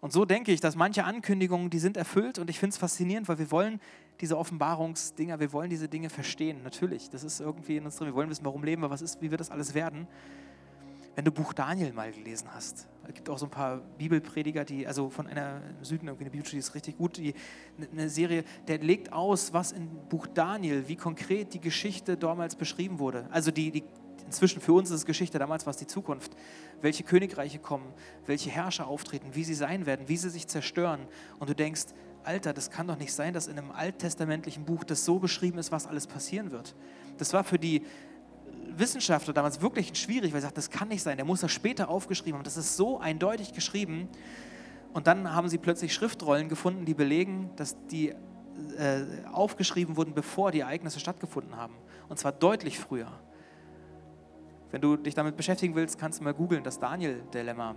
Und 0.00 0.12
so 0.12 0.24
denke 0.24 0.50
ich, 0.52 0.60
dass 0.60 0.76
manche 0.76 1.04
Ankündigungen, 1.04 1.68
die 1.68 1.78
sind 1.78 1.96
erfüllt 1.96 2.38
und 2.38 2.48
ich 2.48 2.58
finde 2.58 2.72
es 2.72 2.78
faszinierend, 2.78 3.28
weil 3.28 3.38
wir 3.38 3.50
wollen 3.50 3.80
diese 4.20 4.38
Offenbarungsdinger, 4.38 5.40
wir 5.40 5.52
wollen 5.52 5.68
diese 5.68 5.88
Dinge 5.88 6.08
verstehen. 6.08 6.62
Natürlich, 6.62 7.10
das 7.10 7.22
ist 7.22 7.40
irgendwie 7.40 7.76
in 7.76 7.84
uns 7.84 7.96
drin, 7.96 8.08
wir 8.08 8.14
wollen 8.14 8.30
wissen, 8.30 8.44
warum 8.44 8.64
leben 8.64 8.82
wir, 8.82 8.90
was 8.90 9.02
ist, 9.02 9.20
wie 9.20 9.30
wird 9.30 9.40
das 9.40 9.50
alles 9.50 9.74
werden. 9.74 10.06
Wenn 11.16 11.24
du 11.24 11.32
Buch 11.32 11.52
Daniel 11.52 11.92
mal 11.92 12.12
gelesen 12.12 12.48
hast, 12.54 12.88
es 13.06 13.14
gibt 13.14 13.28
auch 13.28 13.36
so 13.36 13.46
ein 13.46 13.50
paar 13.50 13.78
Bibelprediger, 13.98 14.64
die, 14.64 14.86
also 14.86 15.10
von 15.10 15.26
einer 15.26 15.60
im 15.78 15.84
Süden 15.84 16.06
irgendwie 16.06 16.24
eine 16.24 16.30
Bibelstudie 16.30 16.60
ist 16.60 16.74
richtig 16.74 16.96
gut, 16.96 17.18
die, 17.18 17.34
eine 17.92 18.08
Serie, 18.08 18.44
der 18.68 18.78
legt 18.78 19.12
aus, 19.12 19.52
was 19.52 19.72
in 19.72 19.88
Buch 20.08 20.26
Daniel, 20.28 20.84
wie 20.86 20.96
konkret 20.96 21.52
die 21.52 21.60
Geschichte 21.60 22.16
damals 22.16 22.56
beschrieben 22.56 23.00
wurde. 23.00 23.26
Also 23.30 23.50
die, 23.50 23.70
die 23.70 23.84
inzwischen 24.30 24.60
für 24.60 24.72
uns 24.72 24.90
ist 24.90 24.96
es 24.96 25.06
Geschichte, 25.06 25.40
damals 25.40 25.66
war 25.66 25.72
es 25.72 25.76
die 25.76 25.88
Zukunft. 25.88 26.36
Welche 26.80 27.02
Königreiche 27.02 27.58
kommen, 27.58 27.92
welche 28.26 28.48
Herrscher 28.48 28.86
auftreten, 28.86 29.30
wie 29.32 29.42
sie 29.42 29.54
sein 29.54 29.86
werden, 29.86 30.08
wie 30.08 30.16
sie 30.16 30.30
sich 30.30 30.46
zerstören. 30.46 31.00
Und 31.40 31.50
du 31.50 31.54
denkst, 31.54 31.86
Alter, 32.22 32.52
das 32.52 32.70
kann 32.70 32.86
doch 32.86 32.96
nicht 32.96 33.12
sein, 33.12 33.34
dass 33.34 33.48
in 33.48 33.58
einem 33.58 33.72
alttestamentlichen 33.72 34.64
Buch 34.64 34.84
das 34.84 35.04
so 35.04 35.18
beschrieben 35.18 35.58
ist, 35.58 35.72
was 35.72 35.88
alles 35.88 36.06
passieren 36.06 36.52
wird. 36.52 36.76
Das 37.18 37.32
war 37.32 37.42
für 37.42 37.58
die 37.58 37.82
Wissenschaftler 38.76 39.34
damals 39.34 39.60
wirklich 39.60 39.96
schwierig, 39.98 40.32
weil 40.32 40.40
sie 40.40 40.46
sagten, 40.46 40.56
das 40.56 40.70
kann 40.70 40.88
nicht 40.88 41.02
sein, 41.02 41.16
der 41.16 41.26
muss 41.26 41.40
das 41.40 41.50
später 41.50 41.88
aufgeschrieben 41.88 42.38
haben. 42.38 42.44
Das 42.44 42.56
ist 42.56 42.76
so 42.76 43.00
eindeutig 43.00 43.52
geschrieben. 43.52 44.08
Und 44.92 45.08
dann 45.08 45.34
haben 45.34 45.48
sie 45.48 45.58
plötzlich 45.58 45.92
Schriftrollen 45.92 46.48
gefunden, 46.48 46.84
die 46.84 46.94
belegen, 46.94 47.50
dass 47.56 47.76
die 47.86 48.10
äh, 48.10 49.02
aufgeschrieben 49.32 49.96
wurden, 49.96 50.14
bevor 50.14 50.52
die 50.52 50.60
Ereignisse 50.60 51.00
stattgefunden 51.00 51.56
haben. 51.56 51.74
Und 52.08 52.18
zwar 52.18 52.30
deutlich 52.30 52.78
früher. 52.78 53.10
Wenn 54.70 54.80
du 54.80 54.96
dich 54.96 55.14
damit 55.14 55.36
beschäftigen 55.36 55.74
willst, 55.74 55.98
kannst 55.98 56.20
du 56.20 56.24
mal 56.24 56.34
googeln, 56.34 56.62
das 56.62 56.78
Daniel-Dilemma. 56.78 57.74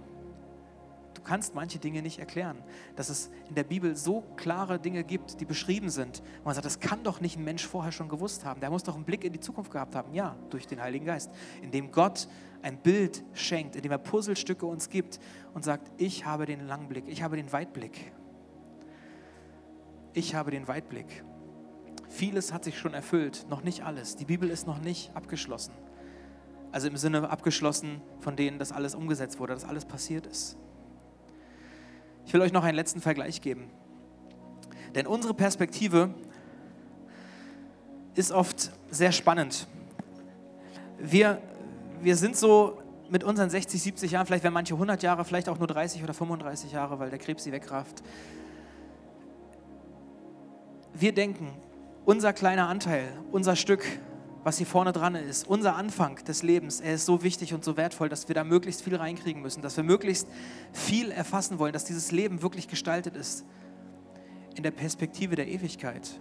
Du 1.13 1.21
kannst 1.21 1.55
manche 1.55 1.79
Dinge 1.79 2.01
nicht 2.01 2.19
erklären. 2.19 2.57
Dass 2.95 3.09
es 3.09 3.29
in 3.47 3.55
der 3.55 3.63
Bibel 3.63 3.95
so 3.95 4.21
klare 4.35 4.79
Dinge 4.79 5.03
gibt, 5.03 5.39
die 5.39 5.45
beschrieben 5.45 5.89
sind. 5.89 6.19
Und 6.39 6.45
man 6.45 6.55
sagt, 6.55 6.65
das 6.65 6.79
kann 6.79 7.03
doch 7.03 7.21
nicht 7.21 7.37
ein 7.37 7.43
Mensch 7.43 7.65
vorher 7.65 7.91
schon 7.91 8.09
gewusst 8.09 8.45
haben. 8.45 8.59
Der 8.59 8.69
muss 8.69 8.83
doch 8.83 8.95
einen 8.95 9.05
Blick 9.05 9.23
in 9.23 9.33
die 9.33 9.39
Zukunft 9.39 9.71
gehabt 9.71 9.95
haben. 9.95 10.13
Ja, 10.13 10.35
durch 10.49 10.67
den 10.67 10.81
Heiligen 10.81 11.05
Geist. 11.05 11.31
Indem 11.61 11.91
Gott 11.91 12.27
ein 12.61 12.77
Bild 12.77 13.23
schenkt, 13.33 13.75
indem 13.75 13.91
er 13.91 13.97
Puzzlestücke 13.99 14.65
uns 14.65 14.89
gibt 14.89 15.19
und 15.53 15.63
sagt, 15.63 15.91
ich 15.97 16.25
habe 16.25 16.45
den 16.45 16.67
Langblick, 16.67 17.07
ich 17.07 17.21
habe 17.23 17.35
den 17.35 17.51
Weitblick. 17.51 18.11
Ich 20.13 20.35
habe 20.35 20.51
den 20.51 20.67
Weitblick. 20.67 21.23
Vieles 22.09 22.53
hat 22.53 22.63
sich 22.63 22.77
schon 22.77 22.93
erfüllt, 22.93 23.47
noch 23.49 23.63
nicht 23.63 23.83
alles. 23.83 24.15
Die 24.15 24.25
Bibel 24.25 24.49
ist 24.49 24.67
noch 24.67 24.79
nicht 24.79 25.15
abgeschlossen. 25.15 25.73
Also 26.73 26.87
im 26.87 26.97
Sinne 26.97 27.29
abgeschlossen, 27.29 28.01
von 28.19 28.35
denen 28.35 28.57
das 28.57 28.71
alles 28.71 28.95
umgesetzt 28.95 29.39
wurde, 29.39 29.53
dass 29.53 29.63
alles 29.63 29.85
passiert 29.85 30.25
ist. 30.25 30.57
Ich 32.25 32.33
will 32.33 32.41
euch 32.41 32.51
noch 32.51 32.63
einen 32.63 32.75
letzten 32.75 32.99
Vergleich 32.99 33.41
geben. 33.41 33.69
Denn 34.95 35.05
unsere 35.05 35.35
Perspektive 35.35 36.15
ist 38.15 38.31
oft 38.31 38.71
sehr 38.89 39.11
spannend. 39.11 39.67
Wir, 40.97 41.39
wir 42.01 42.15
sind 42.15 42.35
so 42.35 42.81
mit 43.07 43.23
unseren 43.23 43.51
60, 43.51 43.79
70 43.79 44.11
Jahren, 44.11 44.25
vielleicht 44.25 44.43
werden 44.43 44.55
manche 44.55 44.73
100 44.73 45.03
Jahre, 45.03 45.25
vielleicht 45.25 45.49
auch 45.49 45.59
nur 45.59 45.67
30 45.67 46.03
oder 46.03 46.15
35 46.15 46.71
Jahre, 46.71 46.97
weil 46.97 47.11
der 47.11 47.19
Krebs 47.19 47.43
sie 47.43 47.51
wegrafft. 47.51 48.01
Wir 50.91 51.13
denken, 51.13 51.53
unser 52.03 52.33
kleiner 52.33 52.67
Anteil, 52.67 53.15
unser 53.31 53.55
Stück 53.55 53.85
was 54.43 54.57
hier 54.57 54.67
vorne 54.67 54.91
dran 54.91 55.15
ist, 55.15 55.47
unser 55.47 55.75
Anfang 55.75 56.15
des 56.25 56.43
Lebens, 56.43 56.81
er 56.81 56.95
ist 56.95 57.05
so 57.05 57.23
wichtig 57.23 57.53
und 57.53 57.63
so 57.63 57.77
wertvoll, 57.77 58.09
dass 58.09 58.27
wir 58.27 58.35
da 58.35 58.43
möglichst 58.43 58.81
viel 58.83 58.95
reinkriegen 58.95 59.41
müssen, 59.41 59.61
dass 59.61 59.77
wir 59.77 59.83
möglichst 59.83 60.27
viel 60.73 61.11
erfassen 61.11 61.59
wollen, 61.59 61.73
dass 61.73 61.85
dieses 61.85 62.11
Leben 62.11 62.41
wirklich 62.41 62.67
gestaltet 62.67 63.15
ist. 63.15 63.45
In 64.55 64.63
der 64.63 64.71
Perspektive 64.71 65.35
der 65.35 65.47
Ewigkeit 65.47 66.19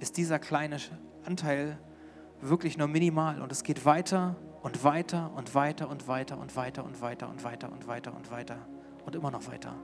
ist 0.00 0.16
dieser 0.16 0.38
kleine 0.38 0.78
Anteil 1.24 1.78
wirklich 2.40 2.78
nur 2.78 2.88
minimal 2.88 3.42
und 3.42 3.52
es 3.52 3.62
geht 3.62 3.84
weiter 3.84 4.36
und 4.62 4.82
weiter 4.82 5.30
und 5.36 5.54
weiter 5.54 5.88
und 5.90 6.08
weiter 6.08 6.38
und 6.38 6.56
weiter 6.56 6.84
und 6.84 7.00
weiter 7.02 7.28
und 7.28 7.44
weiter 7.44 7.70
und 7.70 7.86
weiter 7.86 8.16
und 8.16 8.30
weiter 8.30 8.56
und 9.04 9.14
immer 9.14 9.30
noch 9.30 9.46
weiter. 9.46 9.74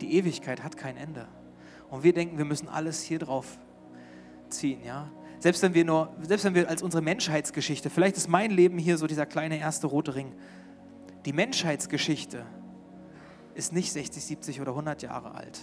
Die 0.00 0.14
Ewigkeit 0.14 0.62
hat 0.62 0.76
kein 0.76 0.96
Ende. 0.96 1.28
Und 1.90 2.02
wir 2.02 2.12
denken, 2.12 2.38
wir 2.38 2.44
müssen 2.44 2.68
alles 2.68 3.02
hier 3.02 3.18
drauf 3.18 3.58
ziehen, 4.48 4.82
ja? 4.84 5.10
Selbst 5.38 5.62
wenn 5.62 5.74
wir 5.74 5.84
nur, 5.84 6.14
selbst 6.22 6.44
wenn 6.44 6.54
wir 6.54 6.68
als 6.68 6.82
unsere 6.82 7.02
Menschheitsgeschichte, 7.02 7.90
vielleicht 7.90 8.16
ist 8.16 8.28
mein 8.28 8.50
Leben 8.50 8.78
hier 8.78 8.96
so 8.96 9.06
dieser 9.06 9.26
kleine 9.26 9.58
erste 9.58 9.86
rote 9.86 10.14
Ring. 10.14 10.32
Die 11.26 11.32
Menschheitsgeschichte 11.32 12.44
ist 13.54 13.72
nicht 13.72 13.92
60, 13.92 14.24
70 14.24 14.60
oder 14.60 14.72
100 14.72 15.02
Jahre 15.02 15.34
alt. 15.34 15.58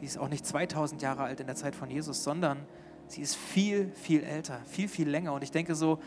Die 0.00 0.06
ist 0.06 0.18
auch 0.18 0.28
nicht 0.28 0.46
2000 0.46 1.02
Jahre 1.02 1.24
alt 1.24 1.40
in 1.40 1.46
der 1.46 1.56
Zeit 1.56 1.74
von 1.74 1.90
Jesus, 1.90 2.24
sondern 2.24 2.66
sie 3.06 3.20
ist 3.20 3.36
viel, 3.36 3.92
viel 3.94 4.22
älter, 4.22 4.60
viel, 4.66 4.88
viel 4.88 5.08
länger. 5.08 5.32
Und 5.32 5.42
ich 5.42 5.50
denke 5.50 5.74
so, 5.74 5.98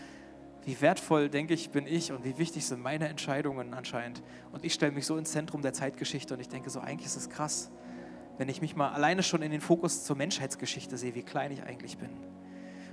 wie 0.65 0.79
wertvoll, 0.81 1.29
denke 1.29 1.53
ich, 1.53 1.69
bin 1.69 1.87
ich 1.87 2.11
und 2.11 2.25
wie 2.25 2.37
wichtig 2.37 2.65
sind 2.65 2.81
meine 2.81 3.07
Entscheidungen 3.07 3.73
anscheinend. 3.73 4.21
Und 4.51 4.65
ich 4.65 4.73
stelle 4.73 4.91
mich 4.91 5.05
so 5.05 5.15
ins 5.17 5.31
Zentrum 5.31 5.61
der 5.61 5.71
Zeitgeschichte 5.71 6.33
und 6.33 6.41
ich 6.41 6.49
denke 6.49 6.69
so, 6.69 6.81
eigentlich 6.81 7.05
ist 7.05 7.15
es 7.15 7.29
krass, 7.29 7.71
wenn 8.37 8.49
ich 8.49 8.61
mich 8.61 8.75
mal 8.75 8.89
alleine 8.89 9.23
schon 9.23 9.41
in 9.41 9.51
den 9.51 9.61
Fokus 9.61 10.03
zur 10.03 10.17
Menschheitsgeschichte 10.17 10.97
sehe, 10.97 11.15
wie 11.15 11.23
klein 11.23 11.51
ich 11.51 11.63
eigentlich 11.63 11.97
bin. 11.97 12.09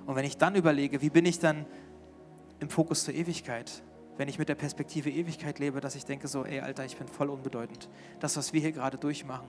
Und 0.06 0.16
wenn 0.16 0.24
ich 0.24 0.36
dann 0.36 0.54
überlege, 0.54 1.00
wie 1.02 1.10
bin 1.10 1.24
ich 1.24 1.38
dann 1.38 1.66
im 2.60 2.68
Fokus 2.68 3.04
zur 3.04 3.14
Ewigkeit, 3.14 3.82
wenn 4.16 4.28
ich 4.28 4.38
mit 4.38 4.48
der 4.48 4.54
Perspektive 4.54 5.10
Ewigkeit 5.10 5.58
lebe, 5.58 5.80
dass 5.80 5.94
ich 5.94 6.04
denke 6.04 6.28
so, 6.28 6.44
ey 6.44 6.60
Alter, 6.60 6.84
ich 6.84 6.96
bin 6.96 7.08
voll 7.08 7.30
unbedeutend. 7.30 7.88
Das, 8.20 8.36
was 8.36 8.52
wir 8.52 8.60
hier 8.60 8.72
gerade 8.72 8.96
durchmachen, 8.96 9.48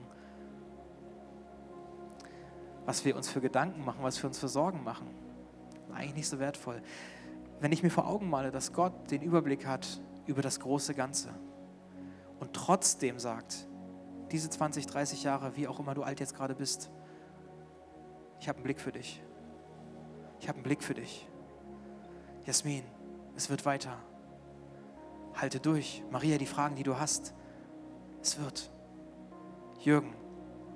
was 2.84 3.04
wir 3.04 3.16
uns 3.16 3.28
für 3.28 3.40
Gedanken 3.40 3.84
machen, 3.84 3.98
was 4.02 4.20
wir 4.22 4.28
uns 4.28 4.38
für 4.38 4.48
Sorgen 4.48 4.82
machen, 4.82 5.08
eigentlich 5.92 6.14
nicht 6.14 6.28
so 6.28 6.38
wertvoll. 6.38 6.82
Wenn 7.60 7.72
ich 7.72 7.82
mir 7.82 7.90
vor 7.90 8.06
Augen 8.06 8.28
male, 8.28 8.50
dass 8.50 8.72
Gott 8.72 9.10
den 9.10 9.22
Überblick 9.22 9.66
hat 9.66 10.00
über 10.26 10.42
das 10.42 10.60
große 10.60 10.94
Ganze 10.94 11.30
und 12.40 12.52
trotzdem 12.52 13.18
sagt, 13.18 13.68
diese 14.32 14.50
20, 14.50 14.86
30 14.86 15.22
Jahre, 15.22 15.56
wie 15.56 15.68
auch 15.68 15.78
immer 15.78 15.94
du 15.94 16.02
alt 16.02 16.18
jetzt 16.18 16.34
gerade 16.34 16.54
bist, 16.54 16.90
ich 18.40 18.48
habe 18.48 18.58
einen 18.58 18.64
Blick 18.64 18.80
für 18.80 18.92
dich 18.92 19.22
ich 20.40 20.48
habe 20.48 20.56
einen 20.56 20.64
Blick 20.64 20.82
für 20.82 20.94
dich. 20.94 21.28
Jasmin, 22.44 22.84
es 23.36 23.50
wird 23.50 23.64
weiter. 23.64 23.98
Halte 25.34 25.60
durch. 25.60 26.02
Maria, 26.10 26.38
die 26.38 26.46
Fragen, 26.46 26.76
die 26.76 26.82
du 26.82 26.98
hast, 26.98 27.34
es 28.22 28.38
wird. 28.38 28.70
Jürgen, 29.80 30.14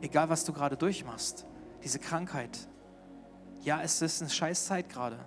egal 0.00 0.28
was 0.28 0.44
du 0.44 0.52
gerade 0.52 0.76
durchmachst, 0.76 1.46
diese 1.82 1.98
Krankheit, 1.98 2.68
ja, 3.62 3.82
es 3.82 4.00
ist 4.02 4.20
eine 4.20 4.30
scheiß 4.30 4.66
Zeit 4.66 4.88
gerade, 4.88 5.18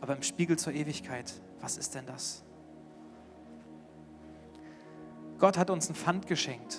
aber 0.00 0.16
im 0.16 0.22
Spiegel 0.22 0.58
zur 0.58 0.72
Ewigkeit, 0.72 1.32
was 1.60 1.76
ist 1.76 1.94
denn 1.94 2.06
das? 2.06 2.42
Gott 5.38 5.58
hat 5.58 5.70
uns 5.70 5.88
ein 5.88 5.94
Pfand 5.94 6.26
geschenkt 6.26 6.78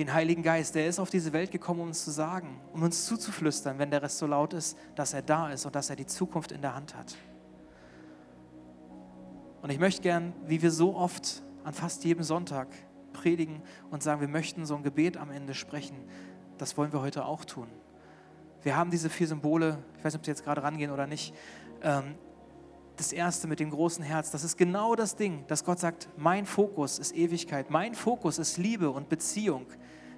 den 0.00 0.14
Heiligen 0.14 0.42
Geist. 0.42 0.74
Der 0.74 0.86
ist 0.86 0.98
auf 0.98 1.10
diese 1.10 1.34
Welt 1.34 1.50
gekommen, 1.50 1.80
um 1.80 1.88
uns 1.88 2.04
zu 2.04 2.10
sagen, 2.10 2.58
um 2.72 2.82
uns 2.82 3.04
zuzuflüstern, 3.04 3.78
wenn 3.78 3.90
der 3.90 4.02
Rest 4.02 4.16
so 4.16 4.26
laut 4.26 4.54
ist, 4.54 4.78
dass 4.94 5.12
er 5.12 5.20
da 5.20 5.50
ist 5.50 5.66
und 5.66 5.74
dass 5.74 5.90
er 5.90 5.96
die 5.96 6.06
Zukunft 6.06 6.52
in 6.52 6.62
der 6.62 6.74
Hand 6.74 6.96
hat. 6.96 7.16
Und 9.60 9.68
ich 9.68 9.78
möchte 9.78 10.00
gern, 10.00 10.32
wie 10.46 10.62
wir 10.62 10.70
so 10.70 10.96
oft 10.96 11.42
an 11.64 11.74
fast 11.74 12.02
jedem 12.04 12.22
Sonntag 12.22 12.68
predigen 13.12 13.62
und 13.90 14.02
sagen, 14.02 14.22
wir 14.22 14.28
möchten 14.28 14.64
so 14.64 14.74
ein 14.74 14.82
Gebet 14.82 15.18
am 15.18 15.30
Ende 15.30 15.52
sprechen. 15.52 15.96
Das 16.56 16.78
wollen 16.78 16.94
wir 16.94 17.02
heute 17.02 17.26
auch 17.26 17.44
tun. 17.44 17.68
Wir 18.62 18.78
haben 18.78 18.90
diese 18.90 19.10
vier 19.10 19.26
Symbole, 19.26 19.76
ich 19.98 20.04
weiß 20.04 20.14
nicht, 20.14 20.20
ob 20.20 20.24
sie 20.24 20.30
jetzt 20.30 20.44
gerade 20.44 20.62
rangehen 20.62 20.92
oder 20.92 21.06
nicht. 21.06 21.34
Das 23.00 23.14
erste 23.14 23.48
mit 23.48 23.60
dem 23.60 23.70
großen 23.70 24.04
Herz, 24.04 24.30
das 24.30 24.44
ist 24.44 24.58
genau 24.58 24.94
das 24.94 25.16
Ding, 25.16 25.44
dass 25.46 25.64
Gott 25.64 25.78
sagt, 25.80 26.10
mein 26.18 26.44
Fokus 26.44 26.98
ist 26.98 27.16
Ewigkeit, 27.16 27.70
mein 27.70 27.94
Fokus 27.94 28.38
ist 28.38 28.58
Liebe 28.58 28.90
und 28.90 29.08
Beziehung 29.08 29.66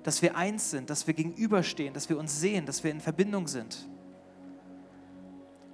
dass 0.03 0.23
wir 0.23 0.37
eins 0.37 0.71
sind, 0.71 0.91
dass 0.91 1.07
wir 1.07 1.15
gegenüberstehen, 1.15 1.95
dass 1.95 2.09
wir 2.09 2.19
uns 2.19 2.41
sehen, 2.41 2.67
dass 2.67 2.83
wir 2.83 2.91
in 2.91 3.01
Verbindung 3.01 3.47
sind. 3.47 3.89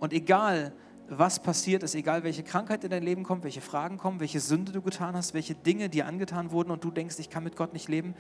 Und 0.01 0.13
egal, 0.13 0.73
was 1.09 1.41
passiert 1.41 1.83
ist, 1.83 1.95
egal 1.95 2.23
welche 2.23 2.43
Krankheit 2.43 2.85
in 2.85 2.91
dein 2.91 3.03
Leben 3.03 3.25
kommt, 3.25 3.45
welche 3.45 3.63
Fragen 3.63 3.97
kommen, 3.97 4.21
welche 4.21 4.41
Sünde 4.41 4.73
du 4.73 4.83
getan 4.83 5.15
hast, 5.17 5.33
welche 5.33 5.55
Dinge 5.55 5.89
dir 5.89 6.07
angetan 6.07 6.51
wurden 6.51 6.71
und 6.71 6.85
du 6.85 6.91
denkst, 6.91 7.19
ich 7.19 7.31
kann 7.31 7.45
mit 7.45 7.57
Gott 7.57 7.73
nicht 7.73 7.89
leben, 7.89 8.15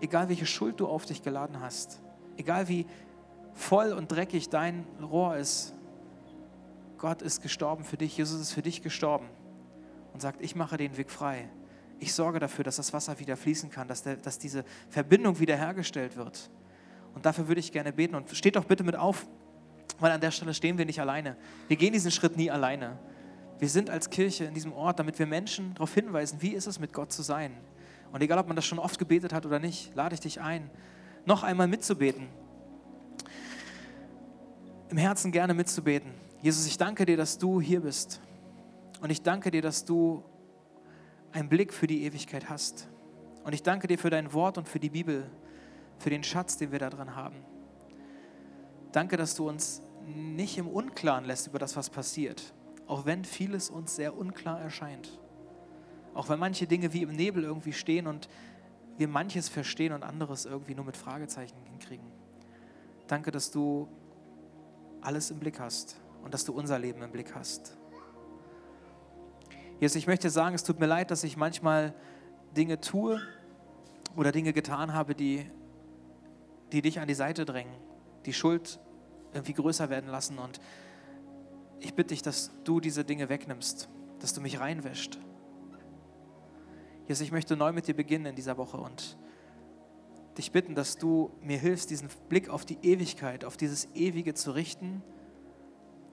egal 0.00 0.28
welche 0.28 0.46
Schuld 0.46 0.80
du 0.80 0.88
auf 0.88 1.04
dich 1.04 1.22
geladen 1.22 1.60
hast, 1.60 2.02
egal 2.36 2.68
wie 2.68 2.86
voll 3.54 3.92
und 3.92 4.10
dreckig 4.10 4.48
dein 4.48 4.84
Rohr 5.00 5.36
ist, 5.36 5.74
Gott 7.02 7.20
ist 7.20 7.42
gestorben 7.42 7.84
für 7.84 7.98
dich, 7.98 8.16
Jesus 8.16 8.40
ist 8.40 8.52
für 8.52 8.62
dich 8.62 8.82
gestorben 8.82 9.26
und 10.14 10.22
sagt, 10.22 10.40
ich 10.40 10.56
mache 10.56 10.78
den 10.78 10.96
Weg 10.96 11.10
frei 11.10 11.50
ich 12.02 12.12
sorge 12.12 12.40
dafür, 12.40 12.64
dass 12.64 12.76
das 12.76 12.92
Wasser 12.92 13.18
wieder 13.20 13.36
fließen 13.36 13.70
kann, 13.70 13.86
dass, 13.86 14.02
der, 14.02 14.16
dass 14.16 14.36
diese 14.36 14.64
Verbindung 14.88 15.38
wiederhergestellt 15.38 16.16
wird. 16.16 16.50
Und 17.14 17.24
dafür 17.24 17.46
würde 17.46 17.60
ich 17.60 17.70
gerne 17.70 17.92
beten. 17.92 18.16
Und 18.16 18.28
steht 18.30 18.56
doch 18.56 18.64
bitte 18.64 18.82
mit 18.82 18.96
auf, 18.96 19.26
Weil 20.00 20.10
an 20.10 20.20
der 20.20 20.32
Stelle 20.32 20.52
stehen 20.52 20.78
wir 20.78 20.84
nicht 20.84 21.00
alleine. 21.00 21.36
Wir 21.68 21.76
gehen 21.76 21.92
diesen 21.92 22.10
Schritt 22.10 22.36
nie 22.36 22.50
alleine. 22.50 22.98
Wir 23.60 23.68
sind 23.68 23.88
als 23.88 24.10
Kirche 24.10 24.44
in 24.46 24.54
diesem 24.54 24.72
Ort, 24.72 24.98
damit 24.98 25.16
wir 25.20 25.26
Menschen 25.26 25.74
darauf 25.74 25.94
hinweisen, 25.94 26.42
wie 26.42 26.54
ist 26.54 26.66
es 26.66 26.80
mit 26.80 26.92
Gott 26.92 27.12
zu 27.12 27.22
sein. 27.22 27.52
Und 28.10 28.20
egal, 28.20 28.38
ob 28.38 28.48
man 28.48 28.56
das 28.56 28.66
schon 28.66 28.80
oft 28.80 28.98
gebetet 28.98 29.32
hat 29.32 29.46
oder 29.46 29.60
nicht, 29.60 29.94
lade 29.94 30.14
ich 30.14 30.20
dich 30.20 30.40
ein, 30.40 30.68
noch 31.24 31.44
einmal 31.44 31.68
mitzubeten. 31.68 32.26
Im 34.88 34.96
Herzen 34.96 35.30
gerne 35.30 35.54
mitzubeten. 35.54 36.10
Jesus, 36.42 36.66
ich 36.66 36.76
danke 36.76 37.06
dir, 37.06 37.16
dass 37.16 37.38
du 37.38 37.60
hier 37.60 37.80
bist. 37.82 38.20
Und 39.00 39.10
ich 39.10 39.22
danke 39.22 39.52
dir, 39.52 39.62
dass 39.62 39.84
du 39.84 40.24
einen 41.30 41.48
Blick 41.48 41.72
für 41.72 41.86
die 41.86 42.02
Ewigkeit 42.02 42.50
hast. 42.50 42.88
Und 43.44 43.52
ich 43.52 43.62
danke 43.62 43.86
dir 43.86 43.96
für 43.96 44.10
dein 44.10 44.32
Wort 44.32 44.58
und 44.58 44.68
für 44.68 44.80
die 44.80 44.90
Bibel, 44.90 45.30
für 45.98 46.10
den 46.10 46.24
Schatz, 46.24 46.56
den 46.56 46.72
wir 46.72 46.80
da 46.80 46.90
drin 46.90 47.14
haben. 47.14 47.36
Danke, 48.90 49.16
dass 49.16 49.36
du 49.36 49.48
uns 49.48 49.82
nicht 50.04 50.58
im 50.58 50.66
Unklaren 50.66 51.24
lässt 51.24 51.46
über 51.46 51.60
das, 51.60 51.76
was 51.76 51.90
passiert, 51.90 52.52
auch 52.88 53.06
wenn 53.06 53.24
vieles 53.24 53.70
uns 53.70 53.94
sehr 53.94 54.18
unklar 54.18 54.60
erscheint. 54.60 55.20
Auch 56.12 56.28
wenn 56.28 56.40
manche 56.40 56.66
Dinge 56.66 56.92
wie 56.92 57.02
im 57.02 57.12
Nebel 57.12 57.44
irgendwie 57.44 57.72
stehen 57.72 58.08
und 58.08 58.28
wir 58.98 59.06
manches 59.06 59.48
verstehen 59.48 59.92
und 59.92 60.02
anderes 60.02 60.44
irgendwie 60.44 60.74
nur 60.74 60.84
mit 60.84 60.96
Fragezeichen 60.96 61.56
hinkriegen. 61.70 62.06
Danke, 63.06 63.30
dass 63.30 63.52
du 63.52 63.86
alles 65.00 65.30
im 65.30 65.38
Blick 65.38 65.60
hast 65.60 66.02
und 66.24 66.34
dass 66.34 66.44
du 66.44 66.52
unser 66.52 66.78
Leben 66.78 67.02
im 67.02 67.12
Blick 67.12 67.34
hast. 67.34 67.76
Jesus, 69.80 69.96
ich 69.96 70.06
möchte 70.06 70.30
sagen, 70.30 70.54
es 70.54 70.62
tut 70.62 70.78
mir 70.78 70.86
leid, 70.86 71.10
dass 71.10 71.24
ich 71.24 71.36
manchmal 71.36 71.92
Dinge 72.56 72.80
tue 72.80 73.20
oder 74.16 74.30
Dinge 74.30 74.52
getan 74.52 74.92
habe, 74.92 75.14
die, 75.14 75.44
die 76.70 76.82
dich 76.82 77.00
an 77.00 77.08
die 77.08 77.14
Seite 77.14 77.44
drängen, 77.44 77.74
die 78.24 78.32
Schuld 78.32 78.78
irgendwie 79.32 79.54
größer 79.54 79.90
werden 79.90 80.08
lassen. 80.08 80.38
Und 80.38 80.60
ich 81.80 81.94
bitte 81.94 82.10
dich, 82.10 82.22
dass 82.22 82.52
du 82.64 82.78
diese 82.78 83.04
Dinge 83.04 83.28
wegnimmst, 83.28 83.88
dass 84.20 84.32
du 84.32 84.40
mich 84.40 84.60
reinwäscht. 84.60 85.18
Jesus, 87.08 87.22
ich 87.22 87.32
möchte 87.32 87.56
neu 87.56 87.72
mit 87.72 87.88
dir 87.88 87.96
beginnen 87.96 88.26
in 88.26 88.36
dieser 88.36 88.56
Woche 88.56 88.76
und 88.76 89.18
dich 90.38 90.52
bitten, 90.52 90.74
dass 90.74 90.96
du 90.96 91.32
mir 91.42 91.58
hilfst, 91.58 91.90
diesen 91.90 92.08
Blick 92.28 92.48
auf 92.48 92.64
die 92.64 92.78
Ewigkeit, 92.82 93.44
auf 93.44 93.56
dieses 93.56 93.88
Ewige 93.94 94.34
zu 94.34 94.52
richten 94.52 95.02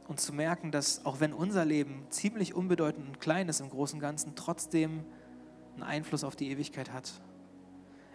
und 0.10 0.20
zu 0.20 0.34
merken, 0.34 0.72
dass 0.72 1.06
auch 1.06 1.20
wenn 1.20 1.34
unser 1.34 1.64
Leben 1.64 2.08
ziemlich 2.10 2.56
unbedeutend 2.56 3.08
und 3.08 3.22
klein 3.22 3.48
ist 3.48 3.60
im 3.60 3.70
Großen 3.70 3.98
und 3.98 4.02
Ganzen, 4.02 4.36
trotzdem 4.36 5.06
einen 5.76 5.84
Einfluss 5.84 6.24
auf 6.24 6.36
die 6.36 6.50
Ewigkeit 6.50 6.92
hat. 6.92 7.12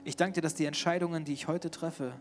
Ich 0.02 0.16
danke 0.16 0.34
dir, 0.34 0.40
dass 0.42 0.54
die 0.54 0.66
Entscheidungen, 0.66 1.24
die 1.24 1.32
ich 1.32 1.46
heute 1.46 1.70
treffe, 1.70 2.12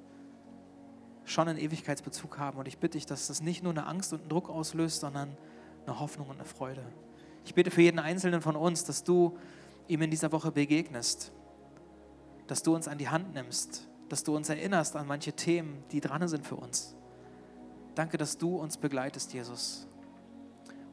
schon 1.25 1.47
einen 1.47 1.57
Ewigkeitsbezug 1.57 2.37
haben. 2.37 2.59
Und 2.59 2.67
ich 2.67 2.77
bitte 2.77 2.97
dich, 2.97 3.07
dass 3.07 3.27
das 3.27 3.41
nicht 3.41 3.63
nur 3.63 3.71
eine 3.71 3.87
Angst 3.87 4.13
und 4.13 4.21
einen 4.21 4.29
Druck 4.29 4.49
auslöst, 4.49 5.01
sondern 5.01 5.35
eine 5.85 5.99
Hoffnung 5.99 6.27
und 6.29 6.35
eine 6.35 6.45
Freude. 6.45 6.83
Ich 7.43 7.55
bitte 7.55 7.71
für 7.71 7.81
jeden 7.81 7.99
Einzelnen 7.99 8.41
von 8.41 8.55
uns, 8.55 8.85
dass 8.85 9.03
du 9.03 9.37
ihm 9.87 10.01
in 10.03 10.11
dieser 10.11 10.31
Woche 10.31 10.51
begegnest, 10.51 11.31
dass 12.47 12.61
du 12.61 12.75
uns 12.75 12.87
an 12.87 12.99
die 12.99 13.09
Hand 13.09 13.33
nimmst, 13.33 13.87
dass 14.07 14.23
du 14.23 14.35
uns 14.35 14.49
erinnerst 14.49 14.95
an 14.95 15.07
manche 15.07 15.33
Themen, 15.33 15.83
die 15.91 15.99
dran 15.99 16.27
sind 16.27 16.45
für 16.45 16.55
uns. 16.55 16.95
Danke, 17.95 18.17
dass 18.17 18.37
du 18.37 18.57
uns 18.57 18.77
begleitest, 18.77 19.33
Jesus. 19.33 19.87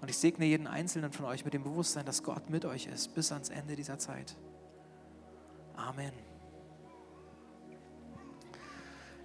Und 0.01 0.09
ich 0.09 0.17
segne 0.17 0.45
jeden 0.47 0.67
Einzelnen 0.67 1.13
von 1.13 1.27
euch 1.27 1.45
mit 1.45 1.55
dem 1.55 1.63
Bewusstsein, 1.63 2.07
dass 2.07 2.23
Gott 2.23 2.49
mit 2.51 2.65
euch 2.65 2.87
ist 2.87 3.15
bis 3.15 3.33
ans 3.33 3.49
Ende 3.49 3.77
dieser 3.77 3.99
Zeit. 3.99 4.37
Amen. 5.77 6.13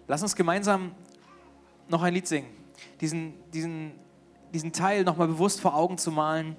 Lass 0.08 0.22
uns 0.22 0.36
gemeinsam 0.36 0.94
noch 1.88 2.02
ein 2.02 2.14
Lied 2.14 2.28
singen. 2.28 2.50
Diesen, 3.02 3.34
diesen, 3.52 3.94
diesen 4.54 4.72
Teil 4.72 5.04
nochmal 5.04 5.28
bewusst 5.28 5.60
vor 5.62 5.76
Augen 5.76 5.98
zu 5.98 6.12
malen, 6.12 6.56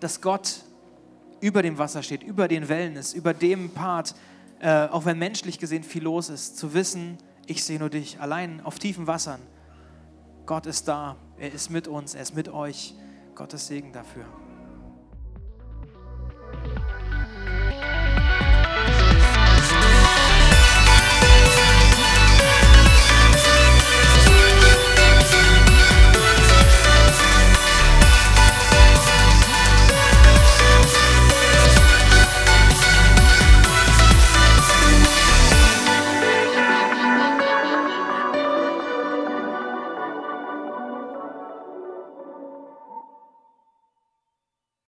dass 0.00 0.20
Gott 0.20 0.62
über 1.40 1.62
dem 1.62 1.78
Wasser 1.78 2.02
steht, 2.02 2.22
über 2.22 2.48
den 2.48 2.68
Wellen 2.68 2.96
ist, 2.96 3.14
über 3.14 3.34
dem 3.34 3.70
Part, 3.70 4.14
äh, 4.60 4.86
auch 4.86 5.04
wenn 5.04 5.18
menschlich 5.18 5.58
gesehen 5.58 5.82
viel 5.82 6.02
los 6.02 6.28
ist, 6.28 6.56
zu 6.56 6.74
wissen, 6.74 7.18
ich 7.46 7.62
sehe 7.62 7.78
nur 7.78 7.90
dich, 7.90 8.20
allein 8.20 8.60
auf 8.62 8.78
tiefen 8.78 9.06
Wassern. 9.06 9.40
Gott 10.46 10.66
ist 10.66 10.86
da, 10.86 11.16
er 11.38 11.52
ist 11.52 11.70
mit 11.70 11.88
uns, 11.88 12.14
er 12.14 12.22
ist 12.22 12.36
mit 12.36 12.48
euch. 12.48 12.94
Gottes 13.34 13.66
Segen 13.66 13.92
dafür. 13.92 14.24